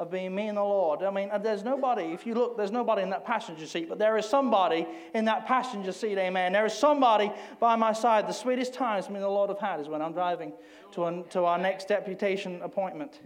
of 0.00 0.10
being 0.10 0.34
me 0.34 0.48
and 0.48 0.56
the 0.56 0.62
Lord. 0.62 1.02
I 1.02 1.10
mean, 1.10 1.30
there's 1.42 1.62
nobody, 1.62 2.04
if 2.04 2.24
you 2.26 2.32
look, 2.32 2.56
there's 2.56 2.70
nobody 2.70 3.02
in 3.02 3.10
that 3.10 3.26
passenger 3.26 3.66
seat, 3.66 3.86
but 3.86 3.98
there 3.98 4.16
is 4.16 4.24
somebody 4.24 4.86
in 5.12 5.26
that 5.26 5.46
passenger 5.46 5.92
seat, 5.92 6.16
amen. 6.16 6.54
There 6.54 6.64
is 6.64 6.72
somebody 6.72 7.30
by 7.60 7.76
my 7.76 7.92
side. 7.92 8.26
The 8.26 8.32
sweetest 8.32 8.72
times 8.72 9.10
me 9.10 9.16
and 9.16 9.24
the 9.24 9.28
Lord 9.28 9.50
have 9.50 9.58
had 9.58 9.78
is 9.78 9.88
when 9.88 10.00
I'm 10.00 10.14
driving 10.14 10.54
to, 10.92 11.22
to 11.28 11.44
our 11.44 11.58
next 11.58 11.88
deputation 11.88 12.62
appointment. 12.62 13.20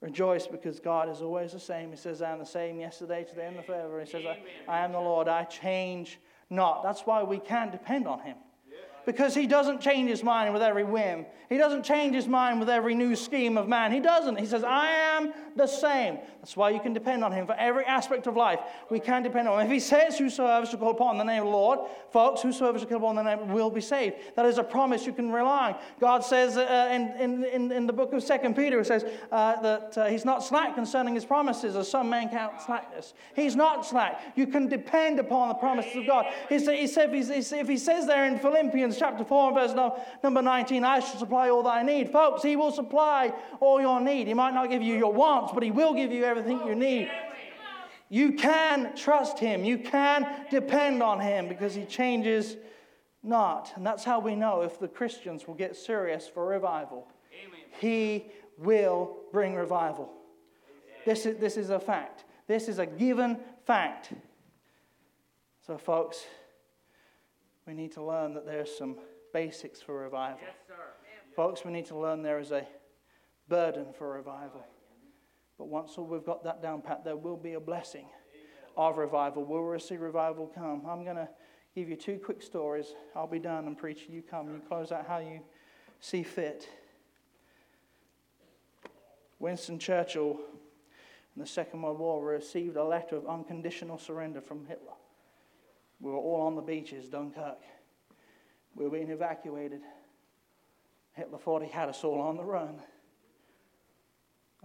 Rejoice 0.00 0.46
because 0.46 0.80
God 0.80 1.10
is 1.10 1.20
always 1.20 1.52
the 1.52 1.60
same. 1.60 1.90
He 1.90 1.96
says, 1.96 2.22
I 2.22 2.32
am 2.32 2.38
the 2.38 2.46
same 2.46 2.80
yesterday, 2.80 3.24
today, 3.24 3.52
and 3.54 3.62
forever. 3.66 4.00
He 4.00 4.10
says, 4.10 4.24
I, 4.24 4.38
I 4.66 4.78
am 4.82 4.92
the 4.92 4.98
Lord. 4.98 5.28
I 5.28 5.44
change 5.44 6.18
not. 6.48 6.82
That's 6.82 7.02
why 7.02 7.22
we 7.22 7.38
can 7.38 7.70
depend 7.70 8.08
on 8.08 8.20
Him 8.20 8.36
because 9.04 9.34
he 9.34 9.46
doesn't 9.46 9.80
change 9.80 10.08
his 10.08 10.22
mind 10.22 10.52
with 10.52 10.62
every 10.62 10.84
whim. 10.84 11.26
He 11.48 11.58
doesn't 11.58 11.84
change 11.84 12.14
his 12.14 12.26
mind 12.26 12.60
with 12.60 12.70
every 12.70 12.94
new 12.94 13.14
scheme 13.14 13.58
of 13.58 13.68
man. 13.68 13.92
He 13.92 14.00
doesn't. 14.00 14.38
He 14.38 14.46
says, 14.46 14.64
I 14.64 14.86
am 14.86 15.32
the 15.54 15.66
same. 15.66 16.18
That's 16.40 16.56
why 16.56 16.70
you 16.70 16.80
can 16.80 16.92
depend 16.92 17.22
on 17.22 17.30
him 17.30 17.46
for 17.46 17.54
every 17.54 17.84
aspect 17.84 18.26
of 18.26 18.36
life. 18.36 18.60
We 18.90 19.00
can 19.00 19.22
depend 19.22 19.48
on 19.48 19.60
him. 19.60 19.66
If 19.66 19.72
he 19.72 19.80
says, 19.80 20.18
Whosoever 20.18 20.64
shall 20.66 20.78
call 20.78 20.92
upon 20.92 21.18
the 21.18 21.24
name 21.24 21.42
of 21.42 21.48
the 21.48 21.52
Lord, 21.52 21.80
folks, 22.10 22.40
whosoever 22.40 22.78
shall 22.78 22.88
call 22.88 22.98
upon 22.98 23.16
the 23.16 23.22
name 23.22 23.52
will 23.52 23.70
be 23.70 23.80
saved. 23.80 24.16
That 24.36 24.46
is 24.46 24.58
a 24.58 24.64
promise 24.64 25.04
you 25.04 25.12
can 25.12 25.30
rely 25.30 25.72
on. 25.72 25.76
God 26.00 26.24
says 26.24 26.56
uh, 26.56 26.88
in, 26.90 27.08
in, 27.20 27.44
in, 27.44 27.72
in, 27.72 27.86
the 27.86 27.92
book 27.92 28.12
of 28.12 28.22
Second 28.22 28.56
Peter, 28.56 28.80
it 28.80 28.86
says 28.86 29.04
uh, 29.30 29.60
that 29.60 29.98
uh, 29.98 30.06
he's 30.06 30.24
not 30.24 30.42
slack 30.42 30.74
concerning 30.74 31.14
his 31.14 31.24
promises, 31.24 31.76
as 31.76 31.88
some 31.90 32.08
men 32.08 32.28
count 32.28 32.60
slackness. 32.62 33.14
He's 33.36 33.56
not 33.56 33.84
slack. 33.84 34.22
You 34.36 34.46
can 34.46 34.68
depend 34.68 35.18
upon 35.20 35.48
the 35.48 35.54
promises 35.54 35.96
of 35.96 36.06
God. 36.06 36.26
He, 36.48 36.58
say, 36.58 36.80
he 36.80 36.86
said, 36.86 37.14
if 37.14 37.68
he 37.68 37.76
says 37.76 38.06
there 38.06 38.24
in 38.24 38.38
Philippians 38.38 38.91
chapter 38.98 39.24
4 39.24 39.54
verse 39.54 39.74
number 40.22 40.42
19, 40.42 40.84
I 40.84 41.00
shall 41.00 41.18
supply 41.18 41.50
all 41.50 41.62
thy 41.62 41.82
need. 41.82 42.10
Folks, 42.10 42.42
he 42.42 42.56
will 42.56 42.72
supply 42.72 43.32
all 43.60 43.80
your 43.80 44.00
need. 44.00 44.26
He 44.26 44.34
might 44.34 44.54
not 44.54 44.70
give 44.70 44.82
you 44.82 44.96
your 44.96 45.12
wants, 45.12 45.52
but 45.52 45.62
he 45.62 45.70
will 45.70 45.94
give 45.94 46.12
you 46.12 46.24
everything 46.24 46.66
you 46.66 46.74
need. 46.74 47.10
You 48.08 48.32
can 48.32 48.94
trust 48.94 49.38
him. 49.38 49.64
You 49.64 49.78
can 49.78 50.28
depend 50.50 51.02
on 51.02 51.18
him 51.18 51.48
because 51.48 51.74
he 51.74 51.86
changes 51.86 52.56
not. 53.22 53.72
And 53.76 53.86
that's 53.86 54.04
how 54.04 54.20
we 54.20 54.34
know 54.34 54.60
if 54.60 54.78
the 54.78 54.88
Christians 54.88 55.46
will 55.46 55.54
get 55.54 55.76
serious 55.76 56.28
for 56.28 56.46
revival. 56.46 57.08
Amen. 57.32 57.60
He 57.80 58.26
will 58.58 59.16
bring 59.32 59.54
revival. 59.54 60.10
This 61.06 61.24
is, 61.26 61.38
this 61.38 61.56
is 61.56 61.70
a 61.70 61.80
fact. 61.80 62.24
This 62.46 62.68
is 62.68 62.78
a 62.78 62.86
given 62.86 63.38
fact. 63.64 64.12
So, 65.66 65.78
folks, 65.78 66.24
we 67.72 67.82
need 67.82 67.92
to 67.92 68.04
learn 68.04 68.34
that 68.34 68.44
there's 68.44 68.70
some 68.76 68.96
basics 69.32 69.80
for 69.80 69.98
revival. 69.98 70.40
Yes, 70.42 70.76
Folks, 71.34 71.64
we 71.64 71.72
need 71.72 71.86
to 71.86 71.96
learn 71.96 72.22
there 72.22 72.38
is 72.38 72.50
a 72.52 72.66
burden 73.48 73.86
for 73.96 74.12
revival. 74.12 74.62
But 75.56 75.68
once 75.68 75.96
we've 75.96 76.24
got 76.24 76.44
that 76.44 76.60
down 76.60 76.82
pat, 76.82 77.02
there 77.02 77.16
will 77.16 77.38
be 77.38 77.54
a 77.54 77.60
blessing 77.60 78.04
of 78.76 78.98
revival. 78.98 79.42
Will 79.46 79.66
we 79.66 79.78
see 79.78 79.96
revival 79.96 80.52
come? 80.54 80.82
I'm 80.86 81.02
going 81.02 81.16
to 81.16 81.28
give 81.74 81.88
you 81.88 81.96
two 81.96 82.20
quick 82.22 82.42
stories. 82.42 82.94
I'll 83.16 83.26
be 83.26 83.38
done 83.38 83.66
and 83.66 83.78
preach. 83.78 84.02
You 84.06 84.20
come. 84.20 84.48
You 84.48 84.60
close 84.68 84.92
out 84.92 85.06
how 85.06 85.20
you 85.20 85.40
see 86.00 86.22
fit. 86.22 86.68
Winston 89.38 89.78
Churchill 89.78 90.38
in 91.34 91.40
the 91.40 91.46
Second 91.46 91.80
World 91.80 91.98
War 91.98 92.22
received 92.22 92.76
a 92.76 92.84
letter 92.84 93.16
of 93.16 93.26
unconditional 93.26 93.96
surrender 93.96 94.42
from 94.42 94.66
Hitler. 94.66 94.92
We 96.02 96.10
were 96.10 96.18
all 96.18 96.42
on 96.42 96.56
the 96.56 96.62
beaches, 96.62 97.08
Dunkirk. 97.08 97.58
We 98.74 98.84
were 98.84 98.90
being 98.90 99.10
evacuated. 99.10 99.80
Hitler 101.12 101.38
thought 101.38 101.62
he 101.62 101.70
had 101.70 101.88
us 101.88 102.02
all 102.02 102.20
on 102.20 102.36
the 102.36 102.44
run. 102.44 102.80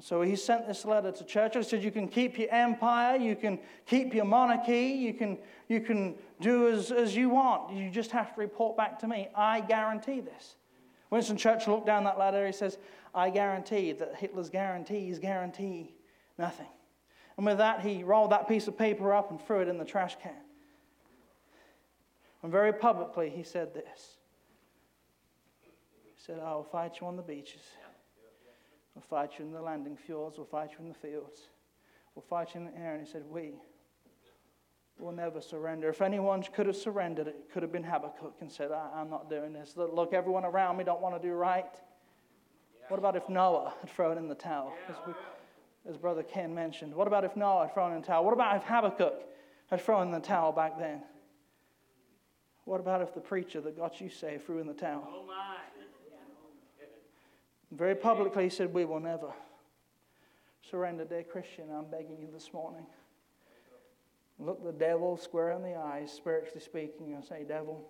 So 0.01 0.21
he 0.21 0.35
sent 0.35 0.67
this 0.67 0.85
letter 0.85 1.11
to 1.11 1.23
Churchill. 1.23 1.61
He 1.61 1.67
said, 1.67 1.83
You 1.83 1.91
can 1.91 2.07
keep 2.07 2.37
your 2.37 2.49
empire, 2.51 3.17
you 3.17 3.35
can 3.35 3.59
keep 3.85 4.13
your 4.13 4.25
monarchy, 4.25 4.89
you 4.89 5.13
can, 5.13 5.37
you 5.67 5.79
can 5.79 6.15
do 6.41 6.69
as, 6.69 6.91
as 6.91 7.15
you 7.15 7.29
want. 7.29 7.71
You 7.71 7.89
just 7.89 8.11
have 8.11 8.33
to 8.33 8.39
report 8.39 8.75
back 8.75 8.99
to 8.99 9.07
me. 9.07 9.27
I 9.35 9.61
guarantee 9.61 10.21
this. 10.21 10.55
Winston 11.09 11.37
Churchill 11.37 11.75
looked 11.75 11.87
down 11.87 12.03
that 12.03 12.19
letter. 12.19 12.45
He 12.45 12.51
says, 12.51 12.77
I 13.13 13.29
guarantee 13.29 13.91
that 13.93 14.15
Hitler's 14.15 14.49
guarantees 14.49 15.19
guarantee 15.19 15.95
nothing. 16.37 16.67
And 17.37 17.45
with 17.45 17.59
that, 17.59 17.81
he 17.81 18.03
rolled 18.03 18.31
that 18.31 18.47
piece 18.47 18.67
of 18.67 18.77
paper 18.77 19.13
up 19.13 19.31
and 19.31 19.39
threw 19.41 19.61
it 19.61 19.67
in 19.67 19.77
the 19.77 19.85
trash 19.85 20.17
can. 20.21 20.33
And 22.43 22.51
very 22.51 22.73
publicly, 22.73 23.29
he 23.29 23.43
said 23.43 23.73
this. 23.73 24.17
He 25.61 25.71
said, 26.15 26.39
oh, 26.41 26.45
I 26.45 26.55
will 26.55 26.63
fight 26.63 26.99
you 27.01 27.07
on 27.07 27.15
the 27.15 27.23
beaches. 27.23 27.63
We'll 28.93 29.03
fight 29.03 29.37
you 29.37 29.45
in 29.45 29.51
the 29.51 29.61
landing 29.61 29.95
fjords. 29.95 30.37
We'll 30.37 30.47
fight 30.47 30.71
you 30.71 30.77
in 30.79 30.89
the 30.89 30.95
fields. 30.95 31.41
We'll 32.15 32.25
fight 32.27 32.55
you 32.55 32.61
in 32.61 32.65
the 32.65 32.77
air. 32.77 32.95
And 32.95 33.05
he 33.05 33.11
said, 33.11 33.23
We 33.29 33.53
will 34.97 35.11
never 35.11 35.39
surrender. 35.39 35.89
If 35.89 36.01
anyone 36.01 36.41
could 36.41 36.65
have 36.65 36.75
surrendered, 36.75 37.27
it 37.27 37.49
could 37.53 37.61
have 37.61 37.71
been 37.71 37.83
Habakkuk 37.83 38.35
and 38.41 38.51
said, 38.51 38.71
I, 38.71 39.01
am 39.01 39.09
not 39.09 39.29
doing 39.29 39.53
this. 39.53 39.75
Look, 39.77 40.13
everyone 40.13 40.45
around 40.45 40.77
me 40.77 40.83
don't 40.83 41.01
want 41.01 41.21
to 41.21 41.27
do 41.27 41.33
right. 41.35 41.65
What 42.87 42.97
about 42.97 43.15
if 43.15 43.29
Noah 43.29 43.73
had 43.81 43.89
thrown 43.89 44.17
in 44.17 44.27
the 44.27 44.35
towel? 44.35 44.73
As, 44.89 44.95
we, 45.05 45.13
as 45.89 45.97
Brother 45.97 46.23
Ken 46.23 46.55
mentioned. 46.55 46.95
What 46.95 47.07
about 47.07 47.23
if 47.23 47.35
Noah 47.35 47.65
had 47.65 47.73
thrown 47.73 47.93
in 47.93 48.01
the 48.01 48.07
towel? 48.07 48.23
What 48.23 48.33
about 48.33 48.55
if 48.55 48.63
Habakkuk 48.63 49.23
had 49.69 49.81
thrown 49.81 50.07
in 50.07 50.11
the 50.11 50.19
towel 50.19 50.51
back 50.51 50.79
then? 50.79 51.03
What 52.67 52.81
about 52.81 53.01
if 53.01 53.13
the 53.13 53.21
preacher 53.21 53.61
that 53.61 53.77
got 53.77 54.01
you 54.01 54.09
saved 54.09 54.45
threw 54.45 54.59
in 54.59 54.67
the 54.67 54.73
towel? 54.73 55.07
Oh 55.09 55.25
my. 55.25 55.55
Very 57.71 57.95
publicly, 57.95 58.43
he 58.43 58.49
said, 58.49 58.73
We 58.73 58.83
will 58.83 58.99
never 58.99 59.31
surrender, 60.69 61.05
dear 61.05 61.23
Christian. 61.23 61.69
I'm 61.73 61.89
begging 61.89 62.17
you 62.19 62.27
this 62.33 62.51
morning. 62.51 62.85
Look 64.37 64.65
the 64.65 64.73
devil 64.73 65.15
square 65.15 65.51
in 65.51 65.63
the 65.63 65.75
eyes, 65.75 66.11
spiritually 66.11 66.59
speaking, 66.59 67.13
and 67.13 67.23
say, 67.23 67.45
Devil, 67.47 67.89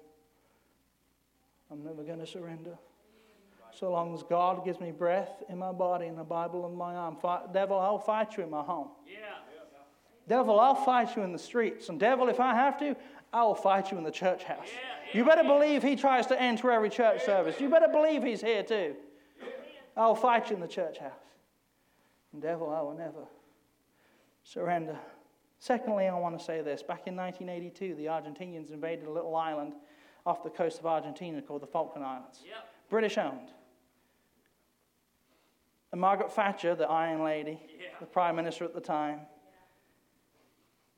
I'm 1.72 1.84
never 1.84 2.04
going 2.04 2.20
to 2.20 2.28
surrender. 2.28 2.78
So 3.74 3.92
long 3.92 4.14
as 4.14 4.22
God 4.22 4.64
gives 4.64 4.80
me 4.80 4.92
breath 4.92 5.42
in 5.50 5.58
my 5.58 5.72
body 5.72 6.06
and 6.06 6.20
the 6.20 6.24
Bible 6.24 6.68
in 6.68 6.76
my 6.76 6.94
arm. 6.94 7.16
Fight, 7.16 7.52
devil, 7.52 7.80
I'll 7.80 7.98
fight 7.98 8.38
you 8.38 8.44
in 8.44 8.52
my 8.52 8.62
home. 8.62 8.90
Yeah. 9.08 9.38
Devil, 10.28 10.60
I'll 10.60 10.76
fight 10.76 11.16
you 11.16 11.24
in 11.24 11.32
the 11.32 11.40
streets. 11.40 11.88
And 11.88 12.00
devil, 12.00 12.28
if 12.28 12.40
I 12.40 12.54
have 12.54 12.78
to, 12.80 12.96
I 13.34 13.44
will 13.44 13.56
fight 13.56 13.92
you 13.92 13.98
in 13.98 14.04
the 14.04 14.12
church 14.12 14.44
house. 14.44 14.68
You 15.14 15.26
better 15.26 15.44
believe 15.44 15.84
he 15.84 15.96
tries 15.96 16.28
to 16.28 16.42
enter 16.42 16.72
every 16.72 16.90
church 16.90 17.24
service. 17.24 17.60
You 17.60 17.70
better 17.70 17.88
believe 17.88 18.24
he's 18.24 18.42
here 18.42 18.64
too. 18.64 18.96
I'll 19.96 20.16
fight 20.16 20.50
you 20.50 20.56
in 20.56 20.62
the 20.62 20.68
church 20.68 21.00
house. 21.00 21.12
And 22.34 22.42
devil, 22.42 22.70
I 22.70 22.82
will 22.82 22.94
never 22.94 23.26
surrender. 24.44 24.98
Secondly, 25.60 26.08
I 26.08 26.14
want 26.18 26.38
to 26.38 26.44
say 26.44 26.62
this. 26.62 26.84
Back 26.84 27.08
in 27.08 27.16
1982, 27.16 27.96
the 27.96 28.06
Argentinians 28.06 28.72
invaded 28.72 29.08
a 29.08 29.12
little 29.12 29.36
island 29.36 29.74
off 30.26 30.44
the 30.44 30.50
coast 30.50 30.80
of 30.80 30.86
Argentina 30.86 31.42
called 31.42 31.62
the 31.62 31.68
Falkland 31.68 32.06
Islands. 32.06 32.42
Yep. 32.46 32.70
British 32.90 33.18
owned. 33.18 33.52
And 35.92 36.02
Margaret 36.02 36.32
Thatcher, 36.32 36.76
the 36.76 36.88
Iron 36.88 37.24
Lady, 37.24 37.60
yeah. 37.80 37.88
the 38.00 38.06
Prime 38.06 38.36
Minister 38.36 38.66
at 38.66 38.74
the 38.74 38.82
time, 38.82 39.22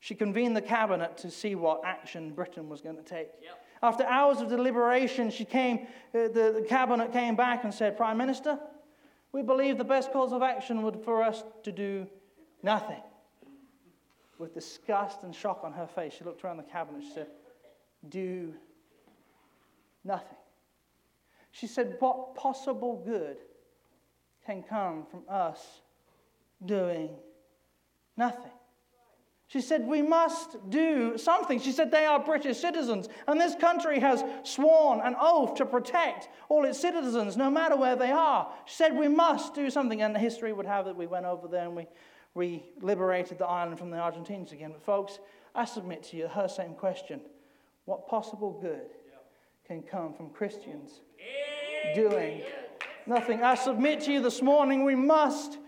she 0.00 0.14
convened 0.14 0.56
the 0.56 0.62
cabinet 0.62 1.18
to 1.18 1.30
see 1.30 1.54
what 1.54 1.82
action 1.84 2.30
Britain 2.30 2.68
was 2.68 2.80
going 2.80 2.96
to 2.96 3.02
take. 3.02 3.28
Yep. 3.42 3.64
After 3.82 4.04
hours 4.04 4.40
of 4.40 4.48
deliberation, 4.48 5.30
she 5.30 5.44
came, 5.44 5.86
uh, 6.14 6.28
the, 6.28 6.52
the 6.60 6.66
cabinet 6.66 7.12
came 7.12 7.36
back 7.36 7.64
and 7.64 7.72
said, 7.72 7.96
Prime 7.96 8.16
Minister, 8.16 8.58
we 9.32 9.42
believe 9.42 9.78
the 9.78 9.84
best 9.84 10.10
course 10.10 10.32
of 10.32 10.42
action 10.42 10.82
would 10.82 11.02
for 11.04 11.22
us 11.22 11.44
to 11.62 11.70
do 11.70 12.06
nothing. 12.62 13.00
With 14.38 14.54
disgust 14.54 15.22
and 15.22 15.34
shock 15.34 15.60
on 15.64 15.72
her 15.74 15.86
face, 15.86 16.14
she 16.14 16.24
looked 16.24 16.44
around 16.44 16.56
the 16.56 16.62
cabinet. 16.62 17.02
She 17.02 17.12
said, 17.12 17.26
Do 18.08 18.54
nothing. 20.02 20.38
She 21.52 21.66
said, 21.66 21.96
What 22.00 22.34
possible 22.34 23.02
good 23.04 23.36
can 24.46 24.62
come 24.62 25.04
from 25.10 25.24
us 25.28 25.82
doing 26.64 27.10
nothing? 28.16 28.50
She 29.50 29.60
said, 29.60 29.84
We 29.84 30.00
must 30.00 30.70
do 30.70 31.18
something. 31.18 31.58
She 31.58 31.72
said, 31.72 31.90
They 31.90 32.04
are 32.04 32.20
British 32.20 32.58
citizens, 32.58 33.08
and 33.26 33.40
this 33.40 33.56
country 33.56 33.98
has 33.98 34.22
sworn 34.44 35.00
an 35.00 35.16
oath 35.20 35.56
to 35.56 35.66
protect 35.66 36.28
all 36.48 36.64
its 36.64 36.78
citizens, 36.78 37.36
no 37.36 37.50
matter 37.50 37.74
where 37.76 37.96
they 37.96 38.12
are. 38.12 38.52
She 38.66 38.76
said, 38.76 38.96
We 38.96 39.08
must 39.08 39.52
do 39.52 39.68
something. 39.68 40.02
And 40.02 40.14
the 40.14 40.20
history 40.20 40.52
would 40.52 40.66
have 40.66 40.86
it 40.86 40.94
we 40.94 41.08
went 41.08 41.26
over 41.26 41.48
there 41.48 41.64
and 41.64 41.74
we, 41.74 41.88
we 42.34 42.62
liberated 42.80 43.38
the 43.38 43.46
island 43.46 43.80
from 43.80 43.90
the 43.90 43.98
Argentines 43.98 44.52
again. 44.52 44.70
But, 44.70 44.84
folks, 44.84 45.18
I 45.52 45.64
submit 45.64 46.04
to 46.04 46.16
you 46.16 46.28
her 46.28 46.46
same 46.46 46.74
question 46.74 47.20
What 47.86 48.06
possible 48.06 48.52
good 48.52 48.90
can 49.66 49.82
come 49.82 50.14
from 50.14 50.30
Christians 50.30 51.00
doing 51.96 52.42
nothing? 53.04 53.42
I 53.42 53.56
submit 53.56 54.02
to 54.02 54.12
you 54.12 54.22
this 54.22 54.42
morning, 54.42 54.84
we 54.84 54.94
must 54.94 55.58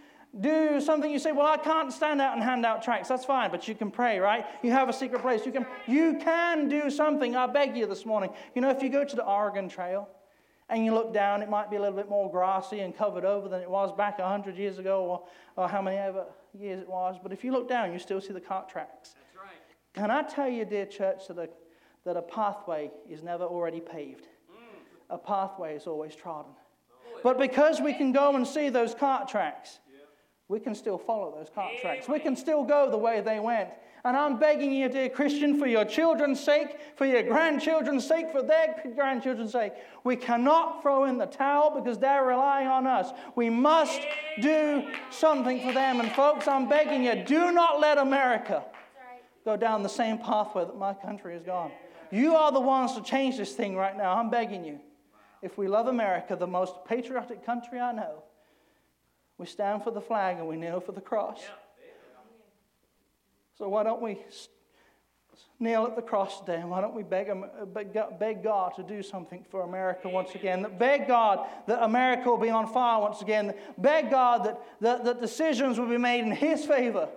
do 0.40 0.80
something 0.80 1.10
you 1.10 1.18
say 1.18 1.30
well 1.32 1.46
i 1.46 1.58
can't 1.58 1.92
stand 1.92 2.20
out 2.20 2.34
and 2.34 2.42
hand 2.42 2.64
out 2.64 2.82
tracts. 2.82 3.08
That's 3.08 3.24
fine 3.24 3.50
but 3.50 3.68
you 3.68 3.74
can 3.74 3.90
pray 3.90 4.18
right? 4.18 4.46
You 4.62 4.70
have 4.70 4.88
a 4.88 4.92
secret 4.92 5.20
place. 5.20 5.44
You 5.44 5.52
can 5.52 5.66
you 5.86 6.18
can 6.18 6.68
do 6.68 6.90
something. 6.90 7.36
I 7.36 7.46
beg 7.46 7.76
you 7.76 7.86
this 7.86 8.06
morning. 8.06 8.30
You 8.54 8.62
know 8.62 8.70
if 8.70 8.82
you 8.82 8.88
go 8.88 9.04
to 9.04 9.16
the 9.16 9.24
oregon 9.24 9.68
trail 9.68 10.08
and 10.70 10.84
you 10.86 10.94
look 10.94 11.12
down 11.12 11.42
it 11.42 11.50
might 11.50 11.70
be 11.70 11.76
a 11.76 11.80
little 11.80 11.96
bit 11.96 12.08
more 12.08 12.30
grassy 12.30 12.80
and 12.80 12.96
covered 12.96 13.26
over 13.26 13.48
than 13.48 13.60
it 13.60 13.68
was 13.68 13.92
back 13.92 14.18
100 14.18 14.56
years 14.56 14.78
ago 14.78 15.04
or, 15.04 15.24
or 15.56 15.68
how 15.68 15.82
many 15.82 15.98
ever 15.98 16.24
years 16.58 16.80
it 16.80 16.88
was 16.88 17.16
but 17.22 17.32
if 17.32 17.44
you 17.44 17.52
look 17.52 17.68
down 17.68 17.92
you 17.92 17.98
still 17.98 18.20
see 18.20 18.32
the 18.32 18.40
cart 18.40 18.70
tracks. 18.70 19.14
That's 19.14 19.36
right. 19.36 19.94
Can 19.94 20.10
i 20.10 20.22
tell 20.22 20.48
you 20.48 20.64
dear 20.64 20.86
church 20.86 21.28
that 21.28 21.38
a, 21.38 21.48
that 22.06 22.16
a 22.16 22.22
pathway 22.22 22.90
is 23.08 23.22
never 23.22 23.44
already 23.44 23.80
paved. 23.80 24.24
Mm. 24.50 24.56
a 25.10 25.18
pathway 25.18 25.76
is 25.76 25.86
always 25.86 26.16
trodden. 26.16 26.52
But 27.22 27.38
because 27.38 27.80
we 27.80 27.92
can 27.92 28.10
go 28.10 28.34
and 28.34 28.46
see 28.46 28.68
those 28.68 28.94
cart 28.94 29.28
tracks 29.28 29.78
We 30.52 30.60
can 30.60 30.74
still 30.74 30.98
follow 30.98 31.34
those 31.34 31.48
contracts. 31.54 32.08
We 32.08 32.18
can 32.18 32.36
still 32.36 32.62
go 32.62 32.90
the 32.90 32.98
way 32.98 33.22
they 33.22 33.40
went. 33.40 33.70
And 34.04 34.14
I'm 34.14 34.38
begging 34.38 34.70
you, 34.70 34.90
dear 34.90 35.08
Christian, 35.08 35.58
for 35.58 35.66
your 35.66 35.86
children's 35.86 36.40
sake, 36.40 36.76
for 36.94 37.06
your 37.06 37.22
grandchildren's 37.22 38.06
sake, 38.06 38.30
for 38.30 38.42
their 38.42 38.76
grandchildren's 38.94 39.52
sake, 39.52 39.72
we 40.04 40.14
cannot 40.14 40.82
throw 40.82 41.04
in 41.04 41.16
the 41.16 41.24
towel 41.24 41.70
because 41.70 41.98
they're 41.98 42.26
relying 42.26 42.66
on 42.66 42.86
us. 42.86 43.12
We 43.34 43.48
must 43.48 44.02
do 44.42 44.88
something 45.08 45.66
for 45.66 45.72
them. 45.72 46.00
And 46.00 46.12
folks, 46.12 46.46
I'm 46.46 46.68
begging 46.68 47.04
you, 47.04 47.24
do 47.24 47.50
not 47.50 47.80
let 47.80 47.96
America 47.96 48.62
go 49.46 49.56
down 49.56 49.82
the 49.82 49.88
same 49.88 50.18
pathway 50.18 50.66
that 50.66 50.76
my 50.76 50.92
country 50.92 51.32
has 51.32 51.42
gone. 51.42 51.70
You 52.10 52.36
are 52.36 52.52
the 52.52 52.60
ones 52.60 52.94
to 52.96 53.02
change 53.02 53.38
this 53.38 53.54
thing 53.54 53.74
right 53.74 53.96
now. 53.96 54.18
I'm 54.18 54.28
begging 54.28 54.66
you. 54.66 54.80
If 55.40 55.56
we 55.56 55.66
love 55.66 55.86
America, 55.86 56.36
the 56.36 56.46
most 56.46 56.74
patriotic 56.84 57.42
country 57.46 57.80
I 57.80 57.92
know, 57.92 58.24
we 59.38 59.46
stand 59.46 59.82
for 59.82 59.90
the 59.90 60.00
flag 60.00 60.38
and 60.38 60.46
we 60.46 60.56
kneel 60.56 60.80
for 60.80 60.92
the 60.92 61.00
cross. 61.00 61.42
So 63.58 63.68
why 63.68 63.82
don't 63.82 64.02
we 64.02 64.18
kneel 65.58 65.86
at 65.86 65.94
the 65.94 66.02
cross 66.02 66.40
today 66.40 66.56
and 66.56 66.70
why 66.70 66.80
don't 66.80 66.94
we 66.94 67.02
beg, 67.02 67.30
beg 68.18 68.42
God 68.42 68.74
to 68.76 68.82
do 68.82 69.02
something 69.02 69.44
for 69.50 69.62
America 69.62 70.08
once 70.08 70.34
again? 70.34 70.66
Beg 70.78 71.06
God 71.06 71.46
that 71.66 71.82
America 71.82 72.28
will 72.28 72.38
be 72.38 72.50
on 72.50 72.72
fire 72.72 73.00
once 73.00 73.22
again. 73.22 73.54
Beg 73.78 74.10
God 74.10 74.44
that, 74.44 74.60
that, 74.80 75.04
that 75.04 75.20
decisions 75.20 75.78
will 75.78 75.88
be 75.88 75.98
made 75.98 76.20
in 76.20 76.32
His 76.32 76.64
favor. 76.64 77.08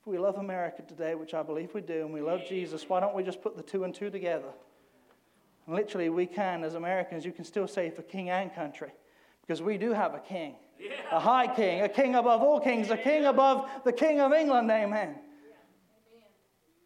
If 0.00 0.06
we 0.06 0.18
love 0.18 0.36
America 0.36 0.82
today, 0.82 1.14
which 1.14 1.34
I 1.34 1.42
believe 1.42 1.74
we 1.74 1.80
do, 1.80 2.02
and 2.04 2.12
we 2.12 2.20
love 2.20 2.40
Jesus, 2.48 2.88
why 2.88 3.00
don't 3.00 3.14
we 3.14 3.22
just 3.22 3.42
put 3.42 3.56
the 3.56 3.62
two 3.62 3.84
and 3.84 3.94
two 3.94 4.10
together? 4.10 4.48
Literally, 5.66 6.08
we 6.08 6.24
can, 6.24 6.64
as 6.64 6.74
Americans, 6.74 7.26
you 7.26 7.32
can 7.32 7.44
still 7.44 7.68
say 7.68 7.90
for 7.90 8.00
king 8.02 8.30
and 8.30 8.54
country, 8.54 8.90
because 9.42 9.60
we 9.60 9.76
do 9.76 9.92
have 9.92 10.14
a 10.14 10.20
king. 10.20 10.54
Yeah. 10.78 10.90
A 11.10 11.18
high 11.18 11.52
king, 11.54 11.82
a 11.82 11.88
king 11.88 12.14
above 12.14 12.42
all 12.42 12.60
kings, 12.60 12.90
a 12.90 12.96
king 12.96 13.24
above 13.24 13.68
the 13.84 13.92
king 13.92 14.20
of 14.20 14.32
England, 14.32 14.70
amen. 14.70 15.16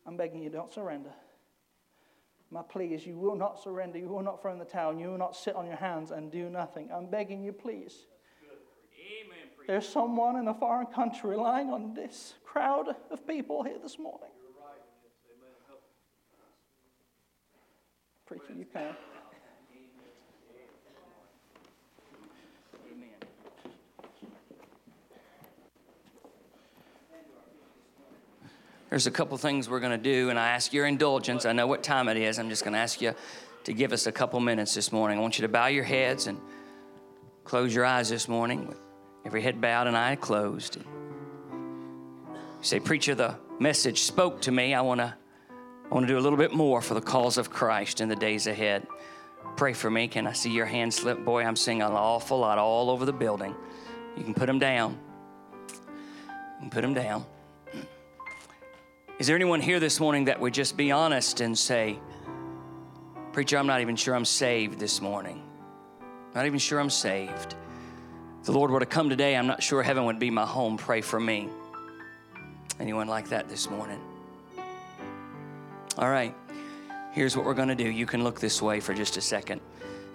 I'm 0.06 0.16
begging 0.16 0.42
you, 0.42 0.50
don't 0.50 0.72
surrender. 0.72 1.12
My 2.50 2.62
plea 2.62 2.94
is 2.94 3.06
you 3.06 3.16
will 3.16 3.36
not 3.36 3.62
surrender, 3.62 3.98
you 3.98 4.08
will 4.08 4.22
not 4.22 4.42
throw 4.42 4.52
in 4.52 4.58
the 4.58 4.64
towel, 4.64 4.98
you 4.98 5.08
will 5.08 5.18
not 5.18 5.36
sit 5.36 5.54
on 5.54 5.66
your 5.66 5.76
hands 5.76 6.10
and 6.10 6.30
do 6.30 6.50
nothing. 6.50 6.90
I'm 6.92 7.06
begging 7.06 7.42
you, 7.42 7.52
please. 7.52 8.06
Amen, 9.24 9.38
There's 9.66 9.88
someone 9.88 10.36
in 10.36 10.48
a 10.48 10.54
foreign 10.54 10.86
country 10.86 11.30
relying 11.30 11.70
on 11.70 11.94
this 11.94 12.34
crowd 12.44 12.94
of 13.10 13.26
people 13.26 13.62
here 13.62 13.78
this 13.82 13.98
morning. 13.98 14.28
Preacher, 18.26 18.54
you 18.56 18.64
can. 18.64 18.94
There's 28.92 29.06
a 29.06 29.10
couple 29.10 29.38
things 29.38 29.70
we're 29.70 29.80
going 29.80 29.98
to 29.98 30.12
do, 30.12 30.28
and 30.28 30.38
I 30.38 30.50
ask 30.50 30.70
your 30.74 30.84
indulgence. 30.84 31.46
I 31.46 31.52
know 31.52 31.66
what 31.66 31.82
time 31.82 32.08
it 32.08 32.18
is. 32.18 32.38
I'm 32.38 32.50
just 32.50 32.62
going 32.62 32.74
to 32.74 32.78
ask 32.78 33.00
you 33.00 33.14
to 33.64 33.72
give 33.72 33.90
us 33.90 34.06
a 34.06 34.12
couple 34.12 34.38
minutes 34.38 34.74
this 34.74 34.92
morning. 34.92 35.16
I 35.16 35.22
want 35.22 35.38
you 35.38 35.42
to 35.42 35.48
bow 35.48 35.68
your 35.68 35.82
heads 35.82 36.26
and 36.26 36.38
close 37.42 37.74
your 37.74 37.86
eyes 37.86 38.10
this 38.10 38.28
morning 38.28 38.66
with 38.66 38.78
every 39.24 39.40
head 39.40 39.62
bowed 39.62 39.86
and 39.86 39.96
eye 39.96 40.16
closed. 40.16 40.76
You 40.76 40.84
say, 42.60 42.80
Preacher, 42.80 43.14
the 43.14 43.36
message 43.58 44.02
spoke 44.02 44.42
to 44.42 44.52
me. 44.52 44.74
I 44.74 44.82
want 44.82 45.00
to 45.00 45.14
I 45.90 45.94
want 45.94 46.06
to 46.06 46.12
do 46.12 46.18
a 46.18 46.20
little 46.20 46.36
bit 46.36 46.52
more 46.52 46.82
for 46.82 46.92
the 46.92 47.00
cause 47.00 47.38
of 47.38 47.48
Christ 47.48 48.02
in 48.02 48.10
the 48.10 48.16
days 48.16 48.46
ahead. 48.46 48.86
Pray 49.56 49.72
for 49.72 49.90
me. 49.90 50.06
Can 50.06 50.26
I 50.26 50.34
see 50.34 50.52
your 50.52 50.66
hand 50.66 50.92
slip? 50.92 51.24
Boy, 51.24 51.44
I'm 51.44 51.56
seeing 51.56 51.80
an 51.80 51.92
awful 51.92 52.40
lot 52.40 52.58
all 52.58 52.90
over 52.90 53.06
the 53.06 53.12
building. 53.14 53.54
You 54.18 54.22
can 54.22 54.34
put 54.34 54.44
them 54.44 54.58
down. 54.58 54.98
You 55.70 56.60
can 56.60 56.68
put 56.68 56.82
them 56.82 56.92
down. 56.92 57.24
Is 59.22 59.28
there 59.28 59.36
anyone 59.36 59.60
here 59.60 59.78
this 59.78 60.00
morning 60.00 60.24
that 60.24 60.40
would 60.40 60.52
just 60.52 60.76
be 60.76 60.90
honest 60.90 61.40
and 61.40 61.56
say, 61.56 62.00
Preacher, 63.32 63.56
I'm 63.56 63.68
not 63.68 63.80
even 63.80 63.94
sure 63.94 64.16
I'm 64.16 64.24
saved 64.24 64.80
this 64.80 65.00
morning. 65.00 65.40
Not 66.34 66.44
even 66.46 66.58
sure 66.58 66.80
I'm 66.80 66.90
saved. 66.90 67.54
If 68.40 68.46
the 68.46 68.50
Lord 68.50 68.72
were 68.72 68.80
to 68.80 68.84
come 68.84 69.08
today, 69.08 69.36
I'm 69.36 69.46
not 69.46 69.62
sure 69.62 69.80
heaven 69.80 70.06
would 70.06 70.18
be 70.18 70.28
my 70.28 70.44
home. 70.44 70.76
Pray 70.76 71.02
for 71.02 71.20
me. 71.20 71.48
Anyone 72.80 73.06
like 73.06 73.28
that 73.28 73.48
this 73.48 73.70
morning? 73.70 74.00
All 75.98 76.10
right, 76.10 76.34
here's 77.12 77.36
what 77.36 77.46
we're 77.46 77.54
going 77.54 77.68
to 77.68 77.76
do. 77.76 77.88
You 77.88 78.06
can 78.06 78.24
look 78.24 78.40
this 78.40 78.60
way 78.60 78.80
for 78.80 78.92
just 78.92 79.16
a 79.18 79.20
second. 79.20 79.60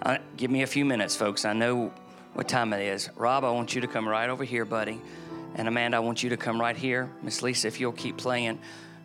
Uh, 0.02 0.18
give 0.36 0.50
me 0.50 0.64
a 0.64 0.66
few 0.66 0.84
minutes, 0.84 1.16
folks. 1.16 1.46
I 1.46 1.54
know 1.54 1.94
what 2.34 2.46
time 2.46 2.74
it 2.74 2.82
is. 2.82 3.08
Rob, 3.16 3.42
I 3.42 3.50
want 3.52 3.74
you 3.74 3.80
to 3.80 3.88
come 3.88 4.06
right 4.06 4.28
over 4.28 4.44
here, 4.44 4.66
buddy. 4.66 5.00
And 5.54 5.66
Amanda, 5.66 5.96
I 5.96 6.00
want 6.00 6.22
you 6.22 6.28
to 6.28 6.36
come 6.36 6.60
right 6.60 6.76
here. 6.76 7.10
Miss 7.22 7.40
Lisa, 7.40 7.68
if 7.68 7.80
you'll 7.80 7.92
keep 7.92 8.18
playing. 8.18 8.58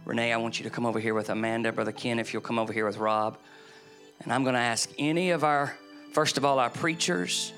Renee, 0.05 0.33
I 0.33 0.37
want 0.37 0.59
you 0.59 0.63
to 0.65 0.69
come 0.69 0.85
over 0.85 0.99
here 0.99 1.13
with 1.13 1.29
Amanda. 1.29 1.71
Brother 1.71 1.93
Ken, 1.93 2.19
if 2.19 2.33
you'll 2.33 2.41
come 2.41 2.59
over 2.59 2.73
here 2.73 2.85
with 2.85 2.97
Rob. 2.97 3.37
And 4.21 4.33
I'm 4.33 4.43
going 4.43 4.55
to 4.55 4.59
ask 4.59 4.89
any 4.97 5.31
of 5.31 5.45
our, 5.45 5.77
first 6.11 6.37
of 6.37 6.43
all, 6.43 6.59
our 6.59 6.69
preachers 6.69 7.53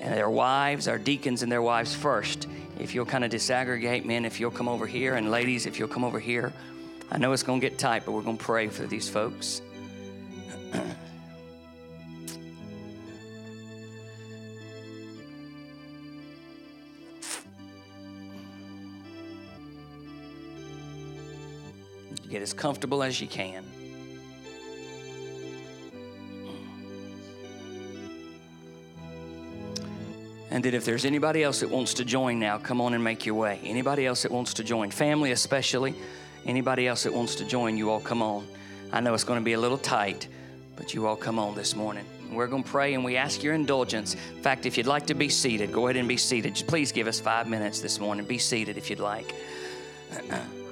and 0.00 0.12
their 0.12 0.28
wives, 0.28 0.88
our 0.88 0.98
deacons 0.98 1.42
and 1.42 1.52
their 1.52 1.62
wives 1.62 1.94
first. 1.94 2.48
If 2.80 2.92
you'll 2.94 3.06
kind 3.06 3.24
of 3.24 3.30
disaggregate, 3.30 4.04
men, 4.04 4.24
if 4.24 4.40
you'll 4.40 4.50
come 4.50 4.68
over 4.68 4.86
here, 4.86 5.14
and 5.14 5.30
ladies, 5.30 5.66
if 5.66 5.78
you'll 5.78 5.88
come 5.88 6.04
over 6.04 6.18
here. 6.18 6.52
I 7.12 7.18
know 7.18 7.32
it's 7.32 7.44
going 7.44 7.60
to 7.60 7.68
get 7.68 7.78
tight, 7.78 8.04
but 8.04 8.12
we're 8.12 8.22
going 8.22 8.38
to 8.38 8.44
pray 8.44 8.66
for 8.66 8.86
these 8.86 9.08
folks. 9.08 9.62
Get 22.34 22.42
as 22.42 22.52
comfortable 22.52 23.04
as 23.04 23.20
you 23.20 23.28
can. 23.28 23.64
And 30.50 30.64
that 30.64 30.74
if 30.74 30.84
there's 30.84 31.04
anybody 31.04 31.44
else 31.44 31.60
that 31.60 31.70
wants 31.70 31.94
to 31.94 32.04
join 32.04 32.40
now, 32.40 32.58
come 32.58 32.80
on 32.80 32.92
and 32.92 33.04
make 33.04 33.24
your 33.24 33.36
way. 33.36 33.60
Anybody 33.62 34.04
else 34.04 34.24
that 34.24 34.32
wants 34.32 34.52
to 34.54 34.64
join, 34.64 34.90
family 34.90 35.30
especially, 35.30 35.94
anybody 36.44 36.88
else 36.88 37.04
that 37.04 37.14
wants 37.14 37.36
to 37.36 37.44
join, 37.44 37.78
you 37.78 37.88
all 37.88 38.00
come 38.00 38.20
on. 38.20 38.44
I 38.92 38.98
know 38.98 39.14
it's 39.14 39.22
going 39.22 39.38
to 39.38 39.44
be 39.44 39.52
a 39.52 39.60
little 39.60 39.78
tight, 39.78 40.26
but 40.74 40.92
you 40.92 41.06
all 41.06 41.14
come 41.14 41.38
on 41.38 41.54
this 41.54 41.76
morning. 41.76 42.04
We're 42.32 42.48
going 42.48 42.64
to 42.64 42.68
pray 42.68 42.94
and 42.94 43.04
we 43.04 43.16
ask 43.16 43.44
your 43.44 43.54
indulgence. 43.54 44.16
In 44.34 44.42
fact, 44.42 44.66
if 44.66 44.76
you'd 44.76 44.88
like 44.88 45.06
to 45.06 45.14
be 45.14 45.28
seated, 45.28 45.70
go 45.70 45.86
ahead 45.86 45.98
and 45.98 46.08
be 46.08 46.16
seated. 46.16 46.56
Just 46.56 46.66
please 46.66 46.90
give 46.90 47.06
us 47.06 47.20
five 47.20 47.46
minutes 47.46 47.78
this 47.78 48.00
morning. 48.00 48.26
Be 48.26 48.38
seated 48.38 48.76
if 48.76 48.90
you'd 48.90 48.98
like. 48.98 49.32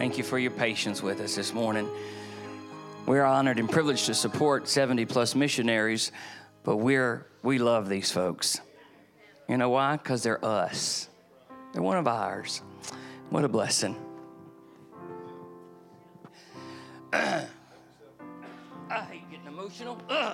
Thank 0.00 0.16
you 0.16 0.24
for 0.24 0.38
your 0.38 0.52
patience 0.52 1.02
with 1.02 1.20
us 1.20 1.36
this 1.36 1.52
morning. 1.52 1.86
We're 3.04 3.22
honored 3.22 3.58
and 3.58 3.70
privileged 3.70 4.06
to 4.06 4.14
support 4.14 4.66
70 4.66 5.04
plus 5.04 5.34
missionaries, 5.34 6.10
but 6.64 6.78
we're 6.78 7.26
we 7.42 7.58
love 7.58 7.90
these 7.90 8.10
folks. 8.10 8.62
You 9.46 9.58
know 9.58 9.68
why? 9.68 9.98
Because 9.98 10.22
they're 10.22 10.42
us. 10.42 11.10
They're 11.74 11.82
one 11.82 11.98
of 11.98 12.08
ours. 12.08 12.62
What 13.28 13.44
a 13.44 13.48
blessing. 13.48 13.94
I 17.12 17.44
hate 18.88 19.30
getting 19.30 19.48
emotional. 19.48 19.98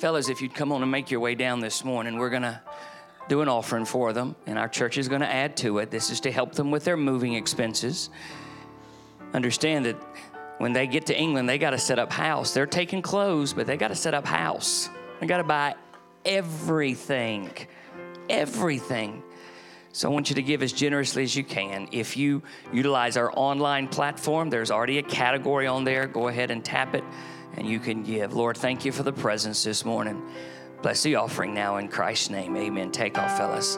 Fellas, 0.00 0.28
if 0.28 0.42
you'd 0.42 0.54
come 0.54 0.72
on 0.72 0.82
and 0.82 0.90
make 0.90 1.12
your 1.12 1.20
way 1.20 1.36
down 1.36 1.60
this 1.60 1.84
morning, 1.84 2.18
we're 2.18 2.30
to 2.42 2.60
do 3.28 3.42
an 3.42 3.48
offering 3.48 3.84
for 3.84 4.12
them, 4.12 4.34
and 4.46 4.58
our 4.58 4.68
church 4.68 4.98
is 4.98 5.08
going 5.08 5.20
to 5.20 5.32
add 5.32 5.56
to 5.58 5.78
it. 5.78 5.90
This 5.90 6.10
is 6.10 6.20
to 6.20 6.32
help 6.32 6.54
them 6.54 6.70
with 6.70 6.84
their 6.84 6.96
moving 6.96 7.34
expenses. 7.34 8.10
Understand 9.34 9.84
that 9.86 9.96
when 10.58 10.72
they 10.72 10.86
get 10.86 11.06
to 11.06 11.18
England, 11.18 11.48
they 11.48 11.58
got 11.58 11.70
to 11.70 11.78
set 11.78 11.98
up 11.98 12.12
house. 12.12 12.52
They're 12.52 12.66
taking 12.66 13.02
clothes, 13.02 13.52
but 13.52 13.66
they 13.66 13.76
got 13.76 13.88
to 13.88 13.94
set 13.94 14.14
up 14.14 14.26
house. 14.26 14.88
They 15.20 15.26
got 15.26 15.38
to 15.38 15.44
buy 15.44 15.74
everything. 16.24 17.50
Everything. 18.28 19.22
So 19.92 20.08
I 20.08 20.12
want 20.12 20.30
you 20.30 20.36
to 20.36 20.42
give 20.42 20.62
as 20.62 20.72
generously 20.72 21.22
as 21.22 21.34
you 21.34 21.44
can. 21.44 21.88
If 21.92 22.16
you 22.16 22.42
utilize 22.72 23.16
our 23.16 23.32
online 23.36 23.88
platform, 23.88 24.50
there's 24.50 24.70
already 24.70 24.98
a 24.98 25.02
category 25.02 25.66
on 25.66 25.84
there. 25.84 26.06
Go 26.06 26.28
ahead 26.28 26.50
and 26.50 26.64
tap 26.64 26.94
it 26.94 27.04
and 27.56 27.66
you 27.66 27.80
can 27.80 28.02
give. 28.02 28.34
Lord, 28.34 28.56
thank 28.56 28.84
you 28.84 28.92
for 28.92 29.02
the 29.02 29.12
presence 29.12 29.64
this 29.64 29.84
morning. 29.84 30.22
Bless 30.82 31.02
the 31.02 31.16
offering 31.16 31.54
now 31.54 31.76
in 31.78 31.88
Christ's 31.88 32.30
name. 32.30 32.56
Amen. 32.56 32.90
Take 32.90 33.18
off, 33.18 33.36
fellas. 33.36 33.76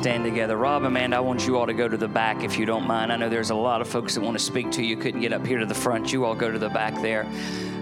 Stand 0.00 0.24
together. 0.24 0.56
Rob, 0.56 0.84
Amanda, 0.84 1.18
I 1.18 1.20
want 1.20 1.46
you 1.46 1.58
all 1.58 1.66
to 1.66 1.74
go 1.74 1.86
to 1.86 1.96
the 1.98 2.08
back 2.08 2.42
if 2.42 2.58
you 2.58 2.64
don't 2.64 2.86
mind. 2.86 3.12
I 3.12 3.16
know 3.16 3.28
there's 3.28 3.50
a 3.50 3.54
lot 3.54 3.82
of 3.82 3.88
folks 3.88 4.14
that 4.14 4.22
want 4.22 4.38
to 4.38 4.42
speak 4.42 4.70
to 4.70 4.82
you, 4.82 4.96
couldn't 4.96 5.20
get 5.20 5.34
up 5.34 5.46
here 5.46 5.58
to 5.58 5.66
the 5.66 5.74
front. 5.74 6.10
You 6.10 6.24
all 6.24 6.34
go 6.34 6.50
to 6.50 6.58
the 6.58 6.70
back 6.70 6.94
there. 7.02 7.26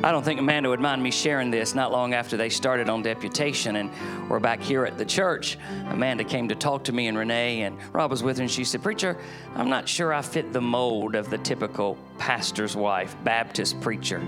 I 0.03 0.11
don't 0.11 0.24
think 0.24 0.40
Amanda 0.40 0.69
would 0.69 0.81
mind 0.81 1.01
me 1.01 1.12
sharing 1.12 1.53
this. 1.53 1.77
Not 1.77 1.93
long 1.93 2.15
after 2.15 2.36
they 2.36 2.49
started 2.49 2.89
on 2.89 3.03
deputation, 3.03 3.77
and 3.77 3.93
we're 4.28 4.40
back 4.40 4.61
here 4.61 4.85
at 4.85 4.99
the 4.99 5.05
church, 5.05 5.59
Amanda 5.90 6.24
came 6.24 6.49
to 6.49 6.57
talk 6.57 6.82
to 6.85 6.93
me 6.93 7.07
and 7.07 7.16
Renee, 7.16 7.62
and 7.62 7.78
Rob 7.95 8.11
was 8.11 8.24
with 8.24 8.39
her, 8.39 8.43
and 8.43 8.51
she 8.51 8.65
said, 8.65 8.82
Preacher, 8.82 9.16
I'm 9.55 9.70
not 9.70 9.89
sure 9.89 10.12
I 10.12 10.23
fit 10.23 10.53
the 10.53 10.61
mold 10.61 11.15
of 11.15 11.31
the 11.31 11.39
typical 11.39 11.97
pastor's 12.19 12.74
wife, 12.74 13.15
Baptist 13.23 13.81
preacher. 13.81 14.19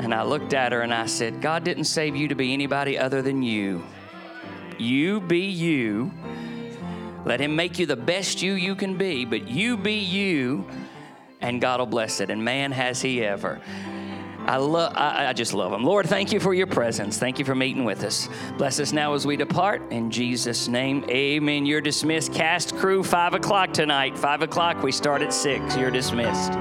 And 0.00 0.12
I 0.12 0.24
looked 0.24 0.54
at 0.54 0.72
her 0.72 0.80
and 0.80 0.92
I 0.92 1.06
said, 1.06 1.40
God 1.40 1.62
didn't 1.62 1.84
save 1.84 2.16
you 2.16 2.26
to 2.26 2.34
be 2.34 2.52
anybody 2.52 2.98
other 2.98 3.22
than 3.22 3.44
you. 3.44 3.84
You 4.76 5.20
be 5.20 5.46
you. 5.46 6.10
Let 7.24 7.40
Him 7.40 7.54
make 7.56 7.78
you 7.78 7.86
the 7.86 7.96
best 7.96 8.42
you 8.42 8.54
you 8.54 8.74
can 8.74 8.96
be, 8.96 9.24
but 9.24 9.48
you 9.48 9.76
be 9.76 9.94
you, 9.94 10.66
and 11.40 11.60
God 11.60 11.80
will 11.80 11.86
bless 11.86 12.20
it. 12.20 12.30
And 12.30 12.44
man, 12.44 12.72
has 12.72 13.00
He 13.00 13.24
ever. 13.24 13.60
I 14.46 14.56
love. 14.56 14.92
I, 14.96 15.28
I 15.28 15.32
just 15.32 15.54
love 15.54 15.72
Him. 15.72 15.84
Lord, 15.84 16.08
thank 16.08 16.32
you 16.32 16.40
for 16.40 16.52
your 16.52 16.66
presence. 16.66 17.16
Thank 17.16 17.38
you 17.38 17.44
for 17.44 17.54
meeting 17.54 17.84
with 17.84 18.02
us. 18.02 18.28
Bless 18.58 18.80
us 18.80 18.92
now 18.92 19.14
as 19.14 19.24
we 19.26 19.36
depart. 19.36 19.92
In 19.92 20.10
Jesus' 20.10 20.66
name, 20.66 21.04
Amen. 21.08 21.64
You're 21.64 21.80
dismissed. 21.80 22.32
Cast 22.32 22.74
crew, 22.76 23.04
five 23.04 23.34
o'clock 23.34 23.72
tonight. 23.72 24.18
Five 24.18 24.42
o'clock. 24.42 24.82
We 24.82 24.90
start 24.90 25.22
at 25.22 25.32
six. 25.32 25.76
You're 25.76 25.92
dismissed. 25.92 26.52